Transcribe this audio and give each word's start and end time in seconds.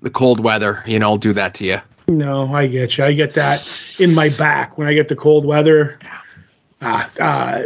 the 0.00 0.10
cold 0.10 0.40
weather, 0.40 0.82
you 0.86 0.98
know, 0.98 1.10
will 1.10 1.16
do 1.16 1.32
that 1.34 1.54
to 1.54 1.64
you. 1.64 1.78
No, 2.08 2.52
I 2.54 2.66
get 2.66 2.98
you. 2.98 3.04
I 3.04 3.12
get 3.12 3.34
that 3.34 3.66
in 3.98 4.14
my 4.14 4.30
back 4.30 4.76
when 4.76 4.88
I 4.88 4.94
get 4.94 5.08
the 5.08 5.16
cold 5.16 5.44
weather. 5.44 5.98
Uh, 6.80 7.06
uh, 7.20 7.62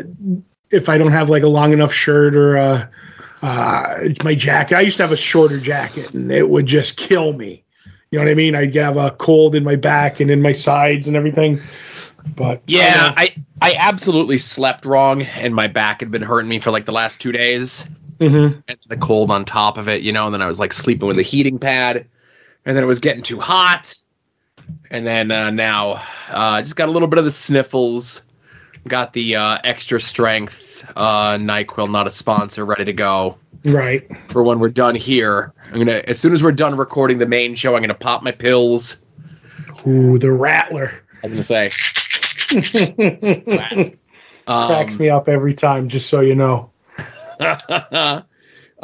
if 0.70 0.88
I 0.88 0.98
don't 0.98 1.12
have 1.12 1.30
like 1.30 1.42
a 1.42 1.48
long 1.48 1.72
enough 1.72 1.92
shirt 1.92 2.36
or 2.36 2.58
uh, 2.58 2.86
uh, 3.42 4.08
my 4.22 4.34
jacket, 4.34 4.76
I 4.76 4.80
used 4.82 4.98
to 4.98 5.02
have 5.02 5.12
a 5.12 5.16
shorter 5.16 5.58
jacket 5.58 6.12
and 6.12 6.30
it 6.30 6.48
would 6.48 6.66
just 6.66 6.96
kill 6.96 7.32
me. 7.32 7.64
You 8.10 8.18
know 8.18 8.26
what 8.26 8.30
I 8.30 8.34
mean? 8.34 8.54
I'd 8.54 8.74
have 8.76 8.96
a 8.96 9.10
cold 9.12 9.54
in 9.54 9.64
my 9.64 9.76
back 9.76 10.20
and 10.20 10.30
in 10.30 10.42
my 10.42 10.52
sides 10.52 11.08
and 11.08 11.16
everything. 11.16 11.60
But 12.36 12.62
yeah, 12.66 13.12
I 13.16 13.34
I 13.60 13.74
absolutely 13.78 14.38
slept 14.38 14.84
wrong, 14.84 15.22
and 15.22 15.54
my 15.54 15.66
back 15.66 16.00
had 16.00 16.10
been 16.10 16.22
hurting 16.22 16.48
me 16.48 16.58
for 16.58 16.70
like 16.70 16.86
the 16.86 16.92
last 16.92 17.20
two 17.20 17.32
days. 17.32 17.84
Mm-hmm. 18.18 18.60
And 18.68 18.78
the 18.86 18.96
cold 18.96 19.30
on 19.30 19.44
top 19.44 19.76
of 19.76 19.88
it, 19.88 20.02
you 20.02 20.12
know. 20.12 20.26
And 20.26 20.34
then 20.34 20.42
I 20.42 20.46
was 20.46 20.58
like 20.58 20.72
sleeping 20.72 21.08
with 21.08 21.18
a 21.18 21.22
heating 21.22 21.58
pad, 21.58 22.06
and 22.66 22.76
then 22.76 22.82
it 22.84 22.86
was 22.86 23.00
getting 23.00 23.22
too 23.22 23.38
hot, 23.40 23.94
and 24.90 25.06
then 25.06 25.30
uh, 25.30 25.50
now 25.50 26.02
uh, 26.30 26.60
just 26.62 26.76
got 26.76 26.88
a 26.88 26.92
little 26.92 27.08
bit 27.08 27.18
of 27.18 27.24
the 27.24 27.30
sniffles. 27.30 28.22
Got 28.86 29.14
the 29.14 29.36
uh, 29.36 29.58
extra 29.64 29.98
strength 29.98 30.92
uh, 30.94 31.38
Nyquil, 31.38 31.90
not 31.90 32.06
a 32.06 32.10
sponsor, 32.10 32.66
ready 32.66 32.84
to 32.84 32.92
go 32.92 33.38
Right. 33.64 34.06
for 34.28 34.42
when 34.42 34.58
we're 34.58 34.68
done 34.68 34.94
here. 34.94 35.52
I'm 35.72 35.78
gonna 35.78 36.02
as 36.06 36.20
soon 36.20 36.34
as 36.34 36.42
we're 36.42 36.52
done 36.52 36.76
recording 36.76 37.16
the 37.18 37.26
main 37.26 37.54
show, 37.54 37.74
I'm 37.74 37.80
gonna 37.82 37.94
pop 37.94 38.22
my 38.22 38.30
pills. 38.32 39.00
Ooh, 39.86 40.18
the 40.18 40.30
rattler. 40.32 41.02
I 41.22 41.28
was 41.28 41.32
gonna 41.32 41.42
say. 41.42 41.70
Cracks 44.46 44.92
Um, 44.92 44.98
me 44.98 45.08
up 45.08 45.28
every 45.30 45.54
time, 45.54 45.88
just 45.88 46.10
so 46.10 46.20
you 46.20 46.34
know. 46.34 46.70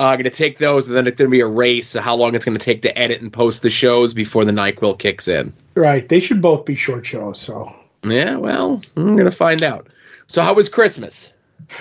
uh, 0.00 0.04
I'm 0.06 0.18
gonna 0.18 0.30
take 0.30 0.59
those, 0.59 0.88
and 0.88 0.96
then 0.96 1.06
it's 1.06 1.18
gonna 1.18 1.30
be 1.30 1.40
a 1.40 1.46
race 1.46 1.95
of 1.95 2.02
how 2.02 2.16
long 2.16 2.34
it's 2.34 2.45
gonna 2.45 2.59
take 2.59 2.82
to 2.82 2.98
edit 2.98 3.20
and 3.20 3.30
post 3.32 3.62
the 3.62 3.70
shows 3.70 4.14
before 4.14 4.45
the 4.46 4.52
Nyquil 4.52 4.98
kicks 4.98 5.28
in. 5.28 5.52
Right. 5.74 6.09
They 6.09 6.18
should 6.20 6.40
both 6.42 6.64
be 6.64 6.74
short 6.74 7.04
shows. 7.06 7.38
So 7.40 7.73
Yeah, 8.02 8.37
well, 8.37 8.80
I'm 8.96 9.16
gonna 9.16 9.30
find 9.30 9.62
out. 9.62 9.95
So, 10.26 10.40
how 10.43 10.54
was 10.54 10.68
Christmas? 10.68 11.32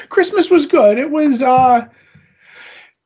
Christmas 0.09 0.49
was 0.49 0.65
good. 0.65 0.97
It 0.97 1.09
was 1.09 1.41
uh 1.41 1.85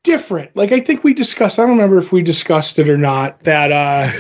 different. 0.03 0.56
Like 0.56 0.72
I 0.72 0.80
think 0.81 1.03
we 1.03 1.14
discussed, 1.14 1.59
I 1.59 1.61
don't 1.61 1.72
remember 1.72 1.97
if 1.97 2.11
we 2.11 2.22
discussed 2.23 2.80
it 2.80 2.89
or 2.89 2.97
not, 2.97 3.39
that 3.41 3.72
uh 3.72 4.11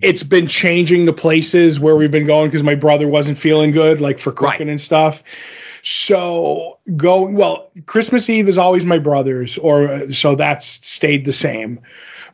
it's 0.00 0.22
been 0.22 0.46
changing 0.46 1.04
the 1.06 1.12
places 1.12 1.80
where 1.80 1.96
we've 1.96 2.10
been 2.10 2.26
going 2.26 2.48
because 2.48 2.62
my 2.62 2.74
brother 2.74 3.08
wasn't 3.08 3.38
feeling 3.38 3.72
good, 3.72 4.00
like 4.00 4.18
for 4.18 4.32
cooking 4.32 4.66
Right. 4.66 4.68
and 4.68 4.80
stuff. 4.80 5.22
So 5.82 6.78
going 6.96 7.34
well, 7.34 7.70
Christmas 7.86 8.30
Eve 8.30 8.48
is 8.48 8.58
always 8.58 8.84
my 8.84 8.98
brother's, 8.98 9.58
or 9.58 10.10
so 10.10 10.34
that's 10.34 10.86
stayed 10.86 11.24
the 11.24 11.32
same. 11.32 11.80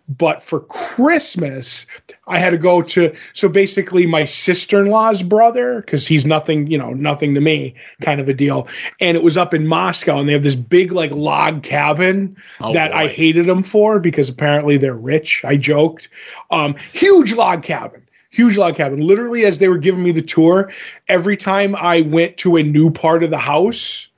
But 0.08 0.42
for 0.42 0.60
Christmas, 0.60 1.84
I 2.26 2.38
had 2.38 2.50
to 2.50 2.58
go 2.58 2.80
to 2.80 3.14
so 3.34 3.48
basically 3.48 4.06
my 4.06 4.24
sister 4.24 4.80
in 4.80 4.86
law's 4.86 5.22
brother 5.22 5.82
because 5.82 6.06
he's 6.06 6.24
nothing, 6.24 6.66
you 6.66 6.78
know, 6.78 6.94
nothing 6.94 7.34
to 7.34 7.42
me, 7.42 7.74
kind 8.00 8.18
of 8.18 8.26
a 8.26 8.32
deal. 8.32 8.68
And 9.00 9.18
it 9.18 9.22
was 9.22 9.36
up 9.36 9.52
in 9.52 9.66
Moscow, 9.66 10.18
and 10.18 10.26
they 10.26 10.32
have 10.32 10.42
this 10.42 10.56
big 10.56 10.92
like 10.92 11.10
log 11.10 11.62
cabin 11.62 12.38
Oh, 12.58 12.72
that 12.72 12.94
I 12.94 13.08
hated 13.08 13.44
them 13.44 13.62
for 13.62 13.98
because 13.98 14.30
apparently 14.30 14.78
they're 14.78 14.94
rich. 14.94 15.44
I 15.44 15.56
joked. 15.56 16.08
Um, 16.50 16.76
huge 16.94 17.34
log 17.34 17.62
cabin, 17.62 18.07
huge 18.30 18.56
log 18.56 18.76
cabin. 18.76 19.00
Literally, 19.00 19.44
as 19.44 19.58
they 19.58 19.68
were 19.68 19.78
giving 19.78 20.02
me 20.02 20.12
the 20.12 20.22
tour, 20.22 20.72
every 21.08 21.36
time 21.36 21.74
I 21.76 22.02
went 22.02 22.36
to 22.38 22.56
a 22.56 22.62
new 22.62 22.90
part 22.90 23.22
of 23.22 23.30
the 23.30 23.38
house, 23.38 24.08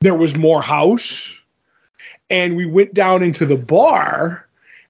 there 0.00 0.14
was 0.14 0.36
more 0.36 0.62
house. 0.62 1.40
And 2.30 2.56
we 2.56 2.66
went 2.66 2.94
down 2.94 3.22
into 3.22 3.46
the 3.46 3.56
bar. 3.56 4.46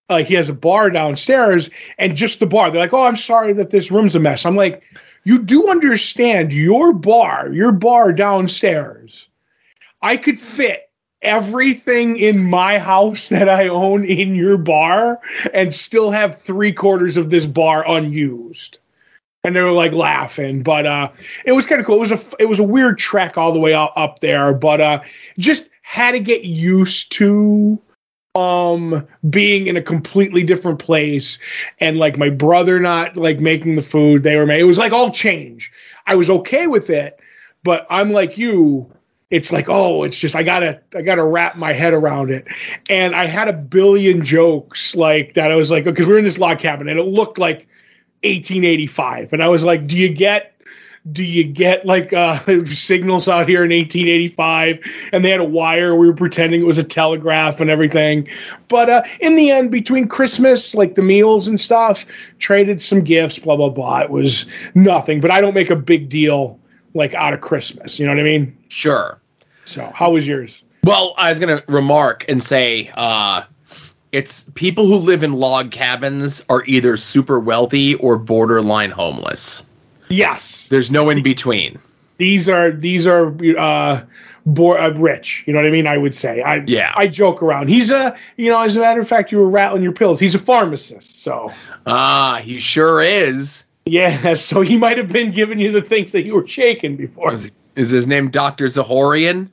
Like 0.08 0.26
he 0.26 0.34
has 0.34 0.48
a 0.48 0.54
bar 0.54 0.90
downstairs, 0.90 1.70
and 1.98 2.16
just 2.16 2.38
the 2.38 2.46
bar. 2.46 2.70
They're 2.70 2.80
like, 2.80 2.92
"Oh, 2.92 3.04
I'm 3.04 3.16
sorry 3.16 3.54
that 3.54 3.70
this 3.70 3.90
room's 3.90 4.14
a 4.14 4.20
mess." 4.20 4.44
I'm 4.44 4.54
like, 4.54 4.82
"You 5.24 5.42
do 5.42 5.70
understand 5.70 6.52
your 6.52 6.92
bar, 6.92 7.50
your 7.52 7.72
bar 7.72 8.12
downstairs. 8.12 9.28
I 10.02 10.18
could 10.18 10.38
fit 10.38 10.83
everything 11.24 12.16
in 12.16 12.44
my 12.44 12.78
house 12.78 13.28
that 13.28 13.48
I 13.48 13.68
own 13.68 14.04
in 14.04 14.34
your 14.34 14.58
bar 14.58 15.20
and 15.52 15.74
still 15.74 16.10
have 16.10 16.40
three 16.40 16.72
quarters 16.72 17.16
of 17.16 17.30
this 17.30 17.46
bar 17.46 17.84
unused. 17.88 18.78
And 19.42 19.54
they 19.54 19.60
were 19.60 19.72
like 19.72 19.92
laughing, 19.92 20.62
but 20.62 20.86
uh, 20.86 21.10
it 21.44 21.52
was 21.52 21.66
kind 21.66 21.78
of 21.78 21.86
cool. 21.86 21.96
It 21.96 22.10
was 22.10 22.12
a 22.12 22.20
it 22.38 22.46
was 22.46 22.60
a 22.60 22.64
weird 22.64 22.98
trek 22.98 23.36
all 23.36 23.52
the 23.52 23.58
way 23.58 23.74
up, 23.74 23.92
up 23.94 24.20
there, 24.20 24.54
but 24.54 24.80
uh, 24.80 25.00
just 25.38 25.68
had 25.82 26.12
to 26.12 26.20
get 26.20 26.44
used 26.44 27.12
to 27.12 27.78
um 28.34 29.06
being 29.30 29.68
in 29.68 29.76
a 29.76 29.82
completely 29.82 30.42
different 30.42 30.80
place 30.80 31.38
and 31.78 31.96
like 31.96 32.18
my 32.18 32.28
brother 32.28 32.80
not 32.80 33.16
like 33.16 33.38
making 33.38 33.76
the 33.76 33.82
food 33.82 34.22
they 34.22 34.36
were 34.36 34.46
making. 34.46 34.64
It 34.64 34.66
was 34.66 34.78
like 34.78 34.92
all 34.92 35.10
change. 35.10 35.70
I 36.06 36.16
was 36.16 36.30
okay 36.30 36.66
with 36.66 36.90
it, 36.90 37.20
but 37.62 37.86
I'm 37.90 38.12
like 38.12 38.38
you 38.38 38.90
it's 39.34 39.50
like 39.50 39.68
oh 39.68 40.04
it's 40.04 40.18
just 40.18 40.36
i 40.36 40.42
gotta 40.44 40.80
i 40.94 41.02
gotta 41.02 41.24
wrap 41.24 41.56
my 41.56 41.72
head 41.72 41.92
around 41.92 42.30
it. 42.30 42.46
And 42.88 43.16
i 43.16 43.26
had 43.26 43.48
a 43.48 43.52
billion 43.52 44.24
jokes 44.24 44.94
like 44.94 45.34
that. 45.34 45.50
I 45.50 45.56
was 45.56 45.70
like 45.70 45.84
because 45.84 46.06
we 46.06 46.12
were 46.12 46.18
in 46.18 46.24
this 46.24 46.38
log 46.38 46.60
cabin 46.60 46.88
and 46.88 46.98
it 46.98 47.04
looked 47.04 47.38
like 47.38 47.66
1885 48.22 49.34
and 49.34 49.42
i 49.42 49.48
was 49.48 49.64
like 49.64 49.86
do 49.86 49.98
you 49.98 50.08
get 50.08 50.54
do 51.12 51.24
you 51.24 51.44
get 51.44 51.84
like 51.84 52.12
uh 52.12 52.38
signals 52.64 53.28
out 53.28 53.48
here 53.48 53.64
in 53.64 53.70
1885 53.70 54.78
and 55.12 55.24
they 55.24 55.30
had 55.30 55.40
a 55.40 55.44
wire. 55.44 55.94
We 55.94 56.06
were 56.06 56.14
pretending 56.14 56.62
it 56.62 56.64
was 56.64 56.78
a 56.78 56.84
telegraph 56.84 57.60
and 57.60 57.68
everything. 57.68 58.26
But 58.68 58.88
uh 58.88 59.02
in 59.20 59.36
the 59.36 59.50
end 59.50 59.70
between 59.70 60.08
christmas 60.08 60.74
like 60.74 60.94
the 60.94 61.02
meals 61.02 61.46
and 61.46 61.60
stuff 61.60 62.06
traded 62.38 62.80
some 62.80 63.02
gifts 63.02 63.38
blah 63.38 63.56
blah 63.56 63.68
blah. 63.68 64.00
It 64.00 64.10
was 64.10 64.46
nothing. 64.74 65.20
But 65.20 65.30
i 65.30 65.40
don't 65.40 65.54
make 65.54 65.70
a 65.70 65.76
big 65.76 66.08
deal 66.08 66.58
like 66.94 67.14
out 67.14 67.34
of 67.34 67.40
christmas. 67.40 67.98
You 67.98 68.06
know 68.06 68.12
what 68.12 68.20
i 68.20 68.24
mean? 68.24 68.56
Sure. 68.68 69.20
So, 69.64 69.90
how 69.94 70.10
was 70.12 70.26
yours? 70.26 70.62
Well, 70.84 71.14
I 71.16 71.30
was 71.30 71.40
gonna 71.40 71.62
remark 71.68 72.24
and 72.28 72.42
say, 72.42 72.90
uh, 72.94 73.42
it's 74.12 74.44
people 74.54 74.86
who 74.86 74.96
live 74.96 75.22
in 75.22 75.32
log 75.32 75.70
cabins 75.70 76.44
are 76.48 76.64
either 76.66 76.96
super 76.96 77.40
wealthy 77.40 77.94
or 77.96 78.16
borderline 78.18 78.90
homeless. 78.90 79.64
Yes, 80.08 80.68
There's 80.68 80.90
no 80.90 81.08
in 81.10 81.22
between. 81.22 81.78
these 82.18 82.48
are 82.48 82.70
these 82.70 83.06
are 83.06 83.34
uh, 83.58 84.02
uh, 84.46 84.92
rich. 84.96 85.42
You 85.46 85.52
know 85.54 85.58
what 85.58 85.66
I 85.66 85.70
mean? 85.70 85.86
I 85.86 85.96
would 85.96 86.14
say. 86.14 86.42
I 86.42 86.62
Yeah. 86.66 86.92
I 86.96 87.06
joke 87.06 87.42
around. 87.42 87.68
He's 87.68 87.90
a 87.90 88.14
you 88.36 88.50
know, 88.50 88.60
as 88.60 88.76
a 88.76 88.80
matter 88.80 89.00
of 89.00 89.08
fact, 89.08 89.32
you 89.32 89.38
were 89.38 89.48
rattling 89.48 89.82
your 89.82 89.92
pills. 89.92 90.20
He's 90.20 90.34
a 90.34 90.38
pharmacist, 90.38 91.22
so 91.22 91.50
Ah, 91.86 92.40
he 92.44 92.58
sure 92.58 93.00
is. 93.00 93.64
yeah. 93.86 94.34
So 94.36 94.60
he 94.60 94.76
might 94.76 94.98
have 94.98 95.08
been 95.08 95.32
giving 95.32 95.58
you 95.58 95.72
the 95.72 95.82
things 95.82 96.12
that 96.12 96.24
you 96.24 96.34
were 96.34 96.46
shaking 96.46 96.94
before. 96.96 97.34
Is, 97.76 97.88
is 97.88 97.90
his 97.90 98.06
name 98.06 98.30
Doctor 98.30 98.66
Zahorian? 98.66 99.50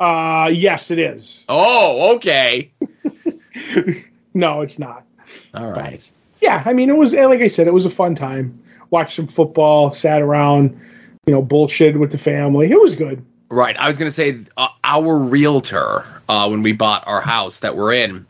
Uh, 0.00 0.50
yes, 0.52 0.90
it 0.90 0.98
is. 0.98 1.44
Oh, 1.48 2.16
okay. 2.16 2.70
No, 4.38 4.60
it's 4.60 4.78
not. 4.78 5.04
All 5.52 5.72
right. 5.72 6.10
Yeah, 6.40 6.62
I 6.64 6.72
mean, 6.72 6.90
it 6.90 6.96
was 6.96 7.12
like 7.12 7.40
I 7.40 7.48
said, 7.48 7.66
it 7.66 7.72
was 7.72 7.84
a 7.84 7.90
fun 7.90 8.14
time. 8.14 8.62
Watched 8.90 9.16
some 9.16 9.26
football, 9.26 9.90
sat 9.90 10.22
around, 10.22 10.80
you 11.26 11.32
know, 11.32 11.42
bullshit 11.42 11.98
with 11.98 12.12
the 12.12 12.18
family. 12.18 12.70
It 12.70 12.80
was 12.80 12.94
good. 12.94 13.24
Right. 13.50 13.76
I 13.76 13.88
was 13.88 13.96
going 13.96 14.08
to 14.08 14.14
say 14.14 14.38
uh, 14.56 14.68
our 14.84 15.18
realtor 15.18 16.04
uh, 16.28 16.48
when 16.48 16.62
we 16.62 16.72
bought 16.72 17.02
our 17.08 17.20
house 17.20 17.58
that 17.60 17.76
we're 17.76 17.92
in. 17.92 18.26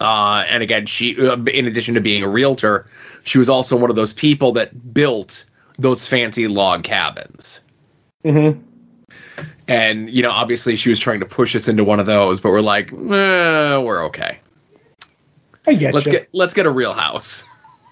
Uh, 0.00 0.44
and 0.48 0.62
again, 0.62 0.86
she, 0.86 1.14
uh, 1.20 1.36
in 1.36 1.66
addition 1.66 1.94
to 1.94 2.00
being 2.00 2.22
a 2.22 2.28
realtor, 2.28 2.86
she 3.24 3.38
was 3.38 3.48
also 3.50 3.76
one 3.76 3.90
of 3.90 3.96
those 3.96 4.14
people 4.14 4.52
that 4.52 4.94
built 4.94 5.44
those 5.78 6.06
fancy 6.06 6.48
log 6.48 6.84
cabins. 6.84 7.60
Mm-hmm. 8.26 8.60
And 9.68 10.10
you 10.10 10.22
know, 10.22 10.30
obviously, 10.30 10.76
she 10.76 10.90
was 10.90 10.98
trying 10.98 11.20
to 11.20 11.26
push 11.26 11.54
us 11.54 11.68
into 11.68 11.84
one 11.84 12.00
of 12.00 12.06
those, 12.06 12.40
but 12.40 12.50
we're 12.50 12.60
like, 12.60 12.92
eh, 12.92 13.78
we're 13.78 14.04
okay. 14.06 14.38
I 15.66 15.74
get 15.74 15.94
Let's 15.94 16.06
you. 16.06 16.12
get 16.12 16.28
let's 16.32 16.54
get 16.54 16.66
a 16.66 16.70
real 16.70 16.92
house. 16.92 17.44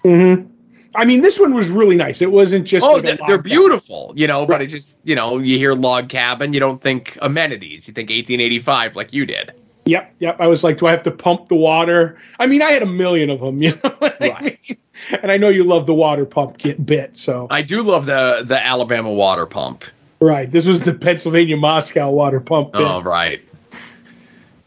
Mm-hmm. 0.03 0.51
I 0.95 1.03
mean, 1.03 1.21
this 1.21 1.39
one 1.39 1.53
was 1.53 1.69
really 1.69 1.97
nice. 1.97 2.21
It 2.21 2.31
wasn't 2.31 2.65
just. 2.65 2.85
Oh, 2.85 2.93
like 2.93 3.03
they're, 3.03 3.17
they're 3.27 3.41
beautiful, 3.41 4.13
you 4.15 4.27
know. 4.27 4.45
But 4.45 4.61
it 4.61 4.67
just, 4.67 4.97
you 5.03 5.15
know, 5.15 5.39
you 5.39 5.57
hear 5.57 5.73
log 5.73 6.09
cabin, 6.09 6.53
you 6.53 6.59
don't 6.59 6.81
think 6.81 7.17
amenities. 7.21 7.87
You 7.87 7.93
think 7.93 8.09
1885, 8.09 8.95
like 8.95 9.11
you 9.11 9.25
did. 9.25 9.51
Yep, 9.85 10.15
yep. 10.19 10.37
I 10.39 10.47
was 10.47 10.63
like, 10.63 10.77
do 10.77 10.87
I 10.87 10.91
have 10.91 11.03
to 11.03 11.11
pump 11.11 11.49
the 11.49 11.55
water? 11.55 12.17
I 12.39 12.47
mean, 12.47 12.61
I 12.61 12.71
had 12.71 12.81
a 12.81 12.87
million 12.87 13.29
of 13.29 13.39
them, 13.39 13.61
you 13.61 13.71
know. 13.83 13.89
what 13.99 14.21
I 14.21 14.39
mean? 14.41 14.77
And 15.21 15.31
I 15.31 15.37
know 15.37 15.49
you 15.49 15.63
love 15.63 15.85
the 15.85 15.93
water 15.93 16.25
pump 16.25 16.57
get 16.57 16.83
bit, 16.85 17.17
so 17.17 17.47
I 17.51 17.61
do 17.61 17.83
love 17.83 18.05
the 18.05 18.43
the 18.45 18.63
Alabama 18.63 19.11
water 19.11 19.45
pump. 19.45 19.83
Right. 20.25 20.51
This 20.51 20.67
was 20.67 20.81
the 20.81 20.93
Pennsylvania 20.93 21.57
Moscow 21.57 22.09
water 22.09 22.39
pump 22.39 22.73
bit. 22.73 22.81
Oh, 22.81 23.01
right. 23.01 23.41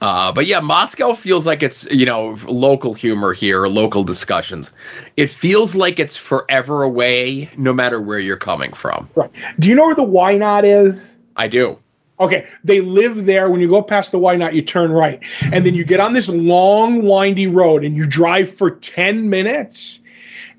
Uh, 0.01 0.31
but 0.31 0.47
yeah, 0.47 0.61
Moscow 0.61 1.13
feels 1.13 1.45
like 1.45 1.63
it's 1.63 1.91
you 1.91 2.07
know 2.07 2.37
local 2.47 2.95
humor 2.95 3.33
here, 3.33 3.67
local 3.67 4.05
discussions. 4.05 4.73
It 5.17 5.29
feels 5.29 5.75
like 5.75 5.99
it's 5.99 6.17
forever 6.17 6.83
away, 6.85 7.51
no 7.57 7.73
matter 7.73 8.01
where 8.01 8.21
you're 8.21 8.37
coming 8.37 8.73
from. 8.73 9.11
Right. 9.17 9.31
Do 9.59 9.69
you 9.69 9.75
know 9.75 9.87
where 9.87 9.97
the 9.97 10.05
Why 10.05 10.39
Not 10.39 10.65
is? 10.65 11.17
I 11.37 11.49
do. 11.49 11.79
Okay, 12.21 12.49
they 12.65 12.81
live 12.81 13.27
there. 13.27 13.49
When 13.51 13.61
you 13.61 13.69
go 13.69 13.83
past 13.83 14.13
the 14.13 14.19
Why 14.19 14.37
Not, 14.37 14.55
you 14.55 14.63
turn 14.63 14.93
right, 14.93 15.21
and 15.53 15.67
then 15.67 15.75
you 15.75 15.85
get 15.85 16.01
on 16.01 16.13
this 16.13 16.29
long, 16.29 17.03
windy 17.03 17.47
road, 17.49 17.85
and 17.85 17.97
you 17.97 18.07
drive 18.07 18.51
for 18.51 18.71
ten 18.71 19.31
minutes, 19.31 20.01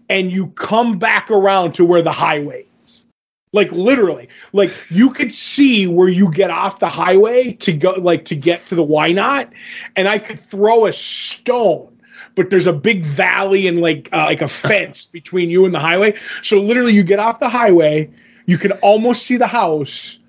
and 0.09 0.31
you 0.31 0.47
come 0.47 0.99
back 0.99 1.31
around 1.31 1.73
to 1.73 1.85
where 1.85 2.01
the 2.01 2.11
highway 2.11 2.61
is. 2.61 2.68
Like 3.51 3.71
literally, 3.71 4.29
like 4.53 4.71
you 4.89 5.09
could 5.09 5.33
see 5.33 5.87
where 5.87 6.09
you 6.09 6.31
get 6.31 6.51
off 6.51 6.79
the 6.79 6.89
highway 6.89 7.53
to 7.53 7.73
go, 7.73 7.91
like 7.91 8.25
to 8.25 8.35
get 8.35 8.65
to 8.67 8.75
the 8.75 8.83
Why 8.83 9.11
Not, 9.11 9.51
and 9.95 10.07
I 10.07 10.19
could 10.19 10.37
throw 10.37 10.85
a 10.85 10.93
stone 10.93 11.95
but 12.35 12.49
there's 12.49 12.67
a 12.67 12.73
big 12.73 13.03
valley 13.03 13.67
and 13.67 13.81
like 13.81 14.07
uh, 14.13 14.25
like 14.25 14.41
a 14.41 14.47
fence 14.47 15.05
between 15.05 15.49
you 15.49 15.65
and 15.65 15.73
the 15.73 15.79
highway. 15.79 16.15
So 16.41 16.57
literally, 16.59 16.93
you 16.93 17.03
get 17.03 17.19
off 17.19 17.39
the 17.39 17.49
highway, 17.49 18.09
you 18.45 18.57
can 18.57 18.71
almost 18.73 19.23
see 19.23 19.37
the 19.37 19.47
house, 19.47 20.19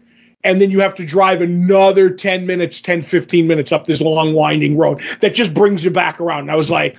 and 0.42 0.60
then 0.60 0.70
you 0.70 0.80
have 0.80 0.94
to 0.96 1.06
drive 1.06 1.40
another 1.40 2.10
10 2.10 2.46
minutes, 2.46 2.80
10, 2.80 3.02
15 3.02 3.46
minutes 3.46 3.72
up 3.72 3.86
this 3.86 4.00
long 4.00 4.34
winding 4.34 4.76
road 4.76 5.00
that 5.20 5.34
just 5.34 5.54
brings 5.54 5.84
you 5.84 5.90
back 5.90 6.20
around. 6.20 6.40
And 6.40 6.50
I 6.50 6.56
was 6.56 6.70
like, 6.70 6.96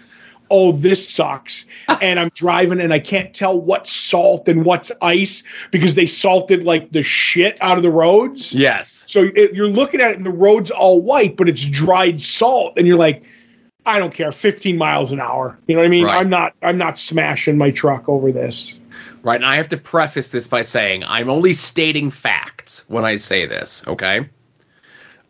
oh, 0.52 0.74
this 0.74 1.10
sucks. 1.10 1.66
and 2.02 2.20
I'm 2.20 2.30
driving 2.30 2.80
and 2.80 2.94
I 2.94 3.00
can't 3.00 3.34
tell 3.34 3.60
what's 3.60 3.92
salt 3.92 4.48
and 4.48 4.66
what's 4.66 4.92
ice 5.02 5.42
because 5.72 5.96
they 5.96 6.06
salted 6.06 6.64
like 6.64 6.92
the 6.92 7.02
shit 7.02 7.58
out 7.62 7.78
of 7.78 7.84
the 7.84 7.90
roads. 7.90 8.54
Yes. 8.54 9.04
So 9.08 9.30
it, 9.36 9.54
you're 9.54 9.68
looking 9.68 10.02
at 10.02 10.12
it 10.12 10.18
and 10.18 10.26
the 10.26 10.32
road's 10.32 10.70
all 10.70 11.02
white, 11.02 11.38
but 11.38 11.50
it's 11.50 11.66
dried 11.66 12.22
salt. 12.22 12.74
And 12.78 12.86
you're 12.86 12.98
like, 12.98 13.24
I 13.86 13.98
don't 13.98 14.14
care, 14.14 14.32
15 14.32 14.78
miles 14.78 15.12
an 15.12 15.20
hour. 15.20 15.58
You 15.68 15.76
know 15.76 15.82
what 15.82 15.88
I 15.88 15.90
mean? 15.90 16.06
Right. 16.06 16.18
I'm 16.18 16.30
not 16.30 16.54
I'm 16.62 16.78
not 16.78 17.00
smashing 17.00 17.58
my 17.58 17.72
truck 17.72 18.08
over 18.08 18.32
this. 18.32 18.78
Right. 19.24 19.36
And 19.36 19.46
I 19.46 19.56
have 19.56 19.70
to 19.70 19.78
preface 19.78 20.28
this 20.28 20.48
by 20.48 20.62
saying 20.62 21.04
I'm 21.06 21.30
only 21.30 21.54
stating 21.54 22.12
facts 22.12 22.84
when 22.90 23.06
I 23.06 23.16
say 23.16 23.46
this, 23.46 23.88
okay? 23.88 24.28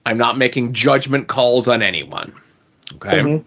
I'm 0.05 0.17
not 0.17 0.37
making 0.37 0.73
judgment 0.73 1.27
calls 1.27 1.67
on 1.67 1.81
anyone. 1.81 2.33
Okay. 2.95 3.21
Mhm. 3.21 3.43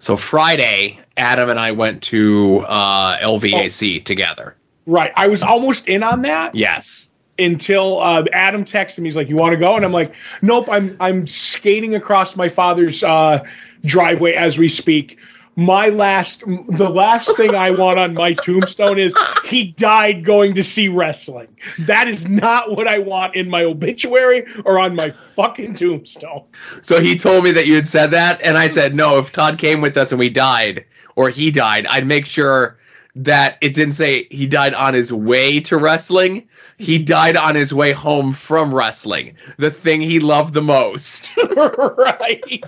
So 0.00 0.16
Friday, 0.16 0.98
Adam 1.16 1.50
and 1.50 1.60
I 1.60 1.72
went 1.72 2.02
to 2.04 2.60
uh, 2.66 3.18
LVAC 3.18 4.04
together. 4.04 4.56
Right. 4.86 5.12
I 5.14 5.28
was 5.28 5.42
almost 5.42 5.86
in 5.88 6.02
on 6.02 6.22
that 6.22 6.54
Yes. 6.54 7.12
until 7.38 8.00
uh, 8.00 8.24
Adam 8.32 8.64
texted 8.64 8.98
me. 9.00 9.04
He's 9.04 9.16
like, 9.16 9.28
"You 9.28 9.36
want 9.36 9.52
to 9.52 9.58
go?" 9.58 9.76
And 9.76 9.84
I'm 9.84 9.92
like, 9.92 10.14
"Nope. 10.42 10.68
I'm 10.70 10.96
I'm 11.00 11.26
skating 11.26 11.94
across 11.94 12.34
my 12.34 12.48
father's 12.48 13.02
uh, 13.04 13.40
driveway 13.84 14.32
as 14.32 14.58
we 14.58 14.68
speak." 14.68 15.18
My 15.60 15.90
last, 15.90 16.40
the 16.46 16.88
last 16.88 17.36
thing 17.36 17.54
I 17.54 17.70
want 17.70 17.98
on 17.98 18.14
my 18.14 18.32
tombstone 18.32 18.98
is 18.98 19.14
he 19.44 19.72
died 19.72 20.24
going 20.24 20.54
to 20.54 20.62
see 20.62 20.88
wrestling. 20.88 21.54
That 21.80 22.08
is 22.08 22.26
not 22.26 22.70
what 22.70 22.88
I 22.88 22.98
want 22.98 23.36
in 23.36 23.50
my 23.50 23.64
obituary 23.64 24.46
or 24.64 24.78
on 24.78 24.96
my 24.96 25.10
fucking 25.10 25.74
tombstone. 25.74 26.44
So 26.80 26.98
he 26.98 27.14
told 27.14 27.44
me 27.44 27.50
that 27.52 27.66
you 27.66 27.74
had 27.74 27.86
said 27.86 28.10
that, 28.12 28.40
and 28.40 28.56
I 28.56 28.68
said 28.68 28.94
no. 28.94 29.18
If 29.18 29.32
Todd 29.32 29.58
came 29.58 29.82
with 29.82 29.98
us 29.98 30.12
and 30.12 30.18
we 30.18 30.30
died, 30.30 30.86
or 31.14 31.28
he 31.28 31.50
died, 31.50 31.84
I'd 31.90 32.06
make 32.06 32.24
sure 32.24 32.78
that 33.14 33.58
it 33.60 33.74
didn't 33.74 33.92
say 33.92 34.28
he 34.30 34.46
died 34.46 34.72
on 34.72 34.94
his 34.94 35.12
way 35.12 35.60
to 35.60 35.76
wrestling. 35.76 36.48
He 36.78 36.96
died 36.96 37.36
on 37.36 37.54
his 37.54 37.74
way 37.74 37.92
home 37.92 38.32
from 38.32 38.74
wrestling, 38.74 39.34
the 39.58 39.70
thing 39.70 40.00
he 40.00 40.20
loved 40.20 40.54
the 40.54 40.62
most. 40.62 41.36
right. 41.56 42.64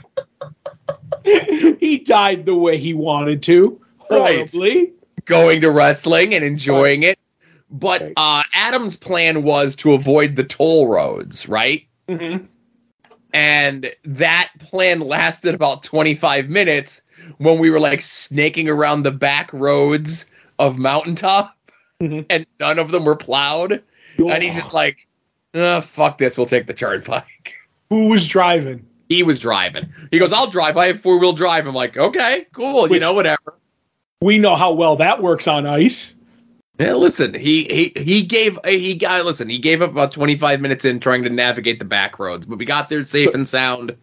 he 1.81 1.99
died 1.99 2.47
the 2.47 2.55
way 2.55 2.79
he 2.79 2.95
wanted 2.95 3.43
to. 3.45 3.81
Right. 4.11 4.37
Horribly. 4.51 4.93
going 5.25 5.61
to 5.61 5.71
wrestling 5.71 6.35
and 6.35 6.45
enjoying 6.45 7.03
it. 7.05 7.19
But 7.71 8.03
Right. 8.03 8.13
uh, 8.17 8.43
Adam's 8.55 8.97
plan 8.97 9.45
was 9.45 9.77
to 9.77 9.93
avoid 9.95 10.35
the 10.37 10.45
toll 10.45 10.89
roads, 10.89 11.49
right? 11.49 11.85
Mhm. 12.09 12.47
And 13.33 13.91
that 14.05 14.51
plan 14.59 15.01
lasted 15.01 15.55
about 15.55 15.83
25 15.85 16.51
minutes 16.51 17.01
when 17.39 17.59
we 17.59 17.71
were 17.71 17.81
like 17.81 18.01
snaking 18.03 18.69
around 18.69 19.05
the 19.05 19.11
back 19.13 19.51
roads 19.53 20.27
of 20.59 20.77
Mountaintop 20.77 21.57
Mhm. 22.03 22.27
and 22.31 22.45
none 22.61 22.79
of 22.79 22.91
them 22.91 23.05
were 23.05 23.17
plowed. 23.17 23.81
And 24.19 24.43
he's 24.43 24.55
just 24.57 24.75
like, 24.75 25.07
"Uh, 25.55 25.81
fuck 25.81 26.19
this, 26.19 26.37
we'll 26.37 26.47
take 26.47 26.67
the 26.67 26.75
turnpike. 26.75 27.55
Who 27.91 28.09
was 28.09 28.27
driving? 28.29 28.85
He 29.13 29.23
was 29.23 29.39
driving. 29.39 29.93
He 30.11 30.19
goes, 30.19 30.33
I'll 30.33 30.49
drive. 30.51 30.77
I 30.77 30.87
have 30.87 31.01
four 31.01 31.19
wheel 31.19 31.33
drive. 31.35 31.67
I'm 31.67 31.75
like, 31.75 31.97
okay, 31.99 32.47
cool. 32.53 32.89
you 32.91 32.99
know, 33.01 33.13
whatever. 33.13 33.59
We 34.23 34.39
know 34.39 34.57
how 34.57 34.73
well 34.73 34.97
that 34.97 35.23
works 35.23 35.47
on 35.49 35.67
ice. 35.67 36.15
Yeah, 36.79 36.95
listen, 36.95 37.35
he 37.35 37.65
he 37.65 37.93
he 38.03 38.23
gave 38.23 38.59
he 38.65 38.95
got 38.97 39.25
listen, 39.27 39.49
he 39.49 39.59
gave 39.59 39.83
up 39.83 39.91
about 39.91 40.13
25 40.13 40.61
minutes 40.61 40.85
in 40.85 40.99
trying 41.01 41.23
to 41.25 41.31
navigate 41.31 41.79
the 41.79 41.85
back 41.85 42.19
roads, 42.19 42.47
but 42.47 42.59
we 42.59 42.65
got 42.65 42.89
there 42.89 43.03
safe 43.03 43.35
and 43.35 43.47
sound. 43.47 43.97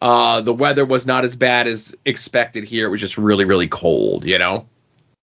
Uh 0.00 0.40
the 0.40 0.54
weather 0.54 0.84
was 0.86 1.06
not 1.06 1.24
as 1.24 1.36
bad 1.36 1.66
as 1.66 1.94
expected 2.04 2.64
here. 2.64 2.86
It 2.86 2.90
was 2.90 3.00
just 3.00 3.18
really 3.18 3.44
really 3.44 3.68
cold, 3.68 4.24
you 4.24 4.38
know. 4.38 4.66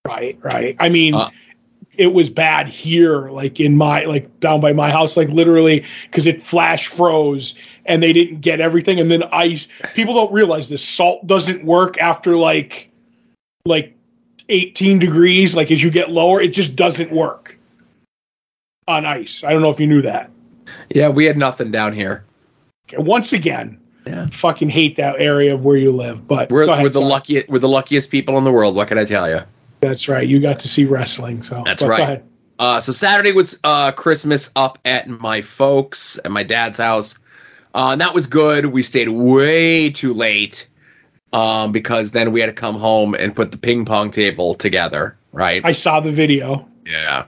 Right, 0.06 0.38
right. 0.44 0.76
I 0.80 0.90
mean, 0.90 1.16
Uh. 1.16 1.30
it 1.98 2.08
was 2.14 2.30
bad 2.30 2.68
here, 2.68 3.30
like 3.30 3.60
in 3.60 3.76
my, 3.78 4.04
like 4.04 4.40
down 4.40 4.62
by 4.62 4.74
my 4.74 4.92
house, 4.92 5.16
like 5.18 5.30
literally, 5.30 5.86
because 6.04 6.28
it 6.28 6.42
flash 6.42 6.88
froze 6.88 7.56
and 7.86 8.02
they 8.02 8.14
didn't 8.14 8.42
get 8.42 8.60
everything. 8.62 9.00
And 9.00 9.12
then 9.12 9.24
ice, 9.32 9.68
people 9.94 10.14
don't 10.14 10.32
realize 10.32 10.70
this 10.70 10.88
salt 10.88 11.26
doesn't 11.28 11.64
work 11.64 11.98
after 12.00 12.36
like, 12.38 12.90
like 13.66 13.96
18 14.50 15.00
degrees. 15.00 15.56
Like 15.56 15.72
as 15.72 15.84
you 15.84 15.92
get 15.92 16.10
lower, 16.10 16.42
it 16.42 16.54
just 16.54 16.76
doesn't 16.76 17.12
work 17.12 17.58
on 18.88 19.06
ice. 19.06 19.44
I 19.44 19.52
don't 19.54 19.62
know 19.62 19.70
if 19.70 19.80
you 19.80 19.88
knew 19.88 20.02
that. 20.02 20.30
Yeah, 20.90 21.10
we 21.10 21.26
had 21.26 21.38
nothing 21.38 21.72
down 21.72 21.94
here. 21.94 22.24
Okay, 22.88 23.02
once 23.02 23.34
again, 23.34 23.80
Yeah. 24.06 24.28
fucking 24.32 24.70
hate 24.70 24.98
that 24.98 25.20
area 25.20 25.54
of 25.54 25.64
where 25.66 25.78
you 25.78 25.92
live. 25.92 26.28
But 26.28 26.50
We're 26.50 26.64
ahead, 26.64 26.84
we're 26.84 26.90
the 26.90 27.02
luckiest 27.02 27.48
we're 27.50 27.60
the 27.60 27.70
luckiest 27.70 28.10
people 28.10 28.38
in 28.38 28.44
the 28.44 28.52
world. 28.52 28.76
What 28.76 28.88
can 28.88 28.98
I 28.98 29.06
tell 29.06 29.30
you? 29.30 29.40
That's 29.82 30.08
right. 30.08 30.28
You 30.28 30.40
got 30.40 30.60
to 30.62 30.68
see 30.68 30.86
wrestling. 30.86 31.44
So 31.44 31.64
That's 31.66 31.84
but 31.84 31.90
right. 31.90 32.24
Uh, 32.60 32.80
so 32.80 32.92
Saturday 32.92 33.32
was 33.32 33.60
uh, 33.64 33.92
Christmas 33.92 34.52
up 34.56 34.78
at 34.86 35.10
my 35.10 35.42
folks 35.42 36.20
at 36.24 36.32
my 36.32 36.44
dad's 36.44 36.78
house, 36.78 37.18
uh, 37.74 37.90
and 37.92 38.02
that 38.02 38.14
was 38.14 38.28
good. 38.28 38.68
We 38.68 38.84
stayed 38.84 39.10
way 39.10 39.90
too 39.90 40.14
late 40.14 40.68
um, 41.32 41.72
because 41.72 42.12
then 42.12 42.32
we 42.32 42.40
had 42.40 42.48
to 42.48 42.54
come 42.54 42.76
home 42.76 43.16
and 43.16 43.36
put 43.36 43.52
the 43.52 43.58
ping 43.58 43.86
pong 43.86 44.12
table 44.12 44.54
together. 44.54 45.18
Right? 45.32 45.64
I 45.66 45.72
saw 45.72 46.00
the 46.00 46.12
video. 46.12 46.68
yeah. 46.86 47.26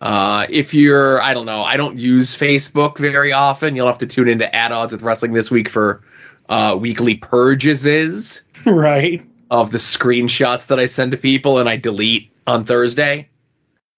Uh, 0.00 0.46
if 0.50 0.74
you're, 0.74 1.22
I 1.22 1.32
don't 1.32 1.46
know, 1.46 1.62
I 1.62 1.78
don't 1.78 1.96
use 1.96 2.36
Facebook 2.36 2.98
very 2.98 3.32
often. 3.32 3.74
You'll 3.74 3.86
have 3.86 3.98
to 3.98 4.06
tune 4.06 4.28
into 4.28 4.54
At 4.54 4.70
Odds 4.70 4.92
with 4.92 5.02
Wrestling 5.02 5.32
this 5.32 5.50
week 5.50 5.68
for 5.68 6.02
uh, 6.50 6.76
weekly 6.78 7.14
purchases 7.14 8.42
right. 8.66 9.24
of 9.50 9.70
the 9.70 9.78
screenshots 9.78 10.66
that 10.66 10.78
I 10.78 10.86
send 10.86 11.12
to 11.12 11.16
people 11.16 11.58
and 11.58 11.70
I 11.70 11.76
delete 11.76 12.30
on 12.46 12.64
Thursday. 12.64 13.28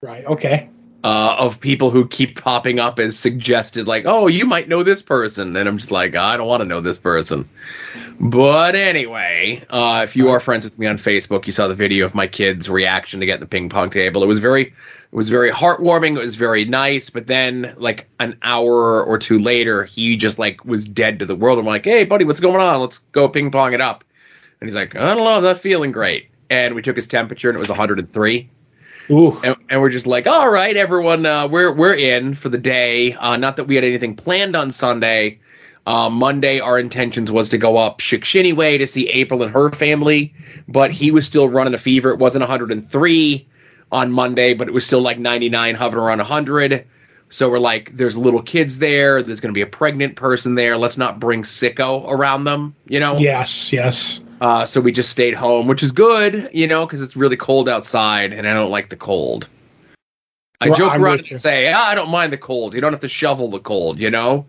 Right. 0.01 0.25
Okay. 0.25 0.69
Uh, 1.07 1.37
of 1.39 1.61
people 1.61 1.89
who 1.89 2.05
keep 2.05 2.37
popping 2.41 2.79
up 2.79 2.99
as 2.99 3.17
suggested, 3.17 3.87
like, 3.87 4.03
oh, 4.05 4.27
you 4.27 4.45
might 4.45 4.67
know 4.67 4.83
this 4.83 5.01
person. 5.01 5.55
And 5.55 5.69
I'm 5.69 5.77
just 5.77 5.89
like, 5.89 6.17
I 6.17 6.35
don't 6.35 6.49
want 6.49 6.59
to 6.59 6.67
know 6.67 6.81
this 6.81 6.97
person. 6.97 7.47
But 8.19 8.75
anyway, 8.75 9.63
uh, 9.69 10.01
if 10.03 10.17
you 10.17 10.27
are 10.27 10.41
friends 10.41 10.65
with 10.65 10.77
me 10.77 10.85
on 10.85 10.97
Facebook, 10.97 11.45
you 11.45 11.53
saw 11.53 11.69
the 11.69 11.75
video 11.75 12.03
of 12.03 12.13
my 12.13 12.27
kid's 12.27 12.69
reaction 12.69 13.21
to 13.21 13.25
get 13.25 13.39
the 13.39 13.45
ping 13.45 13.69
pong 13.69 13.89
table. 13.89 14.21
It 14.21 14.27
was 14.27 14.39
very, 14.39 14.63
it 14.63 14.73
was 15.13 15.29
very 15.29 15.49
heartwarming. 15.49 16.17
It 16.17 16.19
was 16.19 16.35
very 16.35 16.65
nice. 16.65 17.09
But 17.09 17.25
then, 17.25 17.73
like 17.77 18.09
an 18.19 18.37
hour 18.41 19.01
or 19.01 19.17
two 19.17 19.39
later, 19.39 19.85
he 19.85 20.17
just 20.17 20.37
like 20.37 20.65
was 20.65 20.85
dead 20.85 21.19
to 21.19 21.25
the 21.25 21.37
world. 21.37 21.57
I'm 21.57 21.65
like, 21.65 21.85
hey, 21.85 22.03
buddy, 22.03 22.25
what's 22.25 22.41
going 22.41 22.59
on? 22.59 22.81
Let's 22.81 22.97
go 22.97 23.29
ping 23.29 23.49
pong 23.49 23.71
it 23.71 23.79
up. 23.79 24.03
And 24.59 24.69
he's 24.69 24.75
like, 24.75 24.93
I 24.97 25.15
don't 25.15 25.23
know, 25.23 25.37
I'm 25.37 25.43
not 25.43 25.57
feeling 25.57 25.93
great. 25.93 26.31
And 26.49 26.75
we 26.75 26.81
took 26.81 26.97
his 26.97 27.07
temperature, 27.07 27.49
and 27.49 27.55
it 27.55 27.59
was 27.59 27.69
103 27.69 28.39
Ooh. 28.39 28.56
And, 29.43 29.55
and 29.69 29.81
we're 29.81 29.89
just 29.89 30.07
like, 30.07 30.27
all 30.27 30.49
right, 30.49 30.75
everyone, 30.75 31.25
uh, 31.25 31.47
we're 31.47 31.73
we're 31.73 31.95
in 31.95 32.33
for 32.33 32.49
the 32.49 32.57
day. 32.57 33.13
Uh, 33.13 33.37
not 33.37 33.55
that 33.57 33.65
we 33.65 33.75
had 33.75 33.83
anything 33.83 34.15
planned 34.15 34.55
on 34.55 34.71
Sunday. 34.71 35.39
Uh, 35.85 36.09
Monday, 36.09 36.59
our 36.59 36.77
intentions 36.77 37.31
was 37.31 37.49
to 37.49 37.57
go 37.57 37.77
up 37.77 37.99
Shickshinny 37.99 38.53
Way 38.53 38.77
to 38.77 38.87
see 38.87 39.07
April 39.07 39.41
and 39.41 39.53
her 39.53 39.71
family, 39.71 40.33
but 40.67 40.91
he 40.91 41.11
was 41.11 41.25
still 41.25 41.47
running 41.47 41.73
a 41.73 41.77
fever. 41.77 42.11
It 42.11 42.19
wasn't 42.19 42.41
103 42.41 43.47
on 43.93 44.11
Monday, 44.11 44.53
but 44.53 44.67
it 44.67 44.73
was 44.73 44.85
still 44.85 44.99
like 44.99 45.17
99, 45.17 45.75
hovering 45.75 46.03
around 46.03 46.17
100. 46.17 46.85
So 47.29 47.49
we're 47.49 47.59
like, 47.59 47.91
there's 47.91 48.17
little 48.17 48.41
kids 48.41 48.79
there. 48.79 49.21
There's 49.21 49.39
going 49.39 49.53
to 49.53 49.57
be 49.57 49.61
a 49.61 49.67
pregnant 49.67 50.17
person 50.17 50.55
there. 50.55 50.77
Let's 50.77 50.97
not 50.97 51.19
bring 51.19 51.43
sicko 51.43 52.05
around 52.09 52.43
them, 52.43 52.75
you 52.87 52.99
know? 52.99 53.17
Yes. 53.17 53.71
Yes. 53.71 54.19
Uh, 54.39 54.65
so 54.65 54.79
we 54.79 54.91
just 54.91 55.09
stayed 55.09 55.33
home, 55.33 55.67
which 55.67 55.81
is 55.81 55.91
good, 55.91 56.49
you 56.53 56.67
know, 56.67 56.85
because 56.85 57.01
it's 57.01 57.15
really 57.15 57.37
cold 57.37 57.67
outside, 57.67 58.33
and 58.33 58.47
I 58.47 58.53
don't 58.53 58.69
like 58.71 58.89
the 58.89 58.95
cold. 58.95 59.49
I 60.61 60.69
Well, 60.69 60.77
joke 60.77 60.93
I'm 60.93 61.03
around 61.03 61.19
you. 61.19 61.25
and 61.31 61.39
say, 61.39 61.71
ah, 61.71 61.89
I 61.89 61.95
don't 61.95 62.09
mind 62.11 62.33
the 62.33 62.37
cold. 62.37 62.73
You 62.73 62.81
don't 62.81 62.91
have 62.93 63.01
to 63.01 63.07
shovel 63.07 63.49
the 63.49 63.59
cold, 63.59 63.99
you 63.99 64.09
know. 64.11 64.45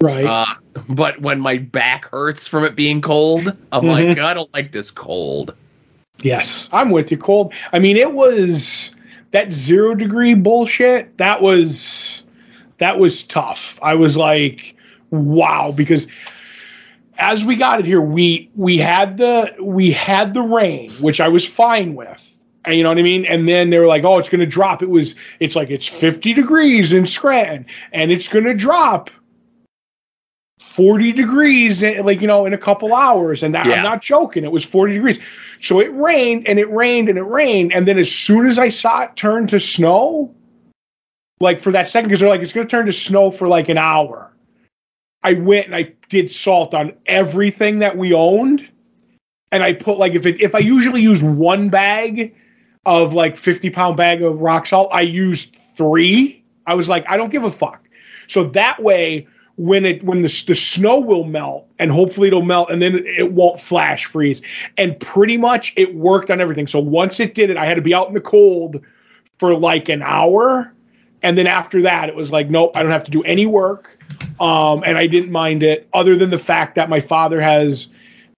Right. 0.00 0.24
Uh, 0.24 0.46
but 0.88 1.20
when 1.20 1.40
my 1.40 1.58
back 1.58 2.06
hurts 2.10 2.46
from 2.46 2.64
it 2.64 2.74
being 2.74 3.00
cold, 3.00 3.56
I'm 3.72 3.82
Mhm. 3.82 4.08
like, 4.08 4.18
I 4.18 4.34
don't 4.34 4.52
like 4.54 4.72
this 4.72 4.90
cold. 4.90 5.54
yes. 6.22 6.68
I'm 6.72 6.90
with 6.90 7.10
you. 7.10 7.16
Cold. 7.16 7.52
I 7.72 7.78
mean, 7.78 7.96
it 7.96 8.12
was 8.12 8.94
that 9.30 9.52
zero 9.52 9.94
degree 9.94 10.34
bullshit. 10.34 11.16
That 11.18 11.40
was 11.42 12.24
that 12.78 12.98
was 12.98 13.22
tough. 13.24 13.78
I 13.82 13.94
was 13.94 14.16
like, 14.16 14.74
wow 15.10 15.72
because 15.74 16.06
as 17.20 17.44
we 17.44 17.54
got 17.54 17.78
it 17.78 17.86
here, 17.86 18.00
we 18.00 18.50
we 18.56 18.78
had 18.78 19.18
the 19.18 19.54
we 19.60 19.92
had 19.92 20.34
the 20.34 20.42
rain, 20.42 20.90
which 20.92 21.20
I 21.20 21.28
was 21.28 21.46
fine 21.46 21.94
with. 21.94 22.26
And 22.64 22.76
you 22.76 22.82
know 22.82 22.90
what 22.90 22.98
I 22.98 23.02
mean? 23.02 23.24
And 23.24 23.48
then 23.48 23.70
they 23.70 23.78
were 23.78 23.86
like, 23.86 24.04
"Oh, 24.04 24.18
it's 24.18 24.28
going 24.28 24.40
to 24.40 24.46
drop." 24.46 24.82
It 24.82 24.90
was 24.90 25.14
it's 25.38 25.54
like 25.54 25.70
it's 25.70 25.86
50 25.86 26.34
degrees 26.34 26.92
in 26.92 27.06
Scranton 27.06 27.66
and 27.92 28.10
it's 28.10 28.28
going 28.28 28.44
to 28.44 28.54
drop 28.54 29.10
40 30.60 31.12
degrees 31.12 31.82
in, 31.82 32.04
like 32.04 32.20
you 32.20 32.26
know 32.26 32.46
in 32.46 32.52
a 32.52 32.58
couple 32.58 32.94
hours 32.94 33.42
and 33.42 33.54
Yeah. 33.54 33.62
I'm 33.62 33.82
not 33.82 34.02
joking. 34.02 34.44
It 34.44 34.52
was 34.52 34.64
40 34.64 34.94
degrees. 34.94 35.18
So 35.60 35.80
it 35.80 35.92
rained 35.94 36.46
and 36.46 36.58
it 36.58 36.70
rained 36.70 37.08
and 37.08 37.18
it 37.18 37.22
rained 37.22 37.72
and 37.72 37.86
then 37.86 37.98
as 37.98 38.10
soon 38.10 38.46
as 38.46 38.58
I 38.58 38.68
saw 38.68 39.02
it 39.02 39.16
turn 39.16 39.46
to 39.48 39.60
snow, 39.60 40.34
like 41.40 41.60
for 41.60 41.72
that 41.72 41.88
second 41.88 42.08
because 42.08 42.20
they're 42.20 42.28
like 42.28 42.40
it's 42.40 42.52
going 42.52 42.66
to 42.66 42.70
turn 42.70 42.86
to 42.86 42.92
snow 42.92 43.30
for 43.30 43.48
like 43.48 43.68
an 43.68 43.78
hour. 43.78 44.30
I 45.22 45.34
went 45.34 45.66
and 45.66 45.74
I 45.74 45.92
did 46.08 46.30
salt 46.30 46.74
on 46.74 46.92
everything 47.06 47.80
that 47.80 47.96
we 47.96 48.12
owned, 48.12 48.68
and 49.52 49.62
I 49.62 49.72
put 49.72 49.98
like 49.98 50.14
if 50.14 50.26
it 50.26 50.40
if 50.40 50.54
I 50.54 50.58
usually 50.60 51.02
use 51.02 51.22
one 51.22 51.68
bag 51.68 52.34
of 52.86 53.14
like 53.14 53.36
fifty 53.36 53.70
pound 53.70 53.96
bag 53.96 54.22
of 54.22 54.40
rock 54.40 54.66
salt, 54.66 54.88
I 54.92 55.02
used 55.02 55.54
three. 55.56 56.42
I 56.66 56.74
was 56.74 56.88
like, 56.88 57.04
I 57.08 57.16
don't 57.16 57.30
give 57.30 57.44
a 57.44 57.50
fuck. 57.50 57.86
So 58.28 58.44
that 58.44 58.82
way, 58.82 59.26
when 59.56 59.84
it 59.84 60.02
when 60.02 60.22
the 60.22 60.44
the 60.46 60.54
snow 60.54 60.98
will 60.98 61.24
melt 61.24 61.68
and 61.78 61.92
hopefully 61.92 62.28
it'll 62.28 62.40
melt 62.40 62.70
and 62.70 62.80
then 62.80 63.02
it 63.04 63.32
won't 63.32 63.60
flash 63.60 64.06
freeze. 64.06 64.40
And 64.78 64.98
pretty 65.00 65.36
much 65.36 65.74
it 65.76 65.94
worked 65.94 66.30
on 66.30 66.40
everything. 66.40 66.66
So 66.66 66.78
once 66.78 67.20
it 67.20 67.34
did 67.34 67.50
it, 67.50 67.58
I 67.58 67.66
had 67.66 67.74
to 67.74 67.82
be 67.82 67.92
out 67.92 68.08
in 68.08 68.14
the 68.14 68.22
cold 68.22 68.82
for 69.38 69.54
like 69.54 69.90
an 69.90 70.02
hour. 70.02 70.72
And 71.22 71.36
then 71.36 71.46
after 71.46 71.82
that, 71.82 72.08
it 72.08 72.16
was 72.16 72.32
like, 72.32 72.48
nope, 72.50 72.76
I 72.76 72.82
don't 72.82 72.90
have 72.92 73.04
to 73.04 73.10
do 73.10 73.22
any 73.22 73.46
work. 73.46 73.98
Um, 74.40 74.82
and 74.86 74.96
I 74.96 75.06
didn't 75.06 75.30
mind 75.30 75.62
it, 75.62 75.88
other 75.92 76.16
than 76.16 76.30
the 76.30 76.38
fact 76.38 76.74
that 76.76 76.88
my 76.88 77.00
father 77.00 77.40
has 77.40 77.88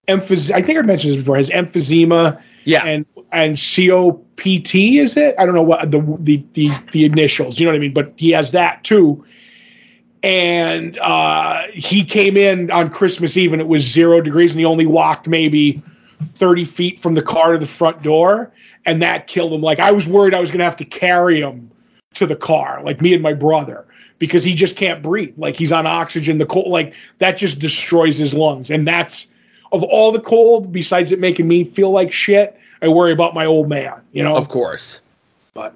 emphysema. 0.09 0.53
I 0.55 0.63
think 0.63 0.79
I 0.79 0.83
mentioned 0.83 1.13
this 1.13 1.19
before. 1.21 1.37
Has 1.37 1.51
emphysema 1.51 2.41
Yeah. 2.65 2.85
and 2.85 3.07
and 3.31 3.57
COPD 3.57 4.99
is 4.99 5.17
it? 5.17 5.35
I 5.39 5.47
don't 5.47 5.55
know 5.55 5.63
what 5.63 5.91
the 5.91 6.01
the 6.21 6.45
the, 6.55 6.71
the 6.93 7.05
initials. 7.05 7.59
You 7.59 7.67
know 7.67 7.73
what 7.73 7.77
I 7.77 7.81
mean? 7.81 7.95
But 7.95 8.13
he 8.17 8.31
has 8.31 8.51
that 8.53 8.85
too. 8.85 9.25
And 10.25 10.99
uh, 10.99 11.65
he 11.73 12.05
came 12.05 12.37
in 12.37 12.71
on 12.71 12.91
Christmas 12.91 13.37
Eve, 13.37 13.53
and 13.53 13.61
it 13.61 13.67
was 13.67 13.83
zero 13.83 14.21
degrees, 14.21 14.53
and 14.53 14.61
he 14.61 14.65
only 14.65 14.87
walked 14.87 15.27
maybe 15.29 15.83
thirty 16.23 16.65
feet 16.65 16.99
from 16.99 17.15
the 17.15 17.23
car 17.23 17.53
to 17.53 17.59
the 17.59 17.67
front 17.67 18.03
door, 18.03 18.53
and 18.87 19.03
that 19.03 19.27
killed 19.27 19.53
him. 19.53 19.63
Like 19.63 19.81
I 19.81 19.91
was 19.91 20.07
worried 20.07 20.33
I 20.33 20.41
was 20.41 20.51
going 20.51 20.61
to 20.61 20.65
have 20.65 20.77
to 20.77 20.85
carry 20.85 21.41
him 21.41 21.72
to 22.15 22.27
the 22.27 22.37
car, 22.37 22.83
like 22.85 23.01
me 23.01 23.15
and 23.15 23.23
my 23.23 23.33
brother, 23.33 23.85
because 24.19 24.45
he 24.45 24.55
just 24.55 24.77
can't 24.77 25.03
breathe. 25.03 25.35
Like 25.37 25.57
he's 25.57 25.73
on 25.73 25.87
oxygen. 25.87 26.39
The 26.39 26.47
cold, 26.47 26.69
like 26.69 26.95
that, 27.19 27.37
just 27.37 27.59
destroys 27.59 28.17
his 28.17 28.35
lungs, 28.35 28.71
and 28.71 28.87
that's 28.87 29.27
of 29.73 29.83
all 29.83 30.13
the 30.13 30.21
cold. 30.21 30.73
Besides 30.73 31.13
it 31.13 31.19
making 31.21 31.49
me 31.49 31.65
feel 31.65 31.91
like 31.91 32.13
shit, 32.13 32.59
I 32.83 32.89
worry 32.89 33.13
about 33.13 33.35
my 33.35 33.47
old 33.47 33.69
man. 33.69 33.95
You 34.13 34.23
know, 34.23 34.37
Of 34.37 34.49
course. 34.49 35.01
but 35.55 35.75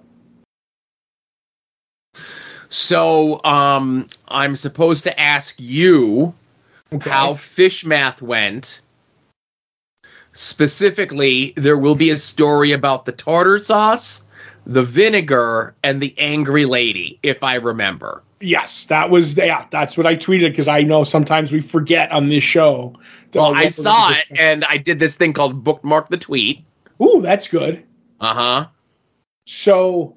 So, 2.69 3.43
um, 3.45 4.07
I'm 4.29 4.57
supposed 4.57 5.05
to 5.05 5.21
ask 5.21 5.55
you 5.59 6.35
okay. 6.93 7.09
how 7.11 7.35
fish 7.35 7.85
math 7.85 8.21
went. 8.21 8.81
Specifically, 10.33 11.55
there 11.57 11.79
will 11.79 11.95
be 11.95 12.11
a 12.11 12.19
story 12.19 12.73
about 12.73 13.07
the 13.07 13.13
tartar 13.13 13.59
sauce, 13.59 14.27
the 14.67 14.83
vinegar, 14.83 15.75
and 15.83 16.01
the 16.01 16.15
angry 16.19 16.67
lady, 16.67 17.19
if 17.23 17.43
I 17.45 17.55
remember. 17.55 18.23
Yes, 18.41 18.85
that 18.87 19.09
was 19.09 19.37
yeah. 19.37 19.65
That's 19.71 19.97
what 19.97 20.07
I 20.07 20.15
tweeted 20.17 20.51
because 20.51 20.69
I 20.69 20.83
know 20.83 21.05
sometimes 21.05 21.53
we 21.53 21.61
forget 21.61 22.11
on 22.13 22.29
this 22.29 22.45
show. 22.45 22.95
Well, 23.33 23.55
I 23.55 23.69
saw 23.69 24.11
it, 24.11 24.27
and 24.39 24.65
I 24.65 24.77
did 24.77 24.99
this 24.99 25.15
thing 25.15 25.33
called 25.33 25.65
bookmark 25.65 26.09
the 26.09 26.19
tweet. 26.19 26.65
Ooh, 27.01 27.21
that's 27.23 27.49
good. 27.49 27.83
Uh 28.21 28.35
huh. 28.35 28.67
So 29.47 30.17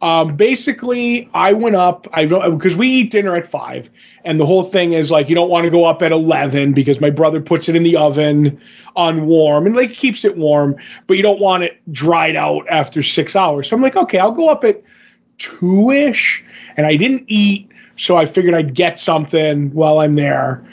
um, 0.00 0.36
basically, 0.36 1.28
I 1.34 1.52
went 1.52 1.74
up. 1.74 2.06
I 2.12 2.26
because 2.26 2.76
we 2.76 2.88
eat 2.88 3.10
dinner 3.10 3.34
at 3.34 3.48
five, 3.48 3.90
and 4.24 4.38
the 4.38 4.46
whole 4.46 4.62
thing 4.62 4.92
is 4.92 5.10
like 5.10 5.28
you 5.28 5.34
don't 5.34 5.50
want 5.50 5.64
to 5.64 5.70
go 5.70 5.84
up 5.84 6.02
at 6.02 6.12
eleven 6.12 6.72
because 6.72 7.00
my 7.00 7.10
brother 7.10 7.40
puts 7.40 7.68
it 7.68 7.74
in 7.74 7.82
the 7.82 7.96
oven 7.96 8.60
on 8.94 9.26
warm 9.26 9.66
and 9.66 9.74
like 9.74 9.92
keeps 9.92 10.24
it 10.24 10.36
warm, 10.36 10.76
but 11.08 11.16
you 11.16 11.22
don't 11.22 11.40
want 11.40 11.64
it 11.64 11.80
dried 11.90 12.36
out 12.36 12.64
after 12.70 13.02
six 13.02 13.34
hours. 13.34 13.68
So 13.68 13.74
I'm 13.74 13.82
like, 13.82 13.96
okay, 13.96 14.18
I'll 14.18 14.30
go 14.30 14.48
up 14.48 14.62
at 14.62 14.80
two 15.38 15.90
ish, 15.90 16.44
and 16.76 16.86
I 16.86 16.96
didn't 16.96 17.24
eat, 17.26 17.68
so 17.96 18.16
I 18.16 18.24
figured 18.24 18.54
I'd 18.54 18.74
get 18.74 19.00
something 19.00 19.72
while 19.72 19.98
I'm 19.98 20.14
there. 20.14 20.64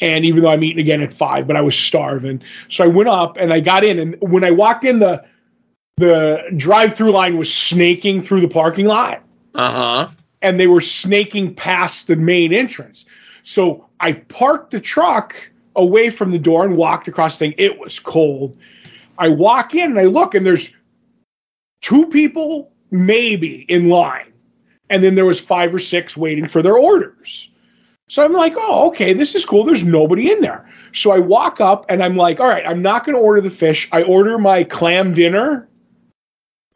And 0.00 0.24
even 0.24 0.42
though 0.42 0.50
I'm 0.50 0.64
eating 0.64 0.80
again 0.80 1.02
at 1.02 1.12
five, 1.12 1.46
but 1.46 1.56
I 1.56 1.60
was 1.60 1.78
starving, 1.78 2.42
so 2.68 2.82
I 2.82 2.88
went 2.88 3.08
up 3.08 3.36
and 3.36 3.52
I 3.52 3.60
got 3.60 3.84
in, 3.84 4.00
and 4.00 4.16
when 4.20 4.42
I 4.42 4.50
walked 4.50 4.84
in 4.84 4.98
the 4.98 5.24
the 5.96 6.42
drive-through 6.56 7.10
line 7.10 7.38
was 7.38 7.52
snaking 7.52 8.20
through 8.20 8.40
the 8.40 8.48
parking 8.48 8.86
lot 8.86 9.22
Uh 9.54 9.70
huh. 9.70 10.08
and 10.42 10.60
they 10.60 10.66
were 10.66 10.80
snaking 10.82 11.54
past 11.54 12.06
the 12.06 12.16
main 12.16 12.52
entrance. 12.52 13.06
So 13.42 13.86
I 14.00 14.12
parked 14.12 14.72
the 14.72 14.80
truck 14.80 15.34
away 15.74 16.10
from 16.10 16.30
the 16.32 16.38
door 16.38 16.64
and 16.64 16.76
walked 16.76 17.08
across 17.08 17.38
the 17.38 17.46
thing. 17.46 17.54
It 17.58 17.78
was 17.78 17.98
cold. 17.98 18.58
I 19.18 19.28
walk 19.28 19.74
in 19.74 19.90
and 19.90 19.98
I 19.98 20.04
look 20.04 20.34
and 20.34 20.46
there's 20.46 20.72
two 21.80 22.06
people 22.08 22.70
maybe 22.90 23.64
in 23.68 23.88
line. 23.88 24.32
And 24.90 25.02
then 25.02 25.14
there 25.14 25.24
was 25.24 25.40
five 25.40 25.74
or 25.74 25.78
six 25.78 26.16
waiting 26.16 26.46
for 26.46 26.62
their 26.62 26.76
orders. 26.76 27.50
So 28.08 28.24
I'm 28.24 28.32
like, 28.32 28.54
oh, 28.56 28.86
okay, 28.88 29.12
this 29.14 29.34
is 29.34 29.44
cool. 29.44 29.64
There's 29.64 29.84
nobody 29.84 30.30
in 30.30 30.40
there. 30.40 30.70
So 30.92 31.10
I 31.10 31.18
walk 31.18 31.60
up 31.60 31.86
and 31.88 32.02
I'm 32.02 32.16
like, 32.16 32.38
all 32.38 32.46
right, 32.46 32.64
I'm 32.66 32.82
not 32.82 33.04
going 33.04 33.16
to 33.16 33.22
order 33.22 33.40
the 33.40 33.50
fish. 33.50 33.88
I 33.92 34.02
order 34.02 34.38
my 34.38 34.62
clam 34.62 35.14
dinner 35.14 35.68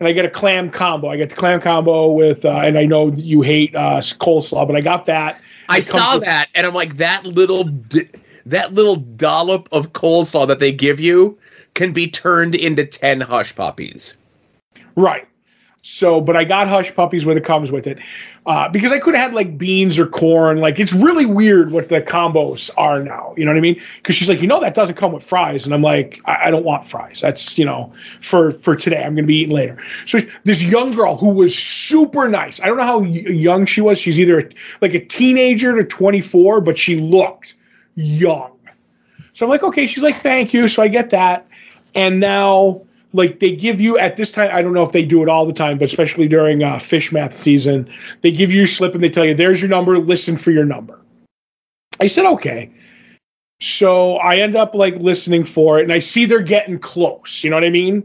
and 0.01 0.09
I 0.09 0.13
get 0.13 0.25
a 0.25 0.31
clam 0.31 0.71
combo. 0.71 1.09
I 1.09 1.17
get 1.17 1.31
the 1.31 1.37
clam 1.37 1.61
combo 1.61 2.11
with, 2.11 2.45
uh, 2.45 2.61
and 2.65 2.79
I 2.79 2.87
know 2.87 3.11
that 3.11 3.21
you 3.21 3.43
hate 3.43 3.75
uh, 3.77 4.01
coleslaw, 4.01 4.67
but 4.67 4.75
I 4.75 4.81
got 4.81 5.05
that. 5.05 5.41
I 5.69 5.81
saw 5.81 6.17
with- 6.17 6.25
that, 6.25 6.49
and 6.55 6.67
I'm 6.67 6.75
like, 6.75 6.97
that 6.97 7.25
little, 7.25 7.69
that 8.47 8.73
little 8.73 8.97
dollop 8.97 9.69
of 9.71 9.93
coleslaw 9.93 10.49
that 10.49 10.59
they 10.59 10.73
give 10.73 10.99
you 10.99 11.39
can 11.75 11.93
be 11.93 12.11
turned 12.11 12.55
into 12.57 12.85
ten 12.85 13.21
hush 13.21 13.55
puppies. 13.55 14.17
Right. 14.97 15.29
So, 15.83 16.21
but 16.21 16.37
I 16.37 16.45
got 16.45 16.69
hush 16.69 16.95
puppies 16.95 17.25
when 17.25 17.39
it 17.39 17.45
comes 17.45 17.73
with 17.73 17.87
it 17.87 17.99
uh, 18.45 18.69
because 18.69 18.93
I 18.93 18.99
could 18.99 19.15
have 19.15 19.31
had 19.31 19.35
like 19.35 19.57
beans 19.57 19.99
or 19.99 20.07
corn. 20.07 20.59
Like 20.59 20.79
it's 20.79 20.93
really 20.93 21.25
weird 21.25 21.73
what 21.73 21.89
the 21.89 22.03
combos 22.03 22.71
are 22.77 23.03
now. 23.03 23.33
You 23.39 23.47
know 23.47 23.53
what 23.53 23.57
I 23.57 23.63
mean? 23.63 23.81
Because 23.97 24.15
she's 24.15 24.29
like, 24.29 24.43
you 24.43 24.47
know, 24.47 24.61
that 24.61 24.75
doesn't 24.75 24.97
come 24.97 25.13
with 25.13 25.25
fries, 25.25 25.65
and 25.65 25.75
I'm 25.75 25.81
like, 25.81 26.21
I, 26.27 26.49
I 26.49 26.51
don't 26.51 26.65
want 26.65 26.87
fries. 26.87 27.23
That's 27.23 27.59
you 27.59 27.65
know 27.65 27.93
for 28.21 28.51
for 28.51 28.77
today. 28.77 28.99
I'm 28.99 29.15
going 29.15 29.25
to 29.25 29.29
be 29.29 29.37
eating 29.37 29.55
later. 29.55 29.83
So 30.05 30.19
this 30.45 30.63
young 30.63 30.93
girl 30.93 31.17
who 31.17 31.33
was 31.33 31.57
super 31.57 32.29
nice. 32.29 32.61
I 32.61 32.67
don't 32.67 32.77
know 32.77 32.85
how 32.85 33.03
young 33.03 33.65
she 33.65 33.81
was. 33.81 33.99
She's 33.99 34.21
either 34.21 34.51
like 34.83 34.93
a 34.93 35.01
teenager 35.01 35.75
to 35.75 35.85
24, 35.85 36.61
but 36.61 36.77
she 36.77 36.99
looked 36.99 37.55
young. 37.95 38.53
So 39.33 39.47
I'm 39.47 39.51
like, 39.51 39.63
okay. 39.63 39.87
She's 39.87 40.03
like, 40.03 40.17
thank 40.17 40.53
you. 40.53 40.69
So 40.69 40.83
I 40.83 40.89
get 40.89 41.11
that, 41.11 41.49
and 41.95 42.21
now 42.21 42.83
like 43.13 43.41
they 43.41 43.53
give 43.53 43.81
you 43.81 43.99
at 43.99 44.17
this 44.17 44.31
time 44.31 44.51
i 44.53 44.63
don't 44.63 44.73
know 44.73 44.83
if 44.83 44.93
they 44.93 45.05
do 45.05 45.23
it 45.23 45.29
all 45.29 45.47
the 45.47 45.53
time 45.53 45.79
but 45.79 45.85
especially 45.85 46.29
during 46.29 46.63
uh, 46.63 46.79
fish 46.79 47.13
math 47.13 47.33
season 47.33 47.89
they 48.21 48.31
give 48.31 48.53
you 48.53 48.65
a 48.65 48.67
slip 48.67 48.95
and 48.95 49.03
they 49.03 49.11
tell 49.11 49.25
you 49.25 49.35
there's 49.35 49.61
your 49.61 49.71
number 49.71 49.99
listen 49.99 50.37
for 50.37 50.51
your 50.51 50.65
number. 50.65 51.01
I 52.01 52.07
said 52.07 52.25
okay. 52.27 52.71
So 53.61 54.17
i 54.17 54.37
end 54.37 54.57
up 54.57 54.75
like 54.75 54.95
listening 54.97 55.45
for 55.45 55.79
it 55.79 55.83
and 55.83 55.93
i 55.93 55.99
see 55.99 56.27
they're 56.27 56.41
getting 56.41 56.79
close 56.79 57.45
you 57.45 57.51
know 57.51 57.57
what 57.57 57.65
i 57.65 57.71
mean? 57.71 58.05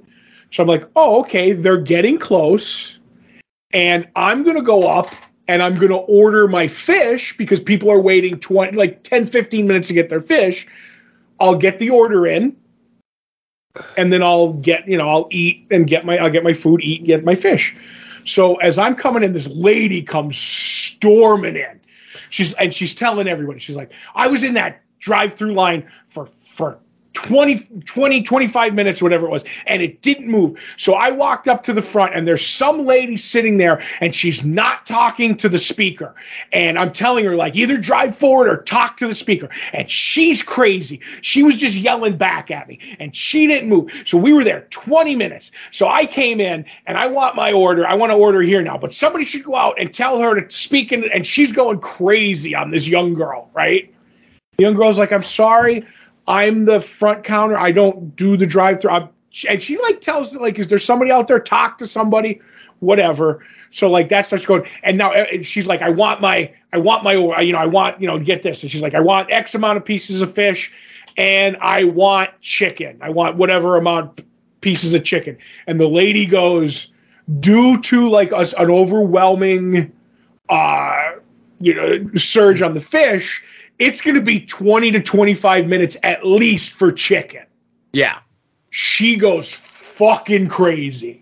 So 0.52 0.64
i'm 0.64 0.70
like 0.70 0.88
oh 0.96 1.20
okay 1.22 1.52
they're 1.54 1.78
getting 1.78 2.18
close 2.18 3.00
and 3.74 4.08
i'm 4.16 4.44
gonna 4.44 4.62
go 4.62 4.88
up 4.88 5.14
and 5.48 5.62
i'm 5.62 5.78
gonna 5.78 5.96
order 5.96 6.48
my 6.48 6.68
fish 6.68 7.38
because 7.38 7.60
people 7.60 7.92
are 7.92 8.02
waiting 8.02 8.40
20 8.40 8.76
like 8.76 9.04
10 9.04 9.28
15 9.28 9.68
minutes 9.68 9.88
to 9.90 9.94
get 9.94 10.10
their 10.10 10.20
fish. 10.20 10.68
I'll 11.40 11.56
get 11.56 11.80
the 11.80 11.90
order 11.90 12.26
in 12.26 12.56
and 13.98 14.12
then 14.12 14.24
I'll 14.24 14.54
get, 14.54 14.88
you 14.88 14.98
know, 14.98 15.10
I'll 15.10 15.28
eat 15.32 15.68
and 15.72 15.88
get 15.88 16.06
my, 16.06 16.18
I'll 16.18 16.30
get 16.30 16.44
my 16.44 16.54
food, 16.54 16.82
eat 16.82 17.00
and 17.00 17.08
get 17.08 17.24
my 17.24 17.36
fish. 17.36 17.76
So 18.26 18.56
as 18.56 18.78
I'm 18.78 18.96
coming 18.96 19.24
in, 19.24 19.34
this 19.34 19.48
lady 19.48 20.02
comes 20.02 20.38
storming 20.38 21.56
in. 21.56 21.80
She's 22.30 22.54
and 22.54 22.74
she's 22.74 22.96
telling 22.96 23.28
everyone. 23.28 23.60
she's 23.60 23.76
like, 23.76 23.92
I 24.16 24.28
was 24.28 24.44
in 24.44 24.56
that 24.56 24.82
drive-through 25.00 25.54
line 25.54 25.90
for 26.08 26.26
for 26.26 26.80
20, 27.26 27.82
20, 27.86 28.22
25 28.22 28.74
minutes, 28.76 29.02
whatever 29.02 29.26
it 29.26 29.32
was, 29.32 29.44
and 29.66 29.82
it 29.82 30.04
didn't 30.04 30.28
move. 30.28 30.60
So 30.78 30.94
I 30.94 31.10
walked 31.10 31.48
up 31.48 31.64
to 31.64 31.74
the 31.74 31.82
front, 31.82 32.16
and 32.16 32.28
there's 32.28 32.46
some 32.46 32.86
lady 32.86 33.18
sitting 33.18 33.58
there, 33.58 33.82
and 34.00 34.14
she's 34.14 34.44
not 34.44 34.86
talking 34.86 35.36
to 35.38 35.50
the 35.50 35.58
speaker. 35.58 36.14
And 36.54 36.78
I'm 36.78 36.94
telling 36.94 37.26
her, 37.26 37.36
like, 37.36 37.56
either 37.56 37.78
drive 37.78 38.16
forward 38.16 38.48
or 38.48 38.62
talk 38.62 38.98
to 38.98 39.08
the 39.08 39.16
speaker. 39.16 39.50
And 39.74 39.90
she's 39.90 40.44
crazy. 40.44 41.02
She 41.22 41.42
was 41.42 41.56
just 41.56 41.76
yelling 41.76 42.16
back 42.16 42.52
at 42.52 42.68
me, 42.68 42.80
and 43.00 43.16
she 43.16 43.48
didn't 43.48 43.70
move. 43.70 43.92
So 44.06 44.20
we 44.20 44.32
were 44.32 44.44
there 44.44 44.68
20 44.70 45.16
minutes. 45.16 45.52
So 45.72 45.88
I 45.88 46.06
came 46.06 46.40
in, 46.40 46.64
and 46.86 46.96
I 46.96 47.08
want 47.08 47.36
my 47.36 47.52
order. 47.52 47.88
I 47.88 47.96
want 47.96 48.12
to 48.12 48.18
order 48.18 48.44
here 48.44 48.62
now, 48.62 48.78
but 48.78 48.94
somebody 48.94 49.26
should 49.26 49.44
go 49.44 49.56
out 49.56 49.80
and 49.80 49.92
tell 49.92 50.20
her 50.20 50.40
to 50.40 50.56
speak, 50.56 50.92
in, 50.92 51.10
and 51.12 51.26
she's 51.26 51.52
going 51.52 51.80
crazy 51.80 52.54
on 52.54 52.70
this 52.70 52.88
young 52.88 53.16
girl, 53.16 53.50
right? 53.56 53.92
The 54.58 54.64
young 54.64 54.76
girl's 54.76 55.00
like, 55.00 55.12
I'm 55.12 55.24
sorry, 55.24 55.86
I'm 56.28 56.66
the 56.66 56.80
front 56.80 57.24
counter. 57.24 57.58
I 57.58 57.72
don't 57.72 58.16
do 58.16 58.38
the 58.38 58.46
drive 58.46 58.82
through. 58.82 59.10
And 59.50 59.62
she 59.62 59.78
like 59.80 60.02
tells 60.02 60.34
like, 60.36 60.58
is 60.60 60.68
there 60.68 60.80
somebody 60.80 61.12
out 61.12 61.28
there? 61.28 61.40
Talk 61.40 61.78
to 61.80 61.88
somebody, 61.88 62.42
whatever. 62.80 63.46
So 63.72 63.90
like 63.90 64.08
that 64.10 64.26
starts 64.26 64.46
going, 64.46 64.66
and 64.84 64.98
now 64.98 65.12
uh, 65.12 65.26
she's 65.42 65.68
like, 65.68 65.82
I 65.82 65.90
want 65.90 66.22
my, 66.22 66.54
I 66.72 66.78
want 66.78 67.04
my, 67.04 67.14
you 67.42 67.52
know, 67.52 67.60
I 67.60 67.66
want, 67.66 68.00
you 68.00 68.08
know, 68.08 68.18
get 68.18 68.42
this. 68.42 68.62
And 68.62 68.72
she's 68.72 68.82
like, 68.82 68.94
I 68.94 69.02
want 69.02 69.30
X 69.32 69.54
amount 69.54 69.78
of 69.78 69.84
pieces 69.84 70.22
of 70.22 70.34
fish, 70.34 70.72
and 71.18 71.58
I 71.58 71.84
want 71.84 72.30
chicken. 72.40 72.98
I 73.02 73.10
want 73.10 73.36
whatever 73.36 73.76
amount 73.76 74.24
pieces 74.62 74.94
of 74.94 75.04
chicken. 75.04 75.38
And 75.68 75.80
the 75.80 75.90
lady 75.90 76.26
goes, 76.26 76.90
due 77.40 77.80
to 77.82 78.10
like 78.10 78.32
us 78.32 78.54
an 78.54 78.70
overwhelming, 78.70 79.92
uh, 80.48 81.12
you 81.60 81.74
know, 81.74 82.10
surge 82.16 82.62
on 82.62 82.74
the 82.76 82.80
fish, 82.80 83.44
it's 83.80 84.02
going 84.02 84.16
to 84.16 84.22
be 84.22 84.40
20 84.40 84.92
to 84.92 85.00
25 85.00 85.68
minutes 85.68 85.98
at 86.04 86.26
least 86.26 86.74
for 86.74 86.92
chicken. 86.92 87.46
Yeah. 87.94 88.20
She 88.70 89.18
goes 89.18 89.54
fucking 89.54 90.50
crazy. 90.50 91.22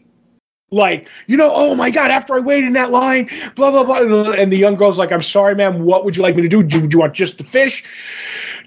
Like, 0.72 1.08
you 1.28 1.38
know, 1.38 1.52
oh 1.54 1.76
my 1.76 1.92
God, 1.92 2.10
after 2.10 2.34
I 2.34 2.40
waited 2.40 2.68
in 2.68 2.74
that 2.74 2.90
line, 2.90 3.30
blah, 3.56 3.70
blah, 3.70 3.84
blah. 3.84 4.32
And 4.32 4.52
the 4.52 4.58
young 4.58 4.76
girl's 4.76 4.98
like, 4.98 5.12
I'm 5.12 5.22
sorry, 5.22 5.54
ma'am. 5.54 5.84
What 5.84 6.04
would 6.04 6.18
you 6.18 6.24
like 6.24 6.36
me 6.36 6.42
to 6.42 6.48
do? 6.48 6.64
Do, 6.64 6.88
do 6.88 6.96
you 6.96 7.00
want 7.00 7.14
just 7.14 7.38
the 7.38 7.44
fish? 7.44 7.84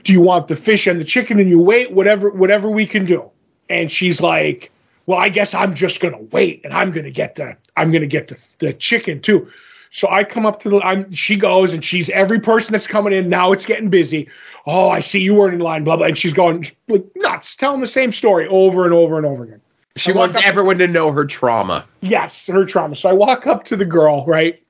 Do 0.05 0.12
you 0.12 0.21
want 0.21 0.47
the 0.47 0.55
fish 0.55 0.87
and 0.87 1.00
the 1.00 1.05
chicken 1.05 1.40
and 1.40 1.50
you 1.50 1.59
wait? 1.59 1.93
Whatever, 1.93 2.31
whatever 2.31 2.71
we 2.71 2.87
can 2.87 3.07
do. 3.07 3.28
And 3.69 3.90
she's 3.90 4.21
like, 4.21 4.71
well, 5.07 5.19
I 5.19 5.28
guess 5.28 5.52
I'm 5.52 5.75
just 5.75 6.00
going 6.00 6.14
to 6.14 6.23
wait 6.31 6.61
and 6.64 6.73
I'm 6.73 6.93
going 6.93 7.05
to 7.05 7.11
get 7.11 7.35
the, 7.35 7.57
I'm 7.76 7.90
going 7.90 8.02
to 8.02 8.09
get 8.09 8.28
the, 8.28 8.57
the 8.61 8.73
chicken 8.73 9.21
too. 9.21 9.50
So 9.90 10.09
I 10.11 10.25
come 10.25 10.45
up 10.45 10.61
to 10.61 10.69
the, 10.69 10.81
I'm, 10.81 11.11
she 11.12 11.37
goes 11.37 11.73
and 11.73 11.85
she's 11.85 12.11
every 12.11 12.40
person 12.40 12.73
that's 12.73 12.87
coming 12.87 13.12
in. 13.12 13.28
Now 13.28 13.52
it's 13.52 13.64
getting 13.64 13.88
busy. 13.88 14.28
Oh, 14.66 14.88
I 14.88 15.00
see 15.00 15.21
you 15.21 15.35
weren't 15.35 15.55
in 15.55 15.61
line, 15.61 15.85
blah, 15.85 15.97
blah. 15.97 16.07
And 16.07 16.19
she's 16.19 16.33
going 16.33 16.66
like 16.88 17.05
nuts, 17.16 17.55
telling 17.55 17.81
the 17.81 17.87
same 17.87 18.12
story 18.12 18.47
over 18.49 18.85
and 18.85 18.93
over 18.93 19.16
and 19.16 19.25
over 19.25 19.45
again. 19.45 19.61
She 19.97 20.12
wants 20.12 20.38
everyone 20.45 20.76
to 20.78 20.87
know 20.87 21.11
her 21.11 21.25
trauma. 21.25 21.87
Yes, 22.02 22.47
her 22.49 22.66
trauma. 22.66 22.97
So 22.97 23.09
I 23.09 23.14
walk 23.14 23.47
up 23.47 23.64
to 23.64 23.76
the 23.76 23.87
girl, 23.87 24.26
right? 24.26 24.62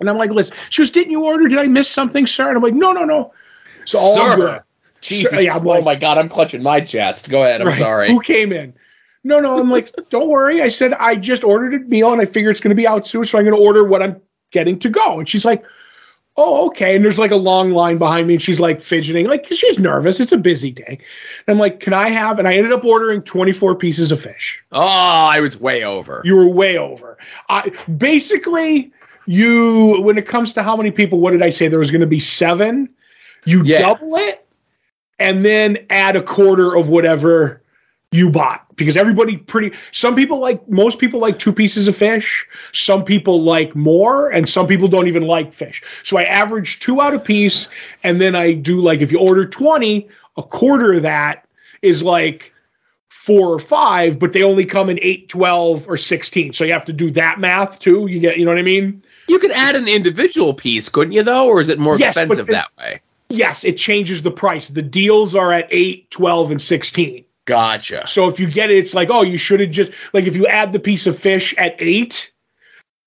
And 0.00 0.08
I'm 0.08 0.16
like, 0.16 0.30
listen, 0.30 0.56
she 0.70 0.82
goes, 0.82 0.90
didn't 0.90 1.10
you 1.10 1.24
order? 1.24 1.46
Did 1.48 1.58
I 1.58 1.66
miss 1.66 1.88
something, 1.88 2.26
sir? 2.26 2.48
And 2.48 2.56
I'm 2.56 2.62
like, 2.62 2.74
no, 2.74 2.92
no, 2.92 3.04
no. 3.04 3.32
So 3.84 3.98
all 3.98 4.14
sir. 4.14 4.36
good. 4.36 4.62
Jesus. 5.02 5.30
Sir, 5.32 5.40
yeah, 5.40 5.56
oh 5.56 5.60
like, 5.60 5.84
my 5.84 5.94
God, 5.94 6.18
I'm 6.18 6.28
clutching 6.28 6.62
my 6.62 6.80
chest. 6.80 7.28
Go 7.28 7.42
ahead. 7.42 7.60
I'm 7.60 7.68
right. 7.68 7.78
sorry. 7.78 8.08
Who 8.08 8.20
came 8.20 8.52
in? 8.52 8.72
No, 9.24 9.40
no. 9.40 9.58
I'm 9.58 9.70
like, 9.70 9.94
don't 10.08 10.28
worry. 10.28 10.62
I 10.62 10.68
said, 10.68 10.94
I 10.94 11.16
just 11.16 11.44
ordered 11.44 11.74
a 11.74 11.78
meal 11.80 12.12
and 12.12 12.20
I 12.20 12.24
figure 12.24 12.50
it's 12.50 12.60
going 12.60 12.70
to 12.70 12.76
be 12.76 12.86
out 12.86 13.06
soon. 13.06 13.24
So 13.24 13.38
I'm 13.38 13.44
going 13.44 13.56
to 13.56 13.62
order 13.62 13.84
what 13.84 14.02
I'm 14.02 14.20
getting 14.56 14.78
to 14.78 14.88
go. 14.88 15.18
And 15.18 15.28
she's 15.28 15.44
like, 15.44 15.62
oh, 16.38 16.66
okay. 16.68 16.96
And 16.96 17.04
there's 17.04 17.18
like 17.18 17.30
a 17.30 17.36
long 17.36 17.70
line 17.70 17.98
behind 17.98 18.26
me, 18.26 18.34
and 18.34 18.42
she's 18.42 18.58
like 18.58 18.80
fidgeting, 18.80 19.26
like 19.26 19.46
she's 19.52 19.78
nervous. 19.78 20.18
It's 20.18 20.32
a 20.32 20.38
busy 20.38 20.70
day. 20.70 20.98
And 21.46 21.54
I'm 21.54 21.58
like, 21.58 21.80
can 21.80 21.92
I 21.92 22.08
have? 22.08 22.38
And 22.38 22.48
I 22.48 22.54
ended 22.54 22.72
up 22.72 22.84
ordering 22.84 23.22
24 23.22 23.76
pieces 23.76 24.12
of 24.12 24.20
fish. 24.20 24.64
Oh, 24.72 24.80
I 24.80 25.40
was 25.40 25.60
way 25.60 25.84
over. 25.84 26.22
You 26.24 26.36
were 26.36 26.48
way 26.48 26.78
over. 26.78 27.18
I 27.50 27.70
basically 27.98 28.90
you 29.26 30.00
when 30.02 30.16
it 30.16 30.26
comes 30.26 30.54
to 30.54 30.62
how 30.62 30.76
many 30.76 30.90
people, 30.90 31.18
what 31.18 31.32
did 31.32 31.42
I 31.42 31.50
say? 31.50 31.68
There 31.68 31.78
was 31.78 31.90
going 31.90 32.00
to 32.00 32.06
be 32.06 32.20
seven. 32.20 32.88
You 33.44 33.62
yeah. 33.64 33.80
double 33.80 34.16
it, 34.16 34.46
and 35.18 35.44
then 35.44 35.78
add 35.90 36.16
a 36.16 36.22
quarter 36.22 36.74
of 36.74 36.88
whatever 36.88 37.62
you 38.12 38.30
bought 38.30 38.64
because 38.76 38.96
everybody 38.96 39.36
pretty 39.36 39.76
some 39.90 40.14
people 40.14 40.38
like 40.38 40.66
most 40.68 40.98
people 40.98 41.18
like 41.18 41.38
two 41.38 41.52
pieces 41.52 41.88
of 41.88 41.96
fish 41.96 42.46
some 42.72 43.04
people 43.04 43.42
like 43.42 43.74
more 43.74 44.30
and 44.30 44.48
some 44.48 44.66
people 44.66 44.86
don't 44.86 45.08
even 45.08 45.26
like 45.26 45.52
fish. 45.52 45.82
So 46.04 46.16
i 46.16 46.22
average 46.22 46.78
two 46.78 47.00
out 47.00 47.14
a 47.14 47.18
piece 47.18 47.68
and 48.04 48.20
then 48.20 48.36
i 48.36 48.52
do 48.52 48.80
like 48.80 49.00
if 49.00 49.10
you 49.10 49.18
order 49.18 49.44
20 49.44 50.08
a 50.36 50.42
quarter 50.42 50.94
of 50.94 51.02
that 51.02 51.46
is 51.82 52.02
like 52.02 52.52
four 53.08 53.48
or 53.48 53.58
five 53.58 54.20
but 54.20 54.32
they 54.32 54.42
only 54.42 54.64
come 54.64 54.88
in 54.88 55.00
8 55.02 55.28
12 55.28 55.88
or 55.88 55.96
16 55.96 56.52
so 56.52 56.64
you 56.64 56.72
have 56.72 56.84
to 56.84 56.92
do 56.92 57.10
that 57.10 57.40
math 57.40 57.80
too. 57.80 58.06
You 58.06 58.20
get 58.20 58.38
you 58.38 58.44
know 58.44 58.52
what 58.52 58.58
i 58.58 58.62
mean? 58.62 59.02
You 59.28 59.40
could 59.40 59.50
add 59.50 59.74
an 59.74 59.88
individual 59.88 60.54
piece 60.54 60.88
couldn't 60.88 61.12
you 61.12 61.24
though? 61.24 61.48
Or 61.48 61.60
is 61.60 61.68
it 61.68 61.80
more 61.80 61.98
yes, 61.98 62.16
expensive 62.16 62.46
that 62.48 62.68
way? 62.78 63.00
Yes 63.28 63.64
it 63.64 63.76
changes 63.76 64.22
the 64.22 64.30
price. 64.30 64.68
The 64.68 64.82
deals 64.82 65.34
are 65.34 65.52
at 65.52 65.66
8 65.70 66.08
12 66.12 66.50
and 66.52 66.62
16 66.62 67.25
Gotcha. 67.46 68.06
So 68.06 68.28
if 68.28 68.38
you 68.38 68.50
get 68.50 68.70
it, 68.70 68.76
it's 68.76 68.92
like, 68.92 69.08
oh, 69.10 69.22
you 69.22 69.38
should 69.38 69.60
have 69.60 69.70
just 69.70 69.92
like 70.12 70.26
if 70.26 70.36
you 70.36 70.46
add 70.46 70.72
the 70.72 70.80
piece 70.80 71.06
of 71.06 71.16
fish 71.18 71.54
at 71.56 71.76
eight, 71.78 72.32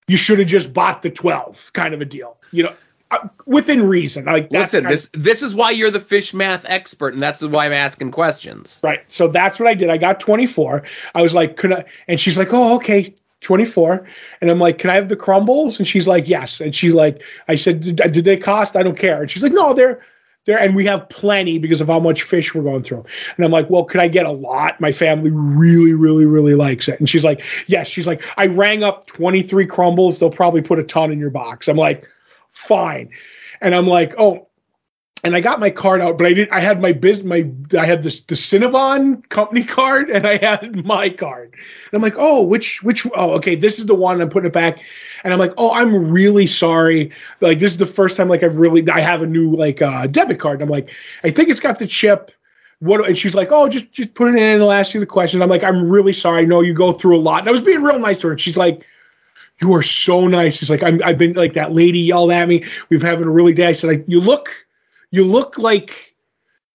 you 0.07 0.17
should 0.17 0.39
have 0.39 0.47
just 0.47 0.73
bought 0.73 1.03
the 1.03 1.09
twelve, 1.09 1.71
kind 1.73 1.93
of 1.93 2.01
a 2.01 2.05
deal. 2.05 2.37
You 2.51 2.63
know, 2.63 2.73
uh, 3.11 3.27
within 3.45 3.83
reason. 3.83 4.25
Like 4.25 4.49
listen, 4.49 4.85
this 4.85 5.09
of, 5.13 5.23
this 5.23 5.43
is 5.43 5.53
why 5.53 5.71
you're 5.71 5.91
the 5.91 5.99
fish 5.99 6.33
math 6.33 6.65
expert, 6.69 7.13
and 7.13 7.21
that's 7.21 7.43
why 7.43 7.65
I'm 7.65 7.73
asking 7.73 8.11
questions. 8.11 8.79
Right. 8.81 8.99
So 9.11 9.27
that's 9.27 9.59
what 9.59 9.67
I 9.67 9.73
did. 9.73 9.89
I 9.89 9.97
got 9.97 10.21
24. 10.21 10.83
I 11.13 11.21
was 11.21 11.33
like, 11.33 11.57
could 11.57 11.73
I? 11.73 11.85
And 12.07 12.19
she's 12.19 12.37
like, 12.37 12.53
oh, 12.53 12.75
okay. 12.75 13.13
24 13.41 14.05
and 14.41 14.51
i'm 14.51 14.59
like 14.59 14.79
can 14.79 14.89
i 14.89 14.95
have 14.95 15.07
the 15.07 15.15
crumbles 15.15 15.79
and 15.79 15.87
she's 15.87 16.09
like 16.09 16.27
yes 16.27 16.59
and 16.59 16.75
she's 16.75 16.93
like 16.93 17.23
i 17.47 17.55
said 17.55 17.79
did, 17.79 17.95
did 18.11 18.25
they 18.25 18.35
cost 18.35 18.75
i 18.75 18.83
don't 18.83 18.97
care 18.97 19.21
and 19.21 19.31
she's 19.31 19.41
like 19.41 19.53
no 19.53 19.73
they're 19.73 20.01
there 20.49 20.59
and 20.59 20.75
we 20.75 20.85
have 20.85 21.07
plenty 21.09 21.59
because 21.59 21.79
of 21.79 21.87
how 21.87 21.99
much 21.99 22.23
fish 22.23 22.53
we're 22.53 22.63
going 22.63 22.83
through. 22.83 23.05
And 23.37 23.45
i'm 23.45 23.51
like 23.51 23.69
well 23.69 23.85
could 23.85 24.01
i 24.01 24.07
get 24.07 24.25
a 24.25 24.31
lot? 24.31 24.81
My 24.81 24.91
family 24.91 25.31
really 25.31 25.93
really 25.93 26.25
really 26.25 26.55
likes 26.55 26.87
it. 26.89 26.99
And 26.99 27.09
she's 27.09 27.23
like 27.23 27.43
yes. 27.67 27.87
She's 27.87 28.07
like 28.07 28.23
i 28.37 28.47
rang 28.47 28.83
up 28.83 29.05
23 29.05 29.67
crumbles. 29.67 30.19
They'll 30.19 30.29
probably 30.29 30.61
put 30.61 30.79
a 30.79 30.83
ton 30.83 31.11
in 31.11 31.19
your 31.19 31.29
box. 31.29 31.67
I'm 31.67 31.77
like 31.77 32.07
fine. 32.49 33.11
And 33.61 33.73
i'm 33.73 33.87
like 33.87 34.15
oh 34.17 34.48
and 35.23 35.35
I 35.35 35.41
got 35.41 35.59
my 35.59 35.69
card 35.69 36.01
out, 36.01 36.17
but 36.17 36.27
I 36.27 36.33
did. 36.33 36.49
I 36.49 36.59
had 36.59 36.81
my 36.81 36.93
business, 36.93 37.25
my 37.25 37.49
I 37.77 37.85
had 37.85 38.03
this 38.03 38.21
the 38.21 38.35
Cinnabon 38.35 39.27
company 39.29 39.63
card, 39.65 40.09
and 40.09 40.25
I 40.25 40.37
had 40.37 40.85
my 40.85 41.09
card. 41.09 41.53
And 41.53 41.93
I'm 41.93 42.01
like, 42.01 42.15
oh, 42.17 42.45
which 42.45 42.81
which? 42.83 43.05
Oh, 43.15 43.31
okay, 43.33 43.55
this 43.55 43.79
is 43.79 43.85
the 43.85 43.95
one. 43.95 44.21
I'm 44.21 44.29
putting 44.29 44.47
it 44.47 44.53
back, 44.53 44.79
and 45.23 45.33
I'm 45.33 45.39
like, 45.39 45.53
oh, 45.57 45.73
I'm 45.73 46.09
really 46.09 46.47
sorry. 46.47 47.11
Like 47.41 47.59
this 47.59 47.71
is 47.71 47.77
the 47.77 47.85
first 47.85 48.15
time 48.15 48.29
like 48.29 48.43
I've 48.43 48.57
really 48.57 48.87
I 48.89 49.01
have 49.01 49.21
a 49.21 49.27
new 49.27 49.55
like 49.55 49.81
uh, 49.81 50.07
debit 50.07 50.39
card. 50.39 50.61
And 50.61 50.63
I'm 50.63 50.69
like, 50.69 50.89
I 51.23 51.31
think 51.31 51.49
it's 51.49 51.59
got 51.59 51.79
the 51.79 51.87
chip. 51.87 52.31
What? 52.79 53.05
And 53.05 53.17
she's 53.17 53.35
like, 53.35 53.49
oh, 53.51 53.67
just 53.67 53.91
just 53.91 54.13
put 54.13 54.29
it 54.29 54.35
in, 54.35 54.43
and 54.43 54.63
I'll 54.63 54.71
ask 54.71 54.93
you 54.93 55.01
the 55.01 55.05
questions. 55.05 55.41
I'm 55.41 55.49
like, 55.49 55.63
I'm 55.63 55.89
really 55.89 56.13
sorry. 56.13 56.43
I 56.43 56.45
know 56.45 56.61
you 56.61 56.73
go 56.73 56.93
through 56.93 57.17
a 57.17 57.19
lot, 57.19 57.41
and 57.41 57.49
I 57.49 57.51
was 57.51 57.61
being 57.61 57.81
real 57.81 57.99
nice 57.99 58.21
to 58.21 58.27
her. 58.27 58.31
And 58.31 58.41
she's 58.41 58.57
like 58.57 58.85
you 59.61 59.73
are 59.73 59.83
so 59.83 60.25
nice. 60.25 60.55
She's 60.55 60.69
like, 60.69 60.83
i 60.83 61.05
have 61.05 61.17
been 61.17 61.33
like 61.33 61.51
that 61.51 61.73
lady 61.73 61.99
yelled 61.99 62.31
at 62.31 62.47
me. 62.47 62.63
We've 62.87 63.01
having 63.01 63.27
a 63.27 63.29
really 63.29 63.51
day. 63.51 63.67
I 63.67 63.71
said, 63.73 63.89
like, 63.89 64.05
you 64.07 64.21
look 64.21 64.65
you 65.11 65.23
look 65.23 65.57
like 65.57 66.15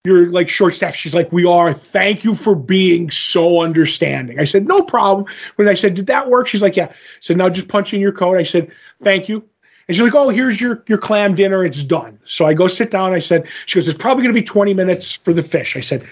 you're 0.05 0.27
like 0.27 0.47
short 0.47 0.73
staffed. 0.73 0.97
She's 0.97 1.15
like, 1.15 1.31
we 1.31 1.45
are. 1.45 1.73
Thank 1.73 2.23
you 2.23 2.35
for 2.35 2.55
being 2.55 3.09
so 3.09 3.61
understanding. 3.61 4.39
I 4.39 4.43
said, 4.43 4.67
no 4.67 4.83
problem. 4.83 5.25
When 5.55 5.67
I 5.67 5.73
said, 5.73 5.95
did 5.95 6.07
that 6.07 6.29
work? 6.29 6.47
She's 6.47 6.61
like, 6.61 6.75
yeah. 6.75 6.87
I 6.89 6.95
said, 7.21 7.37
now 7.37 7.49
just 7.49 7.67
punch 7.67 7.93
in 7.93 8.01
your 8.01 8.11
code. 8.11 8.37
I 8.37 8.43
said, 8.43 8.71
thank 9.01 9.27
you. 9.27 9.43
And 9.87 9.95
she's 9.95 10.03
like, 10.03 10.15
oh, 10.15 10.29
here's 10.29 10.59
your 10.59 10.83
your 10.87 10.97
clam 10.97 11.35
dinner. 11.35 11.63
It's 11.63 11.83
done. 11.83 12.19
So 12.23 12.45
I 12.45 12.53
go 12.53 12.67
sit 12.67 12.91
down. 12.91 13.13
I 13.13 13.19
said, 13.19 13.47
she 13.65 13.79
goes, 13.79 13.87
it's 13.87 13.97
probably 13.97 14.23
going 14.23 14.33
to 14.33 14.39
be 14.39 14.45
20 14.45 14.73
minutes 14.73 15.11
for 15.11 15.33
the 15.33 15.43
fish. 15.43 15.75
I 15.75 15.81
said, 15.81 16.07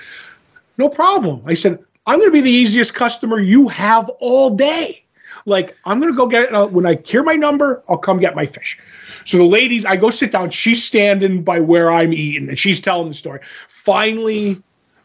no 0.78 0.90
problem. 0.90 1.42
I 1.46 1.54
said, 1.54 1.80
I'm 2.06 2.20
going 2.20 2.30
to 2.30 2.34
be 2.34 2.42
the 2.42 2.52
easiest 2.52 2.94
customer 2.94 3.40
you 3.40 3.68
have 3.70 4.10
all 4.20 4.52
day. 4.52 5.03
Like, 5.46 5.78
I'm 5.86 6.00
going 6.00 6.12
to 6.12 6.18
go 6.18 6.28
get 6.28 6.52
it. 6.52 6.72
When 6.72 6.86
I 6.86 7.00
hear 7.04 7.24
my 7.24 7.36
number, 7.36 7.84
I'll 7.90 7.98
come 7.98 8.20
get 8.20 8.36
my 8.36 8.46
fish. 8.46 8.78
So 9.26 9.38
the 9.38 9.44
ladies, 9.44 9.86
I 9.86 9.96
go 9.96 10.10
sit 10.10 10.32
down. 10.32 10.50
She's 10.50 10.84
standing 10.84 11.44
by 11.44 11.60
where 11.60 11.92
I'm 11.92 12.14
eating, 12.14 12.50
and 12.50 12.58
she's 12.58 12.80
telling 12.80 13.08
the 13.08 13.14
story. 13.14 13.40
Finally, 13.68 14.62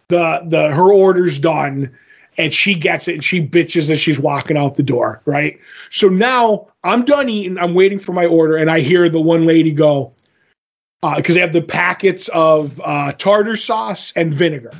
the 0.08 0.42
the 0.46 0.70
her 0.70 0.92
order's 0.92 1.38
done, 1.38 1.96
and 2.36 2.52
she 2.52 2.74
gets 2.74 3.08
it, 3.08 3.14
and 3.14 3.24
she 3.24 3.46
bitches 3.46 3.90
as 3.90 3.98
she's 3.98 4.18
walking 4.18 4.56
out 4.56 4.76
the 4.76 4.82
door. 4.82 5.20
Right. 5.24 5.58
So 5.90 6.08
now 6.08 6.68
I'm 6.84 7.04
done 7.04 7.28
eating. 7.28 7.58
I'm 7.58 7.74
waiting 7.74 7.98
for 7.98 8.12
my 8.12 8.26
order, 8.26 8.56
and 8.56 8.70
I 8.70 8.80
hear 8.80 9.08
the 9.08 9.20
one 9.20 9.46
lady 9.46 9.72
go 9.72 10.12
because 11.00 11.30
uh, 11.30 11.34
they 11.34 11.40
have 11.40 11.52
the 11.52 11.62
packets 11.62 12.28
of 12.28 12.80
uh, 12.84 13.12
tartar 13.12 13.56
sauce 13.56 14.12
and 14.16 14.34
vinegar. 14.34 14.72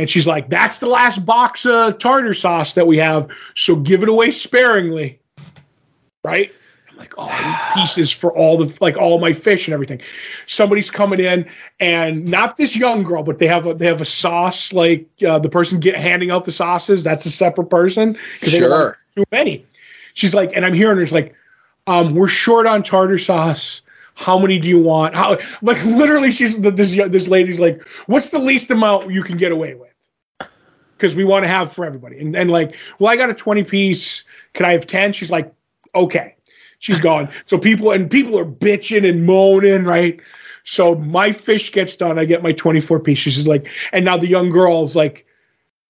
And 0.00 0.08
she's 0.08 0.26
like, 0.26 0.48
that's 0.48 0.78
the 0.78 0.86
last 0.86 1.26
box 1.26 1.66
of 1.66 1.98
tartar 1.98 2.32
sauce 2.32 2.72
that 2.72 2.86
we 2.86 2.96
have. 2.96 3.28
So 3.54 3.76
give 3.76 4.02
it 4.02 4.08
away 4.08 4.30
sparingly. 4.30 5.20
Right 6.24 6.50
I'm 6.90 6.96
like 6.96 7.12
oh 7.18 7.70
pieces 7.74 8.10
for 8.10 8.34
all 8.34 8.56
the 8.56 8.76
like 8.80 8.96
all 8.96 9.18
my 9.18 9.32
fish 9.32 9.66
and 9.66 9.74
everything 9.74 10.00
somebody's 10.46 10.90
coming 10.90 11.20
in 11.20 11.48
and 11.78 12.26
not 12.26 12.56
this 12.56 12.76
young 12.76 13.02
girl 13.02 13.22
but 13.22 13.38
they 13.38 13.46
have 13.46 13.66
a 13.66 13.74
they 13.74 13.86
have 13.86 14.00
a 14.00 14.06
sauce 14.06 14.72
like 14.72 15.06
uh, 15.26 15.38
the 15.38 15.48
person 15.48 15.80
get 15.80 15.96
handing 15.96 16.30
out 16.30 16.44
the 16.44 16.52
sauces 16.52 17.02
that's 17.02 17.26
a 17.26 17.30
separate 17.30 17.70
person 17.70 18.16
sure. 18.42 18.98
too 19.16 19.24
many 19.30 19.64
she's 20.14 20.34
like 20.34 20.50
and 20.54 20.64
i'm 20.64 20.74
hearing 20.74 20.98
her 20.98 21.06
like 21.14 21.34
um 21.86 22.14
we're 22.14 22.28
short 22.28 22.66
on 22.66 22.82
tartar 22.82 23.18
sauce 23.18 23.82
how 24.14 24.38
many 24.38 24.58
do 24.58 24.68
you 24.68 24.78
want 24.78 25.14
how 25.14 25.38
like 25.62 25.82
literally 25.84 26.30
she's 26.30 26.58
this 26.58 26.94
this 27.08 27.28
lady's 27.28 27.60
like 27.60 27.82
what's 28.06 28.30
the 28.30 28.38
least 28.38 28.70
amount 28.70 29.10
you 29.10 29.22
can 29.22 29.36
get 29.36 29.52
away 29.52 29.74
with 29.74 29.89
because 31.00 31.16
we 31.16 31.24
want 31.24 31.44
to 31.44 31.48
have 31.48 31.72
for 31.72 31.84
everybody 31.84 32.18
and, 32.20 32.36
and 32.36 32.50
like 32.50 32.76
well 32.98 33.10
i 33.10 33.16
got 33.16 33.30
a 33.30 33.34
20 33.34 33.64
piece 33.64 34.24
can 34.52 34.66
i 34.66 34.72
have 34.72 34.86
10 34.86 35.12
she's 35.12 35.30
like 35.30 35.52
okay 35.94 36.34
She's 36.80 36.98
gone. 36.98 37.28
So 37.46 37.58
people 37.58 37.92
and 37.92 38.10
people 38.10 38.38
are 38.38 38.44
bitching 38.44 39.08
and 39.08 39.24
moaning, 39.26 39.84
right? 39.84 40.20
So 40.62 40.94
my 40.94 41.32
fish 41.32 41.72
gets 41.72 41.96
done. 41.96 42.18
I 42.18 42.24
get 42.24 42.42
my 42.42 42.52
24 42.52 43.00
pieces. 43.00 43.34
She's 43.34 43.48
like, 43.48 43.68
and 43.92 44.04
now 44.04 44.16
the 44.16 44.28
young 44.28 44.50
girl's 44.50 44.94
like, 44.94 45.26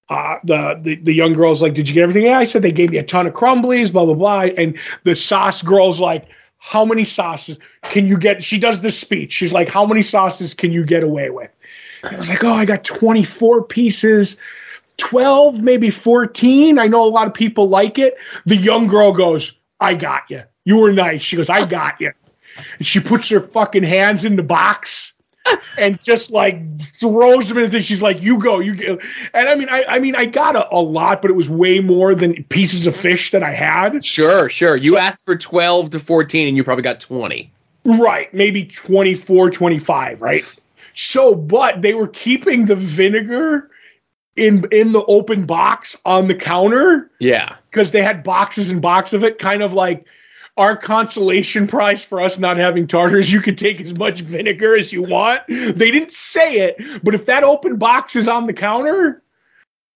uh, 0.09 0.37
the, 0.43 0.79
the 0.81 0.97
the 0.97 1.13
young 1.13 1.35
girl's 1.35 1.63
like, 1.63 1.75
did 1.75 1.89
you 1.89 1.95
get 1.95 2.03
everything? 2.03 2.25
Yeah, 2.25 2.39
I 2.39 2.45
said 2.45 2.63
they 2.63 2.73
gave 2.73 2.91
me 2.91 2.99
a 2.99 3.03
ton 3.03 3.27
of 3.27 3.35
crumblies, 3.35 3.93
blah 3.93 4.05
blah 4.05 4.15
blah. 4.15 4.41
And 4.57 4.79
the 5.05 5.15
sauce 5.15 5.63
girl's 5.63 6.01
like, 6.01 6.27
how 6.59 6.85
many 6.85 7.05
sauces 7.05 7.59
can 7.85 8.09
you 8.09 8.19
get? 8.19 8.43
She 8.43 8.59
does 8.59 8.81
this 8.81 8.99
speech. 8.99 9.33
She's 9.33 9.53
like, 9.53 9.69
how 9.69 9.85
many 9.87 10.03
sauces 10.03 10.55
can 10.55 10.73
you 10.73 10.85
get 10.85 11.03
away 11.03 11.31
with? 11.31 11.51
And 12.03 12.15
I 12.15 12.19
was 12.19 12.31
like, 12.31 12.43
oh, 12.43 12.53
I 12.53 12.65
got 12.65 12.85
24 12.85 13.65
pieces. 13.65 14.37
12, 15.01 15.63
maybe 15.63 15.91
14. 15.91 16.79
I 16.79 16.87
know 16.87 17.05
a 17.05 17.09
lot 17.09 17.27
of 17.27 17.35
people 17.35 17.69
like 17.69 17.99
it. 17.99 18.17
The 18.47 18.57
young 18.57 18.87
girl 18.87 19.13
goes, 19.13 19.53
I 19.81 19.95
got 19.95 20.23
you. 20.29 20.43
You 20.65 20.79
were 20.79 20.93
nice. 20.93 21.23
She 21.23 21.37
goes, 21.37 21.51
I 21.51 21.67
got 21.67 22.01
you. 22.01 22.13
And 22.79 22.87
she 22.87 23.01
puts 23.01 23.29
her 23.31 23.41
fucking 23.41 23.83
hands 23.83 24.25
in 24.25 24.37
the 24.37 24.43
box 24.43 25.15
and 25.79 26.01
just 26.01 26.31
like 26.31 26.81
throws 26.83 27.49
them 27.49 27.59
in 27.59 27.71
the. 27.71 27.81
She's 27.81 28.03
like, 28.03 28.23
"You 28.23 28.39
go, 28.39 28.61
you 28.61 28.75
go." 28.75 28.99
And 29.33 29.49
I 29.49 29.55
mean, 29.55 29.69
I, 29.71 29.85
I 29.89 29.99
mean, 29.99 30.15
I 30.15 30.27
got 30.27 30.57
a, 30.57 30.73
a 30.75 30.79
lot, 30.79 31.23
but 31.23 31.31
it 31.31 31.35
was 31.35 31.49
way 31.49 31.81
more 31.81 32.15
than 32.15 32.45
pieces 32.45 32.87
of 32.87 32.95
fish 32.95 33.31
that 33.31 33.43
I 33.43 33.53
had. 33.53 34.05
Sure, 34.05 34.49
sure. 34.49 34.77
You 34.77 34.99
asked 34.99 35.25
for 35.25 35.37
12 35.37 35.91
to 35.91 36.01
14 36.01 36.49
and 36.49 36.57
you 36.57 36.65
probably 36.65 36.83
got 36.83 37.01
20. 37.01 37.51
Right, 37.85 38.33
maybe 38.35 38.67
24, 38.67 39.51
25, 39.51 40.21
right? 40.21 40.45
So, 40.95 41.35
but 41.35 41.81
they 41.81 41.95
were 41.95 42.09
keeping 42.09 42.67
the 42.67 42.77
vinegar 42.77 43.71
in 44.41 44.65
in 44.73 44.93
the 44.93 45.05
open 45.05 45.45
box 45.45 45.97
on 46.05 46.27
the 46.27 46.35
counter 46.35 47.11
Yeah. 47.21 47.55
because 47.71 47.91
they 47.91 48.03
had 48.03 48.23
boxes 48.25 48.71
and 48.71 48.81
boxes 48.81 49.15
of 49.15 49.25
it, 49.25 49.39
kind 49.39 49.63
of 49.63 49.75
like 49.75 50.07
our 50.57 50.77
consolation 50.77 51.67
prize 51.67 52.05
for 52.05 52.21
us 52.21 52.39
not 52.39 52.57
having 52.57 52.87
tartars. 52.87 53.33
You 53.33 53.41
could 53.41 53.57
take 53.59 53.81
as 53.81 53.97
much 53.97 54.23
vinegar 54.23 54.77
as 54.77 54.93
you 54.93 55.03
want. 55.03 55.43
They 55.49 55.91
didn't 55.91 56.13
say 56.13 56.57
it, 56.57 56.77
but 57.05 57.15
if 57.15 57.27
that 57.27 57.45
open 57.45 57.77
box 57.77 58.17
is 58.17 58.27
on 58.27 58.47
the 58.47 58.53
counter, 58.53 59.23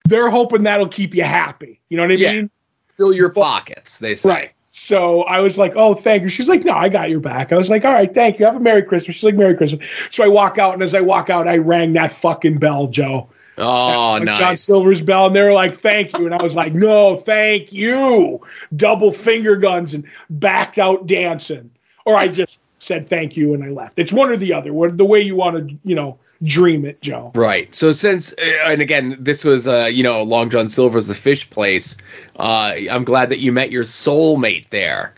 they're 0.05 0.31
hoping 0.31 0.63
that'll 0.63 0.89
keep 0.89 1.15
you 1.15 1.25
happy. 1.25 1.81
You 1.89 1.97
know 1.97 2.05
what 2.05 2.13
I 2.13 2.15
Yeah. 2.17 2.33
mean? 2.33 2.51
Fill 2.95 3.13
your 3.13 3.31
pockets, 3.31 3.99
they 3.99 4.15
say. 4.15 4.29
Right. 4.29 4.51
So 4.77 5.23
I 5.23 5.39
was 5.41 5.57
like, 5.57 5.73
oh, 5.77 5.95
thank 5.95 6.23
you. 6.25 6.29
She's 6.29 6.49
like, 6.49 6.65
no, 6.65 6.73
I 6.73 6.89
got 6.89 7.09
your 7.09 7.21
back. 7.21 7.53
I 7.53 7.57
was 7.57 7.71
like, 7.71 7.85
all 7.85 7.93
right, 7.93 8.13
thank 8.13 8.39
you. 8.39 8.45
Have 8.45 8.57
a 8.57 8.61
Merry 8.61 8.83
Christmas. 8.83 9.17
She's 9.17 9.25
like, 9.25 9.37
Merry 9.37 9.55
Christmas. 9.57 9.89
So 10.11 10.25
I 10.25 10.29
walk 10.29 10.59
out, 10.59 10.75
and 10.75 10.83
as 10.83 10.95
I 10.95 11.01
walk 11.01 11.31
out, 11.31 11.47
I 11.47 11.59
rang 11.59 11.93
that 11.95 12.11
fucking 12.13 12.59
bell, 12.59 12.89
Joe. 12.89 13.29
Oh, 13.59 14.19
nice. 14.19 14.39
John 14.39 14.57
Silver's 14.57 15.01
bell, 15.01 15.27
and 15.29 15.37
they 15.37 15.43
were 15.43 15.53
like, 15.53 15.75
"Thank 15.75 16.19
you," 16.19 16.27
and 16.27 16.35
I 16.35 16.43
was 16.43 16.57
like, 16.57 16.75
"No, 16.75 17.17
thank 17.17 17.73
you." 17.73 18.41
Double 18.75 19.13
finger 19.13 19.57
guns 19.57 19.95
and 19.95 20.05
backed 20.31 20.79
out 20.79 21.07
dancing, 21.07 21.71
or 22.05 22.17
I 22.17 22.29
just 22.29 22.59
said 22.85 23.09
thank 23.09 23.37
you 23.37 23.55
and 23.55 23.65
I 23.65 23.71
left. 23.71 23.99
It's 23.99 24.13
one 24.13 24.31
or 24.31 24.37
the 24.37 24.53
other. 24.53 24.73
What 24.73 24.97
the 24.97 25.05
way 25.05 25.21
you 25.21 25.37
want 25.37 25.69
to, 25.69 25.77
you 25.85 25.95
know, 25.95 26.19
dream 26.43 26.85
it, 26.85 27.01
Joe. 27.01 27.33
Right. 27.35 27.75
So 27.75 27.93
since, 27.93 28.33
uh, 28.35 28.67
and 28.67 28.83
again, 28.83 29.17
this 29.19 29.45
was, 29.45 29.67
uh, 29.67 29.89
you 29.91 30.03
know, 30.03 30.23
Long 30.23 30.51
John 30.51 30.69
Silver's 30.69 31.07
the 31.07 31.15
fish 31.15 31.49
place. 31.49 31.97
Uh, 32.37 32.75
I'm 32.91 33.05
glad 33.05 33.31
that 33.31 33.39
you 33.39 33.53
met 33.53 33.71
your 33.71 33.85
soulmate 33.85 34.69
there. 34.71 35.15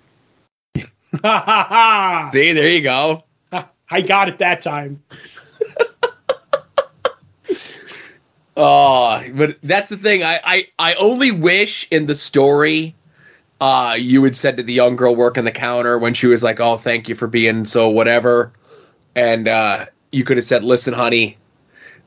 See, 2.33 2.53
there 2.53 2.69
you 2.69 2.83
go. 2.83 3.25
I 3.89 4.01
got 4.01 4.29
it 4.29 4.39
that 4.39 4.63
time. 4.63 5.03
Oh, 8.57 9.23
but 9.35 9.59
that's 9.63 9.89
the 9.89 9.97
thing. 9.99 10.23
I, 10.23 10.41
I, 10.43 10.69
I 10.79 10.95
only 10.95 11.31
wish 11.31 11.87
in 11.91 12.07
the 12.07 12.15
story, 12.15 12.95
uh, 13.61 13.97
you 13.99 14.25
had 14.25 14.35
said 14.37 14.57
to 14.57 14.63
the 14.63 14.73
young 14.73 14.97
girl 14.97 15.15
working 15.15 15.45
the 15.45 15.53
counter 15.53 15.99
when 15.99 16.15
she 16.15 16.27
was 16.27 16.43
like, 16.43 16.61
"Oh, 16.61 16.77
thank 16.77 17.09
you 17.09 17.15
for 17.15 17.27
being 17.27 17.65
so 17.67 17.91
whatever," 17.91 18.53
and 19.15 19.49
uh, 19.49 19.87
you 20.13 20.25
could 20.25 20.39
have 20.39 20.47
said, 20.47 20.65
"Listen, 20.65 20.95
honey, 20.95 21.37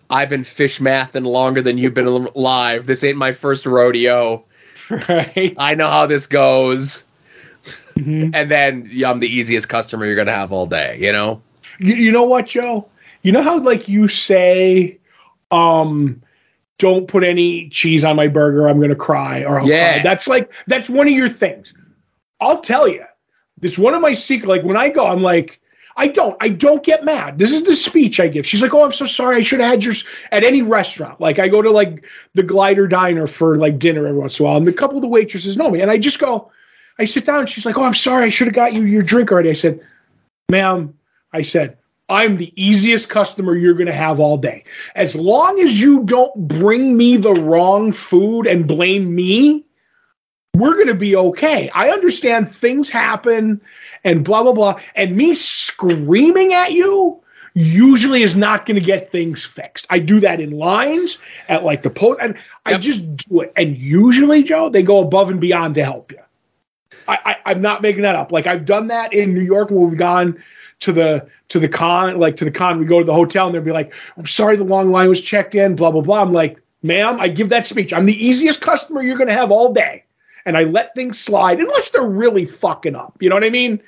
I've 0.10 0.30
been 0.30 0.44
fish 0.44 0.80
mathing 0.80 1.26
longer 1.26 1.62
than 1.62 1.78
you've 1.78 1.94
been 1.94 2.08
alive. 2.08 2.86
This 2.88 3.04
ain't 3.04 3.18
my 3.18 3.32
first 3.32 3.66
rodeo. 3.66 4.44
Right. 4.90 5.56
I 5.58 5.76
know 5.76 5.90
how 5.90 6.08
this 6.08 6.28
goes." 6.28 7.06
Mhm. 7.98 8.32
And 8.34 8.50
then 8.50 8.88
yeah, 8.92 9.10
I'm 9.12 9.20
the 9.20 9.28
easiest 9.34 9.70
customer 9.70 10.06
you're 10.06 10.16
gonna 10.16 10.32
have 10.32 10.52
all 10.52 10.66
day. 10.68 10.98
You 11.00 11.12
know? 11.12 11.42
You, 11.80 11.96
you 11.96 12.12
know 12.12 12.24
what, 12.24 12.48
Joe? 12.48 12.88
You 13.24 13.32
know 13.32 13.42
how 13.42 13.60
like 13.60 13.88
you 13.90 14.08
say, 14.08 14.98
um, 15.52 16.22
don't 16.80 17.08
put 17.08 17.24
any 17.24 17.70
cheese 17.70 18.04
on 18.04 18.16
my 18.16 18.28
burger. 18.28 18.68
I'm 18.68 18.80
gonna 18.82 18.96
cry. 18.96 19.44
Or 19.44 19.60
I'll 19.60 19.68
Yeah. 19.68 19.94
cry. 19.96 20.04
that's 20.04 20.28
like 20.28 20.52
that's 20.68 20.90
one 20.90 21.08
of 21.08 21.14
your 21.14 21.30
things. 21.30 21.74
I'll 22.42 22.62
tell 22.62 22.88
you, 22.88 23.04
it's 23.62 23.78
one 23.78 23.94
of 23.94 24.02
my 24.02 24.14
secret. 24.14 24.50
Like 24.50 24.64
when 24.64 24.78
I 24.78 24.90
go, 24.90 25.06
I'm 25.06 25.22
like, 25.22 25.60
I 25.98 26.08
don't, 26.08 26.38
I 26.40 26.48
don't 26.48 26.82
get 26.82 27.04
mad. 27.04 27.38
This 27.38 27.52
is 27.52 27.64
the 27.64 27.76
speech 27.76 28.22
I 28.22 28.30
give. 28.30 28.46
She's 28.46 28.62
like, 28.62 28.74
oh, 28.74 28.86
I'm 28.86 28.94
so 28.94 29.06
sorry. 29.06 29.36
I 29.36 29.42
should 29.42 29.60
have 29.60 29.70
had 29.70 29.84
yours 29.84 30.06
at 30.32 30.46
any 30.46 30.62
restaurant. 30.62 31.20
Like 31.20 31.38
I 31.40 31.50
go 31.50 31.62
to 31.62 31.70
like 31.70 32.06
the 32.34 32.44
Glider 32.44 32.88
Diner 32.88 33.28
for 33.28 33.58
like 33.58 33.78
dinner 33.78 34.08
every 34.08 34.18
once 34.18 34.40
in 34.40 34.46
a 34.46 34.50
while, 34.50 34.58
and 34.58 34.68
a 34.68 34.72
couple 34.74 34.96
of 34.96 35.02
the 35.02 35.10
waitresses 35.10 35.58
know 35.58 35.70
me, 35.70 35.82
and 35.82 35.92
I 35.92 35.98
just 35.98 36.20
go, 36.20 36.50
I 36.98 37.04
sit 37.04 37.26
down. 37.26 37.42
And 37.42 37.50
she's 37.50 37.66
like, 37.66 37.78
oh, 37.78 37.84
I'm 37.84 37.94
sorry. 37.94 38.26
I 38.26 38.30
should 38.30 38.48
have 38.48 38.56
got 38.56 38.74
you 38.74 38.84
your 38.84 39.04
drink 39.04 39.32
already. 39.34 39.50
I 39.50 39.54
said, 39.54 39.82
ma'am, 40.50 40.94
I 41.34 41.42
said, 41.42 41.78
I'm 42.10 42.38
the 42.38 42.52
easiest 42.62 43.10
customer 43.10 43.56
you're 43.56 43.76
going 43.76 43.88
to 43.88 43.94
have 43.94 44.20
all 44.20 44.38
day. 44.38 44.64
As 44.96 45.16
long 45.16 45.60
as 45.60 45.80
you 45.80 46.04
don't 46.04 46.48
bring 46.48 46.98
me 46.98 47.18
the 47.18 47.34
wrong 47.34 47.92
food 47.92 48.48
and 48.48 48.68
blame 48.68 49.14
me, 49.14 49.64
we're 50.56 50.74
going 50.74 50.88
to 50.88 50.96
be 50.96 51.16
okay. 51.16 51.70
I 51.74 51.90
understand 51.92 52.50
things 52.50 52.90
happen 52.90 53.62
and 54.04 54.26
blah, 54.26 54.44
blah, 54.44 54.54
blah. 54.54 54.80
And 54.96 55.16
me 55.16 55.34
screaming 55.34 56.54
at 56.54 56.72
you 56.72 57.22
usually 57.54 58.24
is 58.24 58.36
not 58.36 58.66
going 58.66 58.80
to 58.80 58.86
get 58.86 59.08
things 59.10 59.46
fixed. 59.46 59.86
I 59.90 60.00
do 60.00 60.20
that 60.22 60.40
in 60.40 60.52
lines 60.52 61.20
at 61.48 61.64
like 61.64 61.84
the 61.84 61.90
post, 61.90 62.20
and 62.22 62.36
I 62.66 62.72
Yep. 62.72 62.82
just 62.82 63.16
do 63.30 63.42
it. 63.42 63.54
And 63.56 63.78
usually, 63.78 64.44
Joe, 64.44 64.70
they 64.70 64.84
go 64.84 65.00
above 65.00 65.30
and 65.30 65.40
beyond 65.40 65.76
to 65.76 65.84
help 65.84 66.12
you. 66.12 66.20
I, 67.08 67.18
I, 67.26 67.52
I'm 67.52 67.62
not 67.62 67.82
making 67.82 68.04
that 68.04 68.16
up. 68.16 68.32
Like 68.32 68.48
I've 68.48 68.66
done 68.66 68.88
that 68.88 69.14
in 69.14 69.34
New 69.34 69.42
York 69.42 69.70
when 69.72 69.88
we've 69.90 69.98
gone 69.98 70.42
to 70.80 70.92
the 70.92 71.28
to 71.50 71.60
the 71.60 71.68
con, 71.68 72.18
like 72.18 72.38
to 72.38 72.46
the 72.46 72.52
con. 72.52 72.80
We 72.80 72.86
go 72.86 73.00
to 73.00 73.06
the 73.06 73.14
hotel 73.14 73.48
and 73.48 73.56
they'll 73.56 73.62
be 73.62 73.72
like, 73.72 73.94
"I'm 74.18 74.28
sorry, 74.28 74.56
the 74.56 74.64
long 74.64 74.92
line 74.92 75.10
was 75.10 75.22
checked 75.22 75.56
in." 75.56 75.76
Blah 75.76 75.92
blah 75.92 76.02
blah. 76.02 76.22
I'm 76.22 76.34
like, 76.34 76.62
"Ma'am, 76.84 77.20
I 77.20 77.28
give 77.28 77.50
that 77.50 77.68
speech. 77.68 77.94
I'm 77.94 78.06
the 78.06 78.26
easiest 78.26 78.62
customer 78.62 79.02
you're 79.02 79.18
going 79.18 79.28
to 79.28 79.34
have 79.34 79.52
all 79.52 79.74
day, 79.74 80.04
and 80.46 80.58
I 80.58 80.64
let 80.64 80.96
things 80.96 81.20
slide 81.20 81.60
unless 81.60 81.90
they're 81.90 82.08
really 82.08 82.46
fucking 82.46 82.96
up. 82.96 83.16
You 83.20 83.30
know 83.30 83.36
what 83.36 83.44
I 83.44 83.50
mean?" 83.50 83.82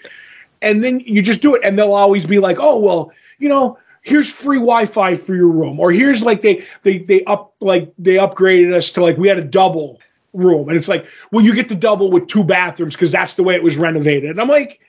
And 0.62 0.84
then 0.84 1.00
you 1.00 1.22
just 1.22 1.42
do 1.42 1.56
it, 1.56 1.62
and 1.64 1.78
they'll 1.78 1.94
always 1.94 2.26
be 2.26 2.40
like, 2.40 2.58
"Oh 2.60 2.80
well, 2.80 3.12
you 3.40 3.50
know." 3.50 3.78
Here's 4.04 4.32
free 4.32 4.58
Wi-Fi 4.58 5.14
for 5.14 5.36
your 5.36 5.50
room, 5.50 5.80
or 5.80 5.92
here's 5.92 6.24
like 6.24 6.42
they 6.42 6.66
they 6.82 6.98
they 6.98 7.24
up 7.26 7.54
like 7.60 7.94
they 8.00 8.16
upgraded 8.16 8.74
us 8.74 8.92
to 8.94 9.02
like 9.04 9.16
we 9.16 9.28
had 9.28 9.38
a 9.38 9.44
double 9.44 10.02
room, 10.34 10.70
and 10.70 10.76
it's 10.76 10.88
like, 10.88 11.06
well, 11.32 11.46
you 11.46 11.54
get 11.54 11.70
the 11.70 11.76
double 11.76 12.10
with 12.10 12.26
two 12.26 12.44
bathrooms 12.44 12.96
because 12.96 13.12
that's 13.12 13.36
the 13.36 13.44
way 13.44 13.54
it 13.54 13.62
was 13.62 13.78
renovated. 13.78 14.32
And 14.32 14.42
I'm 14.42 14.48
like, 14.48 14.80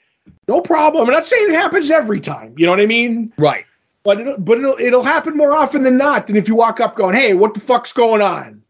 no 0.49 0.61
problem. 0.61 1.07
I'm 1.07 1.13
not 1.13 1.27
saying 1.27 1.51
it 1.51 1.55
happens 1.55 1.91
every 1.91 2.21
time. 2.21 2.55
You 2.57 2.67
know 2.67 2.73
what 2.73 2.81
I 2.81 2.87
mean? 2.87 3.33
Right. 3.39 3.65
But 4.05 4.21
it'll, 4.21 4.39
but 4.39 4.59
it'll 4.59 4.77
it'll 4.79 5.05
happen 5.05 5.37
more 5.37 5.53
often 5.53 5.83
than 5.83 5.97
not 5.97 6.27
than 6.27 6.37
if 6.37 6.49
you 6.49 6.55
walk 6.55 6.81
up 6.81 6.97
going, 6.97 7.15
hey, 7.15 7.35
what 7.35 7.55
the 7.55 7.61
fuck's 7.61 7.93
going 7.93 8.21
on? 8.21 8.62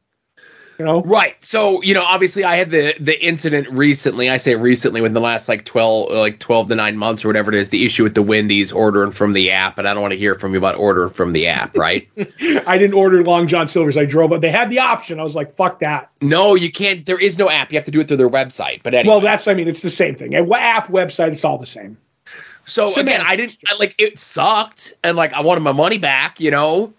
You 0.78 0.84
know? 0.84 1.02
Right. 1.02 1.36
So, 1.44 1.82
you 1.82 1.94
know, 1.94 2.02
obviously 2.02 2.44
I 2.44 2.56
had 2.56 2.70
the 2.70 2.94
the 2.98 3.22
incident 3.24 3.68
recently. 3.70 4.30
I 4.30 4.36
say 4.36 4.54
recently 4.56 5.00
within 5.00 5.14
the 5.14 5.20
last 5.20 5.48
like 5.48 5.64
12 5.64 6.10
uh, 6.10 6.20
like 6.20 6.38
12 6.38 6.68
to 6.68 6.74
9 6.74 6.96
months 6.96 7.24
or 7.24 7.28
whatever 7.28 7.50
it 7.50 7.56
is, 7.56 7.70
the 7.70 7.84
issue 7.84 8.02
with 8.02 8.14
the 8.14 8.22
Wendy's 8.22 8.72
ordering 8.72 9.12
from 9.12 9.32
the 9.32 9.50
app, 9.50 9.78
and 9.78 9.86
I 9.86 9.94
don't 9.94 10.02
want 10.02 10.12
to 10.12 10.18
hear 10.18 10.34
from 10.34 10.52
you 10.52 10.58
about 10.58 10.76
ordering 10.76 11.10
from 11.10 11.32
the 11.32 11.46
app, 11.46 11.76
right? 11.76 12.08
I 12.66 12.78
didn't 12.78 12.94
order 12.94 13.22
Long 13.24 13.46
John 13.46 13.68
Silver's. 13.68 13.96
I 13.96 14.04
drove. 14.04 14.32
up. 14.32 14.40
They 14.40 14.50
had 14.50 14.70
the 14.70 14.78
option. 14.78 15.20
I 15.20 15.22
was 15.22 15.36
like, 15.36 15.50
fuck 15.50 15.80
that. 15.80 16.10
no, 16.20 16.54
you 16.54 16.72
can't 16.72 17.04
there 17.06 17.20
is 17.20 17.38
no 17.38 17.50
app. 17.50 17.72
You 17.72 17.78
have 17.78 17.84
to 17.84 17.90
do 17.90 18.00
it 18.00 18.08
through 18.08 18.16
their 18.18 18.30
website. 18.30 18.82
But 18.82 18.94
anyway. 18.94 19.12
Well, 19.12 19.20
that's 19.20 19.46
I 19.46 19.54
mean, 19.54 19.68
it's 19.68 19.82
the 19.82 19.90
same 19.90 20.14
thing. 20.14 20.34
A 20.34 20.52
app, 20.54 20.88
website, 20.88 21.32
it's 21.32 21.44
all 21.44 21.58
the 21.58 21.66
same. 21.66 21.96
So 22.64 22.94
again, 22.94 23.22
I 23.24 23.36
didn't 23.36 23.58
I, 23.68 23.74
like 23.76 23.94
it 23.98 24.18
sucked, 24.18 24.94
and 25.02 25.16
like 25.16 25.32
I 25.32 25.40
wanted 25.40 25.60
my 25.60 25.72
money 25.72 25.98
back, 25.98 26.40
you 26.40 26.50
know, 26.50 26.92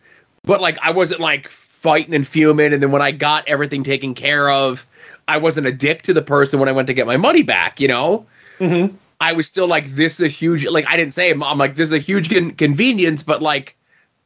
but 0.43 0.62
like 0.62 0.77
I 0.81 0.91
wasn't 0.91 1.21
like 1.21 1.49
fighting 1.84 2.15
and 2.15 2.26
fuming. 2.26 2.74
And 2.74 2.82
then 2.82 2.91
when 2.91 3.02
I 3.02 3.12
got 3.12 3.46
everything 3.46 3.84
taken 3.84 4.15
care 4.15 4.50
of, 4.50 4.88
I 5.28 5.38
wasn't 5.38 5.67
a 5.67 5.72
dick 5.72 6.04
to 6.04 6.13
the 6.13 6.22
person 6.22 6.60
when 6.60 6.69
I 6.69 6.72
went 6.72 6.88
to 6.88 6.93
get 6.93 7.06
my 7.06 7.17
money 7.17 7.43
back, 7.43 7.82
you 7.82 7.89
know. 7.89 8.26
Mm-hmm. 8.60 8.96
I 9.19 9.34
was 9.34 9.48
still 9.48 9.67
like, 9.67 9.88
this 9.88 10.15
is 10.15 10.22
a 10.22 10.28
huge 10.30 10.65
like 10.65 10.88
I 10.88 10.96
didn't 10.96 11.13
say 11.13 11.32
I'm 11.32 11.58
like 11.58 11.76
this 11.76 11.89
is 11.89 11.93
a 11.93 12.00
huge 12.00 12.34
con- 12.34 12.52
convenience, 12.52 13.22
but 13.22 13.41
like 13.41 13.76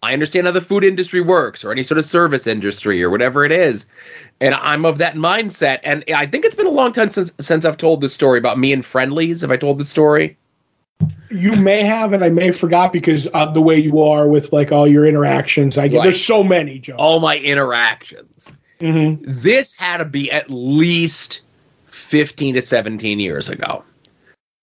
I 0.04 0.14
understand 0.14 0.46
how 0.46 0.54
the 0.54 0.62
food 0.62 0.84
industry 0.84 1.20
works 1.20 1.66
or 1.66 1.72
any 1.72 1.82
sort 1.82 1.98
of 1.98 2.06
service 2.06 2.46
industry 2.46 3.04
or 3.04 3.10
whatever 3.10 3.44
it 3.44 3.52
is. 3.52 3.88
And 4.40 4.54
I'm 4.54 4.86
of 4.86 5.00
that 5.00 5.16
mindset. 5.16 5.80
And 5.84 6.04
I 6.16 6.28
think 6.28 6.46
it's 6.46 6.56
been 6.56 6.68
a 6.68 6.72
long 6.72 6.94
time 6.94 7.10
since 7.10 7.32
since 7.40 7.66
I've 7.66 7.78
told 7.78 8.02
this 8.02 8.14
story 8.14 8.38
about 8.38 8.60
me 8.60 8.72
and 8.72 8.86
Friendly's. 8.86 9.42
Have 9.42 9.52
I 9.52 9.58
told 9.58 9.80
the 9.80 9.86
story? 9.86 10.38
You 11.30 11.56
may 11.58 11.84
have, 11.84 12.14
and 12.14 12.24
I 12.24 12.30
may 12.30 12.48
have 12.48 12.58
forgot 12.58 12.94
because 12.94 13.28
of 13.28 13.54
the 13.54 13.62
way 13.62 13.78
you 13.78 14.02
are 14.02 14.28
with 14.28 14.54
like 14.54 14.72
all 14.72 14.88
your 14.88 15.06
interactions. 15.06 15.78
I 15.78 15.88
get 15.90 15.98
Right. 15.98 16.04
there's 16.04 16.24
so 16.24 16.44
many, 16.44 16.80
Joe. 16.80 16.96
All 16.98 17.20
my 17.20 17.38
interactions. 17.38 18.52
Mm-hmm. 18.80 19.24
this 19.42 19.74
had 19.74 19.98
to 19.98 20.06
be 20.06 20.32
at 20.32 20.52
least 20.52 21.42
15 21.88 22.54
to 22.54 22.62
17 22.62 23.20
years 23.20 23.50
ago 23.50 23.84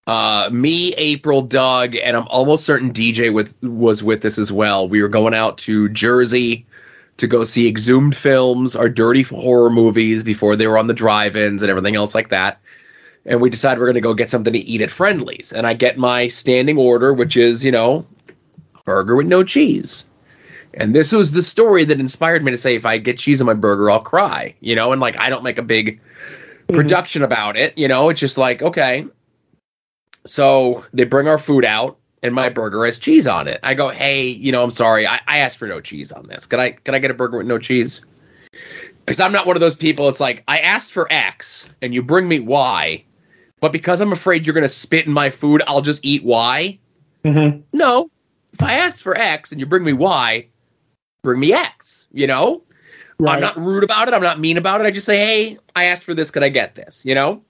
Uh, 0.06 0.48
me, 0.52 0.92
April, 0.94 1.42
Doug, 1.42 1.96
and 1.96 2.16
I'm 2.16 2.28
almost 2.28 2.64
certain 2.64 2.92
DJ 2.92 3.34
with 3.34 3.60
was 3.60 4.04
with 4.04 4.24
us 4.24 4.38
as 4.38 4.52
well. 4.52 4.88
We 4.88 5.02
were 5.02 5.08
going 5.08 5.34
out 5.34 5.58
to 5.58 5.88
Jersey 5.88 6.64
to 7.16 7.26
go 7.26 7.42
see 7.44 7.66
Exhumed 7.68 8.14
films, 8.14 8.76
our 8.76 8.88
dirty 8.88 9.22
horror 9.22 9.70
movies 9.70 10.22
before 10.22 10.54
they 10.56 10.66
were 10.68 10.78
on 10.78 10.86
the 10.86 10.94
drive-ins 10.94 11.62
and 11.62 11.70
everything 11.70 11.96
else 11.96 12.14
like 12.14 12.28
that. 12.28 12.60
And 13.26 13.40
we 13.40 13.48
decided 13.48 13.80
we're 13.80 13.86
going 13.86 13.94
to 13.94 14.00
go 14.00 14.14
get 14.14 14.28
something 14.28 14.52
to 14.52 14.58
eat 14.58 14.82
at 14.82 14.90
Friendly's. 14.90 15.52
And 15.52 15.66
I 15.66 15.74
get 15.74 15.96
my 15.96 16.28
standing 16.28 16.76
order, 16.76 17.14
which 17.14 17.36
is, 17.36 17.64
you 17.64 17.72
know, 17.72 18.04
burger 18.84 19.16
with 19.16 19.26
no 19.26 19.42
cheese. 19.42 20.08
And 20.74 20.94
this 20.94 21.12
was 21.12 21.32
the 21.32 21.42
story 21.42 21.84
that 21.84 22.00
inspired 22.00 22.44
me 22.44 22.50
to 22.50 22.58
say, 22.58 22.74
if 22.74 22.84
I 22.84 22.98
get 22.98 23.18
cheese 23.18 23.40
on 23.40 23.46
my 23.46 23.54
burger, 23.54 23.90
I'll 23.90 24.00
cry, 24.00 24.54
you 24.60 24.74
know, 24.74 24.92
and 24.92 25.00
like 25.00 25.18
I 25.18 25.30
don't 25.30 25.44
make 25.44 25.58
a 25.58 25.62
big 25.62 26.00
mm-hmm. 26.00 26.74
production 26.74 27.22
about 27.22 27.56
it, 27.56 27.76
you 27.78 27.88
know, 27.88 28.08
it's 28.08 28.20
just 28.20 28.36
like, 28.36 28.62
okay. 28.62 29.06
So 30.26 30.84
they 30.92 31.04
bring 31.04 31.28
our 31.28 31.38
food 31.38 31.64
out 31.64 31.96
and 32.22 32.34
my 32.34 32.48
burger 32.48 32.84
has 32.86 32.98
cheese 32.98 33.26
on 33.26 33.46
it. 33.46 33.60
I 33.62 33.74
go, 33.74 33.90
hey, 33.90 34.26
you 34.26 34.50
know, 34.50 34.64
I'm 34.64 34.70
sorry, 34.70 35.06
I, 35.06 35.20
I 35.28 35.38
asked 35.38 35.58
for 35.58 35.68
no 35.68 35.80
cheese 35.80 36.10
on 36.10 36.26
this. 36.26 36.46
Can 36.46 36.58
I 36.58 36.70
can 36.70 36.94
I 36.94 36.98
get 36.98 37.10
a 37.10 37.14
burger 37.14 37.38
with 37.38 37.46
no 37.46 37.58
cheese? 37.58 38.04
Because 39.04 39.20
I'm 39.20 39.32
not 39.32 39.46
one 39.46 39.56
of 39.56 39.60
those 39.60 39.74
people. 39.74 40.08
It's 40.08 40.20
like 40.20 40.42
I 40.48 40.58
asked 40.58 40.92
for 40.92 41.06
X 41.12 41.68
and 41.82 41.92
you 41.92 42.02
bring 42.02 42.26
me 42.26 42.40
Y, 42.40 43.04
but 43.64 43.72
because 43.72 44.02
I'm 44.02 44.12
afraid 44.12 44.44
you're 44.44 44.54
gonna 44.54 44.68
spit 44.68 45.06
in 45.06 45.12
my 45.12 45.30
food, 45.30 45.62
I'll 45.66 45.80
just 45.80 46.04
eat 46.04 46.22
Y. 46.22 46.78
Mm-hmm. 47.24 47.60
No, 47.72 48.10
if 48.52 48.62
I 48.62 48.74
ask 48.74 48.98
for 48.98 49.16
X 49.16 49.52
and 49.52 49.58
you 49.58 49.64
bring 49.66 49.84
me 49.84 49.94
Y, 49.94 50.46
bring 51.22 51.40
me 51.40 51.54
X. 51.54 52.06
You 52.12 52.26
know, 52.26 52.62
Right. 53.18 53.34
I'm 53.34 53.40
not 53.40 53.56
rude 53.56 53.84
about 53.84 54.08
it. 54.08 54.14
I'm 54.14 54.22
not 54.22 54.40
mean 54.40 54.56
about 54.56 54.80
it. 54.80 54.84
I 54.84 54.90
just 54.90 55.06
say, 55.06 55.16
hey, 55.16 55.58
I 55.76 55.84
asked 55.84 56.04
for 56.04 56.14
this. 56.14 56.30
Could 56.30 56.42
I 56.42 56.48
get 56.48 56.74
this? 56.74 57.04
You 57.06 57.14
know, 57.14 57.42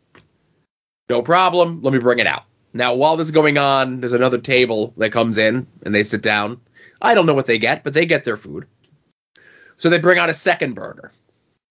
no 1.09 1.23
problem. 1.23 1.83
Let 1.83 1.93
me 1.93 1.99
bring 1.99 2.19
it 2.19 2.27
out. 2.27 2.45
Now, 2.75 2.95
while 2.95 3.17
this 3.17 3.29
is 3.29 3.33
going 3.33 3.57
on, 3.57 4.01
there's 4.01 4.13
another 4.13 4.39
table 4.39 4.93
that 4.99 5.11
comes 5.11 5.39
in 5.39 5.67
and 5.85 5.95
they 5.95 6.05
sit 6.05 6.23
down. 6.23 6.61
I 7.01 7.15
don't 7.15 7.27
know 7.27 7.35
what 7.35 7.47
they 7.47 7.59
get, 7.59 7.85
but 7.85 7.95
they 7.95 8.05
get 8.05 8.25
their 8.25 8.37
food. 8.37 8.67
So 9.77 9.89
they 9.89 9.99
bring 9.99 10.19
out 10.19 10.31
a 10.31 10.35
second 10.35 10.75
burger. 10.75 11.13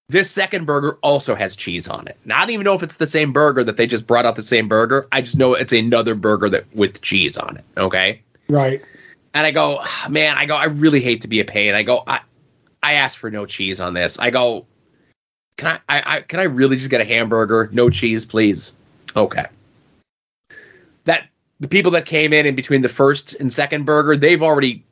This 0.10 0.30
second 0.30 0.66
burger 0.66 0.98
also 1.02 1.34
has 1.34 1.56
cheese 1.56 1.88
on 1.88 2.08
it. 2.08 2.18
I 2.30 2.40
don't 2.42 2.52
even 2.52 2.66
know 2.66 2.74
if 2.74 2.84
it's 2.84 2.98
the 2.98 3.08
same 3.08 3.32
burger 3.32 3.64
that 3.64 3.78
they 3.78 3.88
just 3.88 4.06
brought 4.06 4.26
out 4.26 4.36
the 4.36 4.44
same 4.44 4.68
burger. 4.68 5.08
I 5.12 5.22
just 5.22 5.38
know 5.38 5.54
it's 5.54 5.74
another 5.74 6.14
burger 6.14 6.50
that 6.50 6.66
with 6.76 7.02
cheese 7.02 7.38
on 7.38 7.58
it. 7.58 7.64
Okay. 7.78 8.22
Right. 8.50 8.82
And 9.34 9.48
I 9.48 9.52
go, 9.52 9.80
"Ah, 9.82 10.08
man, 10.10 10.38
I 10.38 10.46
go, 10.46 10.56
I 10.56 10.66
really 10.66 11.00
hate 11.00 11.22
to 11.22 11.28
be 11.28 11.40
a 11.40 11.46
pain. 11.46 11.74
I 11.74 11.84
go, 11.84 12.04
I, 12.06 12.20
I 12.84 12.94
asked 12.94 13.18
for 13.18 13.32
no 13.32 13.46
cheese 13.46 13.80
on 13.80 13.94
this. 13.94 14.20
I 14.20 14.30
go, 14.30 14.68
can 15.58 15.80
I, 15.88 15.98
I, 15.98 16.18
I, 16.18 16.22
can 16.22 16.40
I 16.40 16.44
really 16.44 16.76
just 16.76 16.90
get 16.90 17.02
a 17.02 17.06
hamburger, 17.06 17.70
no 17.72 17.90
cheese, 17.90 18.26
please? 18.26 18.74
Okay. 19.16 19.46
That 21.06 21.28
the 21.60 21.68
people 21.68 21.92
that 21.92 22.06
came 22.06 22.34
in 22.34 22.46
in 22.46 22.56
between 22.56 22.82
the 22.82 22.90
first 22.90 23.36
and 23.36 23.52
second 23.52 23.86
burger, 23.86 24.18
they've 24.18 24.44
already 24.44 24.84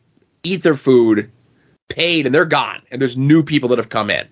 eat 0.44 0.64
their 0.64 0.76
food, 0.76 1.30
paid, 1.90 2.26
and 2.26 2.34
they're 2.34 2.46
gone. 2.46 2.82
And 2.92 3.02
there's 3.02 3.18
new 3.18 3.44
people 3.44 3.70
that 3.70 3.78
have 3.78 3.90
come 3.90 4.10
in. 4.10 4.26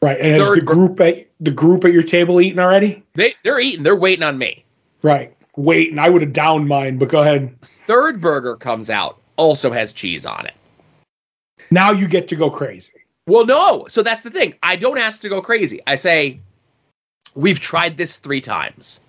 Right. 0.00 0.20
And 0.20 0.40
is 0.40 0.50
the 0.50 0.60
group 0.60 1.00
at 1.00 1.26
the 1.40 1.50
group 1.50 1.84
at 1.84 1.92
your 1.92 2.02
table 2.02 2.40
eating 2.40 2.58
already? 2.58 3.02
They, 3.14 3.34
they're 3.42 3.60
eating. 3.60 3.82
They're 3.82 3.96
waiting 3.96 4.22
on 4.22 4.38
me. 4.38 4.64
Right. 5.02 5.34
Waiting. 5.56 5.98
I 5.98 6.08
would 6.08 6.22
have 6.22 6.32
downed 6.32 6.68
mine, 6.68 6.98
but 6.98 7.08
go 7.08 7.20
ahead. 7.20 7.60
Third 7.62 8.20
burger 8.20 8.56
comes 8.56 8.90
out, 8.90 9.18
also 9.36 9.72
has 9.72 9.92
cheese 9.92 10.24
on 10.24 10.46
it. 10.46 10.54
Now 11.70 11.90
you 11.90 12.06
get 12.06 12.28
to 12.28 12.36
go 12.36 12.48
crazy. 12.48 12.94
Well, 13.26 13.44
no. 13.44 13.86
So 13.88 14.02
that's 14.02 14.22
the 14.22 14.30
thing. 14.30 14.54
I 14.62 14.76
don't 14.76 14.98
ask 14.98 15.20
to 15.22 15.28
go 15.28 15.42
crazy. 15.42 15.80
I 15.86 15.96
say, 15.96 16.40
we've 17.34 17.60
tried 17.60 17.96
this 17.96 18.16
three 18.16 18.40
times. 18.40 19.00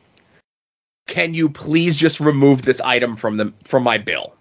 Can 1.07 1.33
you 1.33 1.49
please 1.49 1.95
just 1.95 2.19
remove 2.19 2.63
this 2.63 2.81
item 2.81 3.15
from 3.15 3.37
the 3.37 3.53
from 3.63 3.83
my 3.83 3.97
bill? 3.97 4.35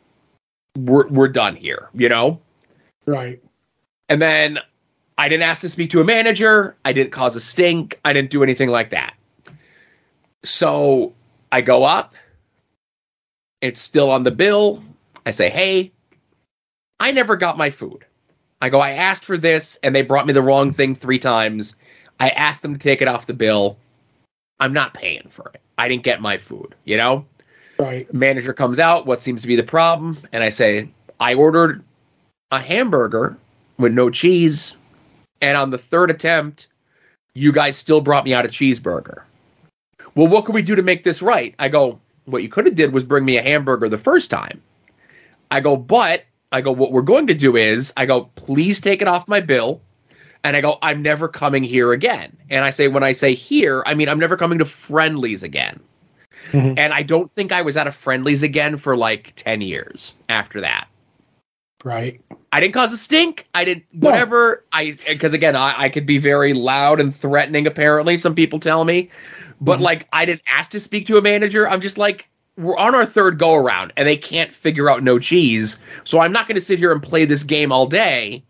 We're 0.77 1.07
we're 1.09 1.29
done 1.29 1.57
here, 1.57 1.91
you 1.95 2.09
know? 2.09 2.41
Right. 3.07 3.43
And 4.09 4.21
then 4.21 4.59
I 5.19 5.29
didn't 5.29 5.43
ask 5.43 5.63
to 5.63 5.69
speak 5.69 5.91
to 5.91 6.01
a 6.01 6.05
manager. 6.05 6.77
I 6.85 6.93
didn't 6.93 7.11
cause 7.11 7.35
a 7.35 7.41
stink. 7.41 7.99
I 8.05 8.13
didn't 8.13 8.31
do 8.31 8.43
anything 8.43 8.71
like 8.71 8.91
that. 8.91 9.15
So 10.45 11.13
I 11.51 11.61
go 11.61 11.83
up. 11.83 12.15
It's 13.61 13.81
still 13.81 14.13
on 14.13 14.23
the 14.23 14.31
bill. 14.31 14.83
I 15.27 15.33
say, 15.33 15.51
hey, 15.51 15.91
I 17.01 17.11
never 17.11 17.37
got 17.37 17.59
my 17.59 17.71
food. 17.71 18.05
I 18.63 18.69
go, 18.69 18.79
I 18.79 18.93
asked 18.93 19.25
for 19.25 19.37
this 19.37 19.79
and 19.83 19.95
they 19.95 20.03
brought 20.03 20.27
me 20.27 20.33
the 20.33 20.43
wrong 20.43 20.73
thing 20.73 20.95
three 20.95 21.19
times. 21.19 21.75
I 22.21 22.31
asked 22.31 22.63
them 22.63 22.75
to 22.75 22.79
take 22.79 23.03
it 23.03 23.09
off 23.09 23.27
the 23.27 23.35
bill. 23.35 23.77
I'm 24.61 24.73
not 24.73 24.95
paying 24.95 25.29
for 25.29 25.51
it. 25.53 25.61
I 25.77 25.89
didn't 25.89 26.05
get 26.05 26.21
my 26.21 26.37
food, 26.39 26.75
you 26.85 26.97
know? 26.97 27.27
Right. 27.79 28.13
manager 28.13 28.53
comes 28.53 28.81
out 28.81 29.07
what 29.07 29.21
seems 29.21 29.43
to 29.43 29.47
be 29.47 29.55
the 29.55 29.63
problem 29.63 30.19
and 30.33 30.43
i 30.43 30.49
say 30.49 30.89
i 31.21 31.35
ordered 31.35 31.85
a 32.51 32.59
hamburger 32.59 33.39
with 33.79 33.95
no 33.95 34.11
cheese 34.11 34.77
and 35.41 35.57
on 35.57 35.71
the 35.71 35.79
third 35.79 36.11
attempt 36.11 36.69
you 37.35 37.53
guys 37.53 37.77
still 37.77 38.01
brought 38.01 38.25
me 38.25 38.35
out 38.35 38.45
a 38.45 38.49
cheeseburger. 38.49 39.25
Well 40.15 40.27
what 40.29 40.45
can 40.45 40.55
we 40.55 40.63
do 40.63 40.75
to 40.75 40.83
make 40.83 41.05
this 41.05 41.23
right? 41.23 41.55
I 41.59 41.69
go 41.69 42.01
what 42.25 42.43
you 42.43 42.49
could 42.49 42.67
have 42.67 42.75
did 42.75 42.93
was 42.93 43.05
bring 43.05 43.25
me 43.25 43.37
a 43.39 43.43
hamburger 43.43 43.89
the 43.89 43.99
first 43.99 44.31
time. 44.31 44.61
I 45.51 45.61
go 45.61 45.77
but 45.77 46.25
i 46.51 46.61
go 46.61 46.73
what 46.73 46.93
we're 46.93 47.03
going 47.03 47.27
to 47.27 47.35
do 47.35 47.57
is 47.57 47.93
i 47.97 48.07
go 48.07 48.31
please 48.35 48.81
take 48.81 49.03
it 49.03 49.09
off 49.09 49.29
my 49.29 49.41
bill. 49.41 49.81
And 50.45 50.57
i 50.57 50.61
go 50.61 50.79
i'm 50.83 51.03
never 51.03 51.29
coming 51.29 51.63
here 51.63 51.93
again. 51.93 52.37
And 52.51 52.65
i 52.65 52.71
say 52.71 52.89
when 52.89 53.03
i 53.03 53.13
say 53.13 53.35
here 53.35 53.83
i 53.87 53.95
mean 53.95 54.09
i'm 54.09 54.19
never 54.19 54.37
coming 54.37 54.59
to 54.59 54.65
Friendly's 54.65 55.43
again. 55.43 55.81
Mhm. 56.53 56.79
and 56.79 56.95
I 56.95 57.03
don't 57.03 57.31
think 57.31 57.53
I 57.53 57.63
was 57.63 57.77
at 57.77 57.87
a 57.87 57.93
Friendly's 57.93 58.43
again 58.43 58.79
for 58.79 58.97
like 58.97 59.33
10 59.37 59.61
years 59.61 60.15
after 60.29 60.61
that. 60.63 60.89
Right. 61.85 62.21
I 62.53 62.61
didn't 62.61 62.75
cause 62.75 62.93
a 62.93 62.97
stink. 62.97 63.47
I 63.55 63.65
didn't 63.65 63.85
No. 63.93 64.11
whatever. 64.11 64.65
I 64.73 64.97
because 65.07 65.33
again, 65.35 65.55
I, 65.55 65.75
I 65.83 65.89
could 65.89 66.07
be 66.07 66.19
very 66.19 66.53
loud 66.55 67.01
and 67.01 67.15
threatening. 67.15 67.67
Apparently, 67.67 68.17
some 68.17 68.35
people 68.35 68.59
tell 68.59 68.85
me, 68.85 69.11
but 69.61 69.79
Mhm. 69.79 69.83
like 69.83 70.09
I 70.13 70.25
didn't 70.25 70.43
ask 70.51 70.71
to 70.73 70.81
speak 70.81 71.07
to 71.07 71.19
a 71.19 71.23
manager. 71.23 71.69
I'm 71.69 71.81
just 71.81 71.99
like 71.99 72.29
we're 72.57 72.77
on 72.77 72.95
our 72.97 73.07
third 73.07 73.39
go 73.39 73.55
around, 73.55 73.93
and 73.97 74.09
they 74.09 74.17
can't 74.17 74.53
figure 74.53 74.91
out 74.91 75.05
no 75.05 75.19
cheese. 75.21 75.81
So 76.05 76.19
I'm 76.19 76.33
not 76.33 76.49
going 76.49 76.57
to 76.57 76.61
sit 76.61 76.81
here 76.81 76.91
and 76.91 77.01
play 77.01 77.25
this 77.25 77.45
game 77.45 77.71
all 77.71 77.87
day. 77.87 78.43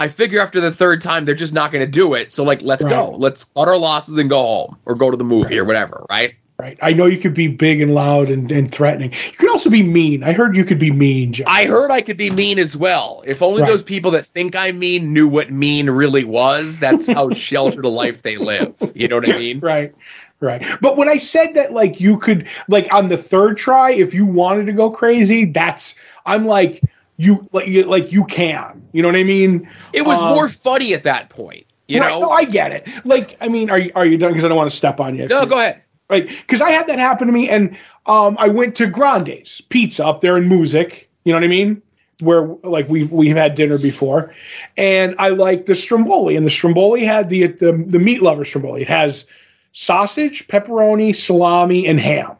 I 0.00 0.08
figure 0.08 0.40
after 0.40 0.60
the 0.60 0.72
third 0.72 1.00
time 1.02 1.24
they're 1.24 1.34
just 1.36 1.54
not 1.54 1.70
going 1.70 1.84
to 1.84 1.90
do 1.90 2.14
it. 2.14 2.32
So 2.32 2.42
like, 2.44 2.60
let's 2.62 2.84
go. 2.84 3.12
Let's 3.16 3.44
cut 3.44 3.68
our 3.68 3.78
losses 3.78 4.18
and 4.18 4.28
go 4.28 4.42
home 4.42 4.76
or 4.86 4.94
go 4.96 5.10
to 5.10 5.16
the 5.16 5.24
movie 5.24 5.56
or 5.58 5.64
whatever. 5.64 6.04
Right. 6.10 6.34
Right. 6.58 6.78
I 6.80 6.94
know 6.94 7.04
you 7.04 7.18
could 7.18 7.34
be 7.34 7.48
big 7.48 7.82
and 7.82 7.94
loud 7.94 8.30
and, 8.30 8.50
and 8.50 8.72
threatening. 8.72 9.12
You 9.12 9.32
could 9.32 9.50
also 9.50 9.68
be 9.68 9.82
mean. 9.82 10.24
I 10.24 10.32
heard 10.32 10.56
you 10.56 10.64
could 10.64 10.78
be 10.78 10.90
mean. 10.90 11.34
I 11.46 11.66
heard 11.66 11.90
I 11.90 12.00
could 12.00 12.16
be 12.16 12.30
mean 12.30 12.58
as 12.58 12.74
well. 12.74 13.22
If 13.26 13.42
only 13.42 13.60
Right. 13.60 13.68
those 13.68 13.82
people 13.82 14.10
that 14.12 14.24
think 14.24 14.56
I'm 14.56 14.78
mean 14.78 15.12
knew 15.12 15.28
what 15.28 15.50
mean 15.50 15.90
really 15.90 16.24
was. 16.24 16.78
That's 16.78 17.06
how 17.06 17.28
sheltered 17.32 17.84
a 17.84 17.90
life 17.90 18.22
they 18.22 18.38
live. 18.38 18.74
You 18.94 19.06
know 19.06 19.16
what 19.16 19.28
I 19.28 19.38
mean? 19.38 19.60
Right. 19.60 19.94
Right. 20.40 20.66
But 20.80 20.96
when 20.96 21.08
I 21.10 21.18
said 21.18 21.52
that, 21.54 21.72
like, 21.72 22.00
you 22.00 22.18
could, 22.18 22.46
like, 22.68 22.92
on 22.94 23.08
the 23.08 23.16
third 23.18 23.56
try, 23.58 23.90
if 23.92 24.14
you 24.14 24.24
wanted 24.26 24.66
to 24.66 24.72
go 24.72 24.90
crazy, 24.90 25.44
that's, 25.46 25.94
I'm 26.26 26.46
like, 26.46 26.82
you, 27.18 27.46
like, 27.52 27.66
you, 27.68 27.82
like, 27.84 28.12
you 28.12 28.24
can. 28.26 28.82
You 28.92 29.02
know 29.02 29.08
what 29.08 29.16
I 29.16 29.24
mean? 29.24 29.68
It 29.92 30.06
was 30.06 30.20
Um, 30.20 30.28
more 30.34 30.48
funny 30.48 30.94
at 30.94 31.04
that 31.04 31.28
point. 31.30 31.66
You 31.88 32.00
Right, 32.00 32.10
know? 32.10 32.20
No, 32.20 32.30
I 32.30 32.44
get 32.44 32.72
it. 32.72 32.88
Like, 33.06 33.36
I 33.40 33.48
mean, 33.48 33.70
are 33.70 33.78
you, 33.78 33.92
are 33.94 34.04
you 34.04 34.18
done? 34.18 34.32
Because 34.32 34.44
I 34.44 34.48
don't 34.48 34.56
want 34.56 34.70
to 34.70 34.76
step 34.76 35.00
on 35.00 35.16
you. 35.16 35.26
no, 35.28 35.46
go 35.46 35.56
ahead. 35.58 35.82
Right. 36.08 36.28
Because 36.28 36.60
I 36.60 36.70
had 36.70 36.86
that 36.86 36.98
happen 36.98 37.26
to 37.26 37.32
me, 37.32 37.48
and 37.48 37.76
um, 38.06 38.36
I 38.38 38.48
went 38.48 38.76
to 38.76 38.86
Grande's 38.86 39.60
Pizza 39.68 40.06
up 40.06 40.20
there 40.20 40.36
in 40.36 40.44
Moosic. 40.44 41.04
You 41.24 41.32
know 41.32 41.38
what 41.38 41.44
I 41.44 41.48
mean? 41.48 41.82
Where 42.20 42.46
like 42.62 42.88
we've 42.88 43.10
we've 43.10 43.36
had 43.36 43.56
dinner 43.56 43.76
before, 43.76 44.32
and 44.76 45.14
I 45.18 45.30
like 45.30 45.66
the 45.66 45.74
stromboli, 45.74 46.36
and 46.36 46.46
the 46.46 46.50
stromboli 46.50 47.04
had 47.04 47.28
the 47.28 47.48
the, 47.48 47.84
the 47.86 47.98
meat 47.98 48.22
lover 48.22 48.44
stromboli. 48.44 48.82
It 48.82 48.88
has 48.88 49.24
sausage, 49.72 50.46
pepperoni, 50.48 51.14
salami, 51.14 51.86
and 51.86 52.00
ham. 52.00 52.36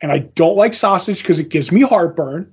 And 0.00 0.10
I 0.10 0.18
don't 0.18 0.56
like 0.56 0.74
sausage 0.74 1.22
because 1.22 1.38
it 1.38 1.48
gives 1.48 1.70
me 1.70 1.82
heartburn. 1.82 2.52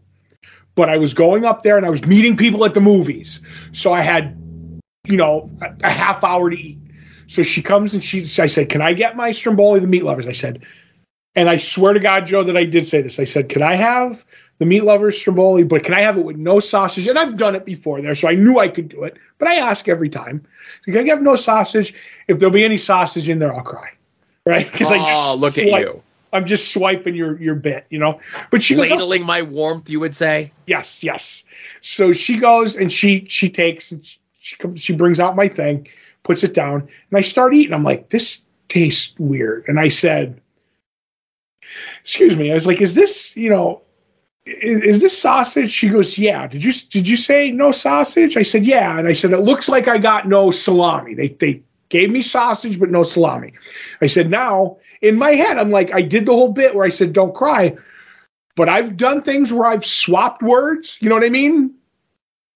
But 0.75 0.89
I 0.89 0.97
was 0.97 1.13
going 1.15 1.45
up 1.45 1.63
there 1.63 1.77
and 1.77 1.85
I 1.85 1.89
was 1.89 2.05
meeting 2.05 2.37
people 2.37 2.63
at 2.63 2.73
the 2.73 2.79
movies, 2.79 3.41
so 3.71 3.91
I 3.91 4.01
had, 4.01 4.37
you 5.07 5.17
know, 5.17 5.49
a, 5.61 5.73
a 5.83 5.89
half 5.89 6.23
hour 6.23 6.49
to 6.51 6.55
eat. 6.55 6.77
So 7.29 7.43
she 7.43 7.61
comes 7.61 7.93
and 7.93 8.03
she, 8.03 8.21
I 8.41 8.47
said, 8.47 8.69
"Can 8.69 8.81
I 8.81 8.93
get 8.93 9.15
my 9.15 9.31
stromboli, 9.31 9.79
the 9.79 9.87
meat 9.87 10.03
lovers?" 10.03 10.27
I 10.27 10.31
said, 10.31 10.63
and 11.35 11.47
I 11.47 11.57
swear 11.57 11.93
to 11.93 11.99
God, 11.99 12.25
Joe, 12.25 12.43
that 12.43 12.57
I 12.57 12.65
did 12.65 12.87
say 12.87 13.03
this. 13.03 13.19
I 13.19 13.23
said, 13.23 13.49
"Can 13.49 13.61
I 13.61 13.75
have 13.75 14.25
the 14.57 14.65
meat 14.65 14.83
lovers 14.83 15.17
stromboli, 15.17 15.63
but 15.63 15.83
can 15.83 15.93
I 15.93 16.01
have 16.01 16.17
it 16.17 16.25
with 16.25 16.37
no 16.37 16.59
sausage?" 16.59 17.07
And 17.07 17.19
I've 17.19 17.37
done 17.37 17.53
it 17.53 17.65
before 17.65 18.01
there, 18.01 18.15
so 18.15 18.27
I 18.27 18.33
knew 18.33 18.57
I 18.57 18.67
could 18.67 18.89
do 18.89 19.03
it. 19.03 19.15
But 19.37 19.47
I 19.47 19.55
ask 19.55 19.87
every 19.87 20.09
time, 20.09 20.43
so 20.83 20.91
"Can 20.91 21.05
I 21.05 21.09
have 21.09 21.21
no 21.21 21.35
sausage? 21.35 21.93
If 22.27 22.39
there'll 22.39 22.51
be 22.53 22.65
any 22.65 22.77
sausage 22.77 23.29
in 23.29 23.37
there, 23.37 23.53
I'll 23.53 23.61
cry." 23.61 23.91
Right? 24.47 24.69
Because 24.69 24.91
I 24.91 24.97
just 24.97 25.11
Oh, 25.13 25.37
look 25.39 25.55
at 25.57 25.81
you. 25.81 26.01
I'm 26.33 26.45
just 26.45 26.73
swiping 26.73 27.13
your 27.13 27.39
your 27.39 27.55
bit, 27.55 27.85
you 27.91 27.99
know. 27.99 28.19
But 28.49 28.63
she 28.63 28.75
goes, 28.75 28.89
"Oh, 28.91 29.19
my 29.19 29.43
warmth, 29.43 29.87
you 29.87 29.99
would 29.99 30.15
say. 30.15 30.51
yes, 30.65 31.03
yes. 31.03 31.43
So 31.81 32.11
she 32.11 32.39
goes 32.39 32.75
and 32.75 32.91
she 32.91 33.25
she 33.29 33.49
takes 33.49 33.91
and 33.91 34.03
she 34.03 34.17
she, 34.39 34.55
comes, 34.55 34.81
she 34.81 34.93
brings 34.93 35.19
out 35.19 35.35
my 35.35 35.47
thing, 35.47 35.87
puts 36.23 36.43
it 36.43 36.53
down, 36.53 36.81
and 36.81 37.17
I 37.17 37.21
start 37.21 37.53
eating. 37.53 37.73
I'm 37.73 37.83
like, 37.83 38.09
this 38.09 38.45
tastes 38.67 39.13
weird. 39.17 39.65
And 39.67 39.79
I 39.79 39.87
said, 39.87 40.39
excuse 42.01 42.37
me. 42.37 42.51
I 42.51 42.53
was 42.53 42.67
like, 42.67 42.81
is 42.81 42.95
this, 42.95 43.35
you 43.35 43.49
know, 43.49 43.81
is, 44.45 44.81
is 44.81 44.99
this 45.01 45.17
sausage? 45.17 45.71
She 45.71 45.89
goes, 45.89 46.17
yeah. 46.17 46.47
Did 46.47 46.63
you 46.63 46.73
did 46.89 47.07
you 47.07 47.17
say 47.17 47.51
no 47.51 47.71
sausage? 47.71 48.37
I 48.37 48.43
said, 48.43 48.65
yeah. 48.65 48.97
And 48.97 49.07
I 49.07 49.13
said, 49.13 49.31
it 49.31 49.39
looks 49.39 49.69
like 49.69 49.87
I 49.87 49.97
got 49.97 50.27
no 50.27 50.51
salami. 50.51 51.13
They 51.13 51.29
they 51.29 51.61
gave 51.89 52.09
me 52.11 52.21
sausage 52.21 52.79
but 52.79 52.91
no 52.91 53.03
salami. 53.03 53.53
I 54.01 54.07
said, 54.07 54.29
now 54.29 54.77
in 55.01 55.17
my 55.17 55.31
head, 55.31 55.57
I'm 55.57 55.71
like, 55.71 55.93
I 55.93 56.01
did 56.01 56.25
the 56.25 56.33
whole 56.33 56.51
bit 56.51 56.75
where 56.75 56.85
I 56.85 56.89
said, 56.89 57.13
don't 57.13 57.35
cry. 57.35 57.75
But 58.55 58.69
I've 58.69 58.97
done 58.97 59.21
things 59.21 59.53
where 59.53 59.67
I've 59.67 59.85
swapped 59.85 60.43
words. 60.43 60.97
You 61.01 61.09
know 61.09 61.15
what 61.15 61.23
I 61.23 61.29
mean? 61.29 61.73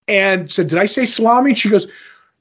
And 0.07 0.51
said, 0.51 0.67
did 0.67 0.79
I 0.79 0.85
say 0.85 1.05
salami? 1.05 1.55
She 1.55 1.69
goes, 1.69 1.87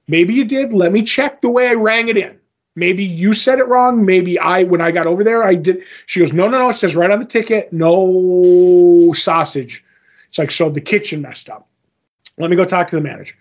maybe 0.09 0.35
you 0.35 0.45
did. 0.45 0.73
Let 0.73 0.93
me 0.93 1.03
check 1.03 1.41
the 1.41 1.51
way 1.51 1.69
I 1.69 1.75
rang 1.75 2.09
it 2.09 2.17
in. 2.17 2.39
Maybe 2.75 3.05
you 3.05 3.35
said 3.35 3.59
it 3.59 3.69
wrong. 3.69 4.07
Maybe 4.07 4.39
I, 4.39 4.65
when 4.65 4.81
I 4.81 4.91
got 4.91 5.07
over 5.07 5.23
there, 5.23 5.45
I 5.45 5.55
did. 5.55 5.83
She 6.07 6.21
goes, 6.21 6.33
no, 6.33 6.49
no, 6.49 6.59
no. 6.59 6.69
It 6.71 6.75
says 6.75 6.97
right 6.97 7.11
on 7.11 7.19
the 7.19 7.27
ticket, 7.27 7.73
no 7.73 9.13
sausage. 9.15 9.85
It's 10.29 10.39
like, 10.39 10.51
so 10.51 10.71
the 10.71 10.81
kitchen 10.81 11.21
messed 11.21 11.51
up. 11.51 11.69
Let 12.39 12.51
me 12.51 12.57
go 12.57 12.65
talk 12.65 12.89
to 12.89 12.97
the 12.97 13.03
manager. 13.03 13.35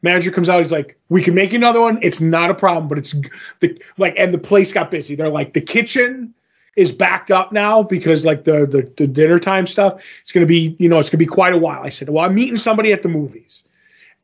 Manager 0.00 0.30
comes 0.30 0.48
out. 0.48 0.60
He's 0.60 0.72
like, 0.72 0.98
we 1.08 1.22
can 1.22 1.34
make 1.34 1.52
another 1.52 1.80
one. 1.80 1.98
It's 2.02 2.20
not 2.20 2.50
a 2.50 2.54
problem, 2.54 2.88
but 2.88 2.98
it's 2.98 3.14
the 3.60 3.82
like, 3.98 4.14
and 4.16 4.32
the 4.32 4.38
place 4.38 4.72
got 4.72 4.90
busy. 4.90 5.16
They're 5.16 5.28
like, 5.28 5.52
the 5.52 5.60
kitchen 5.60 6.32
is 6.76 6.92
backed 6.92 7.32
up 7.32 7.52
now 7.52 7.82
because 7.82 8.24
like 8.24 8.44
the 8.44 8.64
the, 8.64 8.90
the 8.96 9.06
dinner 9.06 9.38
time 9.38 9.66
stuff. 9.66 10.00
It's 10.22 10.30
gonna 10.30 10.46
be, 10.46 10.76
you 10.78 10.88
know, 10.88 10.98
it's 10.98 11.10
gonna 11.10 11.18
be 11.18 11.26
quite 11.26 11.52
a 11.52 11.58
while. 11.58 11.82
I 11.82 11.88
said, 11.88 12.08
well, 12.08 12.24
I'm 12.24 12.34
meeting 12.34 12.56
somebody 12.56 12.92
at 12.92 13.02
the 13.02 13.08
movies, 13.08 13.64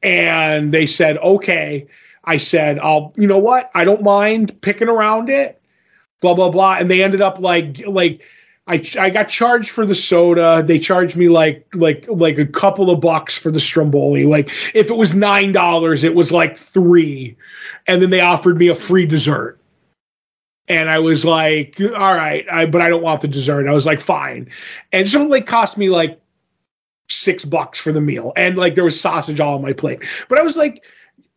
and 0.02 0.72
they 0.72 0.87
said, 0.87 1.18
okay. 1.18 1.87
I 2.24 2.38
said, 2.38 2.78
I'll, 2.78 3.12
you 3.16 3.26
know 3.26 3.38
what? 3.38 3.70
I 3.74 3.85
don't 3.85 4.02
mind 4.02 4.61
picking 4.62 4.88
around 4.88 5.28
it, 5.28 5.61
blah, 6.20 6.35
blah, 6.35 6.48
blah. 6.48 6.76
And 6.78 6.90
they 6.90 7.02
ended 7.02 7.20
up 7.20 7.38
like, 7.38 7.87
like, 7.87 8.22
I, 8.66 8.83
I 8.98 9.11
got 9.11 9.28
charged 9.28 9.68
for 9.68 9.85
the 9.85 9.94
soda. 9.94 10.62
They 10.66 10.78
charged 10.78 11.16
me 11.16 11.28
like 11.28 11.66
like 11.74 12.07
like 12.09 12.38
a 12.38 12.46
couple 12.46 12.90
of 12.90 13.00
bucks 13.00 13.37
for 13.37 13.50
the 13.50 13.61
stromboli. 13.61 14.24
Like 14.24 14.50
if 14.74 14.90
it 14.90 14.96
was 14.96 15.14
nine 15.14 15.52
dollars, 15.52 16.02
it 16.02 16.14
was 16.14 16.33
like 16.33 16.57
three, 16.57 17.37
and 17.87 18.00
then 18.00 18.09
they 18.09 18.20
offered 18.20 18.57
me 18.57 18.68
a 18.68 18.74
free 18.74 19.04
dessert. 19.04 19.59
And 20.66 20.88
I 20.88 20.98
was 20.98 21.26
like, 21.26 21.78
all 21.78 22.14
right, 22.14 22.46
I, 22.50 22.64
but 22.64 22.80
I 22.80 22.88
don't 22.88 23.02
want 23.02 23.20
the 23.20 23.28
dessert. 23.28 23.68
I 23.68 23.72
was 23.72 23.85
like, 23.85 24.00
fine. 24.00 24.48
And 24.92 25.07
so 25.07 25.20
it 25.20 25.28
like 25.28 25.46
cost 25.46 25.76
me 25.76 25.90
like 25.90 26.18
six 27.09 27.45
bucks 27.45 27.79
for 27.79 27.93
the 27.93 28.01
meal, 28.01 28.33
and 28.37 28.57
like 28.57 28.75
there 28.75 28.85
was 28.85 29.01
sausage 29.01 29.40
all 29.40 29.55
on 29.57 29.62
my 29.62 29.73
plate. 29.73 30.01
But 30.29 30.38
I 30.38 30.43
was 30.43 30.57
like, 30.57 30.83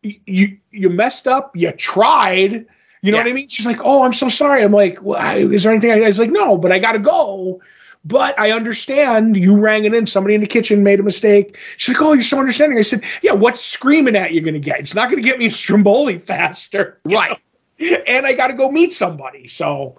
you 0.02 0.56
you 0.70 0.88
messed 0.90 1.26
up. 1.28 1.54
You 1.56 1.72
tried. 1.72 2.66
You 3.02 3.12
know 3.12 3.18
Yeah. 3.18 3.24
what 3.24 3.30
I 3.30 3.32
mean? 3.32 3.48
She's 3.48 3.66
like, 3.66 3.78
"Oh, 3.84 4.02
I'm 4.04 4.12
so 4.12 4.28
sorry." 4.28 4.62
I'm 4.64 4.72
like, 4.72 4.98
well, 5.02 5.18
I, 5.20 5.36
"Is 5.38 5.62
there 5.62 5.72
anything?" 5.72 5.90
I, 5.92 6.02
I 6.02 6.06
was 6.06 6.18
like, 6.18 6.30
"No, 6.30 6.56
but 6.58 6.72
I 6.72 6.78
got 6.78 6.92
to 6.92 6.98
go." 6.98 7.60
But 8.04 8.38
I 8.38 8.52
understand 8.52 9.36
you 9.36 9.56
rang 9.56 9.84
it 9.84 9.92
in. 9.94 10.06
Somebody 10.06 10.34
in 10.34 10.40
the 10.40 10.46
kitchen 10.46 10.82
made 10.82 10.98
a 11.00 11.02
mistake. 11.02 11.58
She's 11.76 11.94
like, 11.94 12.02
"Oh, 12.02 12.12
you're 12.12 12.22
so 12.22 12.38
understanding." 12.38 12.78
I 12.78 12.82
said, 12.82 13.02
"Yeah, 13.22 13.32
what's 13.32 13.60
screaming 13.60 14.16
at 14.16 14.32
you 14.32 14.40
going 14.40 14.54
to 14.54 14.60
get? 14.60 14.80
It's 14.80 14.94
not 14.94 15.10
going 15.10 15.22
to 15.22 15.28
get 15.28 15.38
me 15.38 15.46
a 15.46 15.50
stromboli 15.50 16.18
faster, 16.18 16.98
Right. 17.04 17.36
know? 17.80 17.96
And 18.08 18.26
I 18.26 18.32
got 18.32 18.48
to 18.48 18.54
go 18.54 18.70
meet 18.70 18.92
somebody. 18.92 19.46
So, 19.46 19.96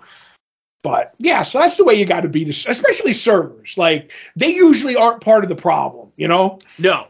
but 0.82 1.14
yeah, 1.18 1.44
so 1.44 1.60
that's 1.60 1.78
the 1.78 1.84
way 1.84 1.96
you 1.96 2.06
got 2.06 2.22
to 2.22 2.30
be, 2.30 2.48
especially 2.50 3.12
servers. 3.12 3.78
Like 3.78 4.12
they 4.36 4.54
usually 4.54 4.96
aren't 4.96 5.22
part 5.22 5.44
of 5.44 5.50
the 5.50 5.56
problem, 5.56 6.12
you 6.18 6.28
know. 6.28 6.60
No. 6.78 7.08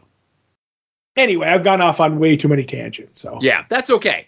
Anyway, 1.16 1.46
I've 1.46 1.64
gone 1.64 1.80
off 1.80 2.00
on 2.00 2.18
way 2.18 2.36
too 2.36 2.48
many 2.48 2.64
tangents. 2.64 3.20
So 3.20 3.38
Yeah, 3.40 3.64
that's 3.68 3.90
okay. 3.90 4.26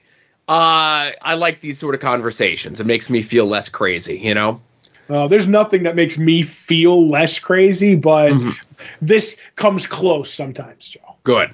Uh, 0.48 1.12
I 1.22 1.34
like 1.34 1.60
these 1.60 1.78
sort 1.78 1.94
of 1.94 2.00
conversations. 2.00 2.80
It 2.80 2.86
makes 2.86 3.08
me 3.08 3.22
feel 3.22 3.46
less 3.46 3.68
crazy, 3.68 4.18
you 4.18 4.34
know? 4.34 4.60
Uh, 5.08 5.26
there's 5.28 5.46
nothing 5.46 5.84
that 5.84 5.94
makes 5.94 6.18
me 6.18 6.42
feel 6.42 7.08
less 7.08 7.38
crazy, 7.38 7.94
but 7.94 8.32
Mhm. 8.32 8.56
this 9.00 9.36
comes 9.56 9.86
close 9.86 10.32
sometimes, 10.32 10.88
Joe. 10.88 11.16
Good. 11.24 11.50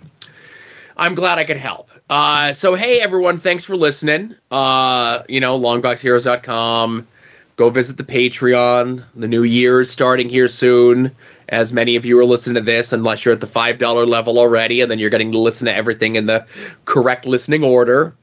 I'm 0.97 1.15
glad 1.15 1.39
I 1.39 1.45
could 1.45 1.57
help. 1.59 1.91
Uh, 2.11 2.53
so, 2.53 2.75
hey, 2.75 3.01
everyone, 3.01 3.37
thanks 3.37 3.65
for 3.65 3.77
listening. 3.77 4.35
Uh, 4.51 5.23
you 5.29 5.41
know, 5.41 5.59
longboxheroes.com. 5.61 7.07
Go 7.59 7.71
visit 7.71 7.97
the 7.97 8.05
Patreon. 8.05 9.03
The 9.17 9.27
new 9.27 9.43
year 9.43 9.81
is 9.81 9.91
starting 9.91 10.29
here 10.29 10.47
soon. 10.47 11.11
As 11.49 11.73
many 11.73 11.97
of 11.97 12.07
you 12.07 12.17
are 12.21 12.25
listening 12.25 12.55
to 12.55 12.61
this, 12.61 12.93
unless 12.93 13.25
you're 13.25 13.35
at 13.35 13.41
the 13.41 13.49
$5 13.49 14.07
level 14.07 14.39
already, 14.39 14.81
and 14.81 14.89
then 14.89 15.01
you're 15.01 15.11
getting 15.11 15.33
to 15.33 15.39
listen 15.39 15.67
to 15.67 15.75
everything 15.75 16.15
in 16.15 16.27
the 16.27 16.47
correct 16.85 17.27
listening 17.27 17.65
order. 17.65 18.15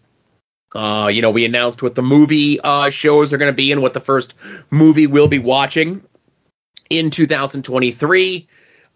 Uh, 0.74 1.10
you 1.12 1.22
know, 1.22 1.32
we 1.32 1.44
announced 1.44 1.84
what 1.84 1.96
the 1.96 2.02
movie 2.02 2.62
uh, 2.62 2.90
shows 2.90 3.34
are 3.34 3.38
going 3.38 3.52
to 3.52 3.56
be 3.56 3.74
and 3.74 3.82
what 3.82 3.94
the 3.94 4.00
first 4.00 4.36
movie 4.72 5.06
we'll 5.06 5.28
be 5.28 5.40
watching 5.40 6.02
in 6.90 7.10
2023. 7.10 8.48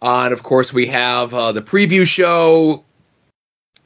Uh, 0.01 0.21
and 0.23 0.33
of 0.33 0.41
course, 0.41 0.71
we 0.71 0.87
have 0.87 1.33
uh, 1.33 1.51
the 1.51 1.61
preview 1.61 2.07
show, 2.07 2.85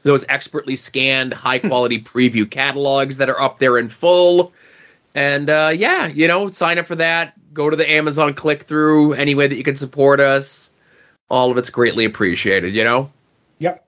those 0.03 0.23
expertly 0.29 0.75
scanned, 0.75 1.33
high 1.33 1.57
quality 1.57 1.99
preview 2.03 2.47
catalogs 2.47 3.17
that 3.17 3.27
are 3.27 3.41
up 3.41 3.57
there 3.57 3.79
in 3.79 3.89
full. 3.89 4.53
And 5.15 5.49
uh, 5.49 5.71
yeah, 5.75 6.07
you 6.07 6.27
know, 6.27 6.47
sign 6.49 6.77
up 6.77 6.87
for 6.87 6.95
that. 6.95 7.33
Go 7.53 7.69
to 7.69 7.75
the 7.75 7.89
Amazon 7.89 8.33
click 8.33 8.63
through 8.63 9.13
any 9.13 9.35
way 9.35 9.47
that 9.47 9.55
you 9.55 9.63
can 9.63 9.75
support 9.75 10.19
us. 10.19 10.71
All 11.29 11.51
of 11.51 11.57
it's 11.57 11.69
greatly 11.69 12.05
appreciated, 12.05 12.75
you 12.75 12.83
know? 12.83 13.11
Yep. 13.59 13.85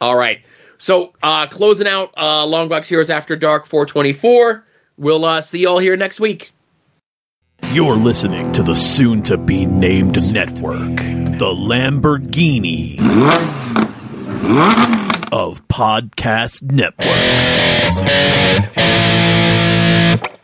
All 0.00 0.16
right. 0.16 0.40
So, 0.78 1.12
uh, 1.22 1.46
closing 1.48 1.86
out 1.86 2.14
uh, 2.16 2.46
Longbox 2.46 2.86
Heroes 2.86 3.10
After 3.10 3.36
Dark 3.36 3.66
424. 3.66 4.64
We'll 4.96 5.24
uh, 5.24 5.40
see 5.40 5.60
you 5.60 5.68
all 5.68 5.78
here 5.78 5.96
next 5.96 6.20
week. 6.20 6.52
You're 7.72 7.96
listening 7.96 8.52
to 8.52 8.62
the 8.62 8.74
soon 8.74 9.22
to 9.24 9.36
be 9.36 9.66
named 9.66 10.32
network, 10.32 10.96
the 10.96 11.54
Lamborghini 11.54 12.98
of 15.32 15.66
podcast 15.68 16.62
networks. 16.62 17.10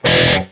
Yeah. 0.06 0.45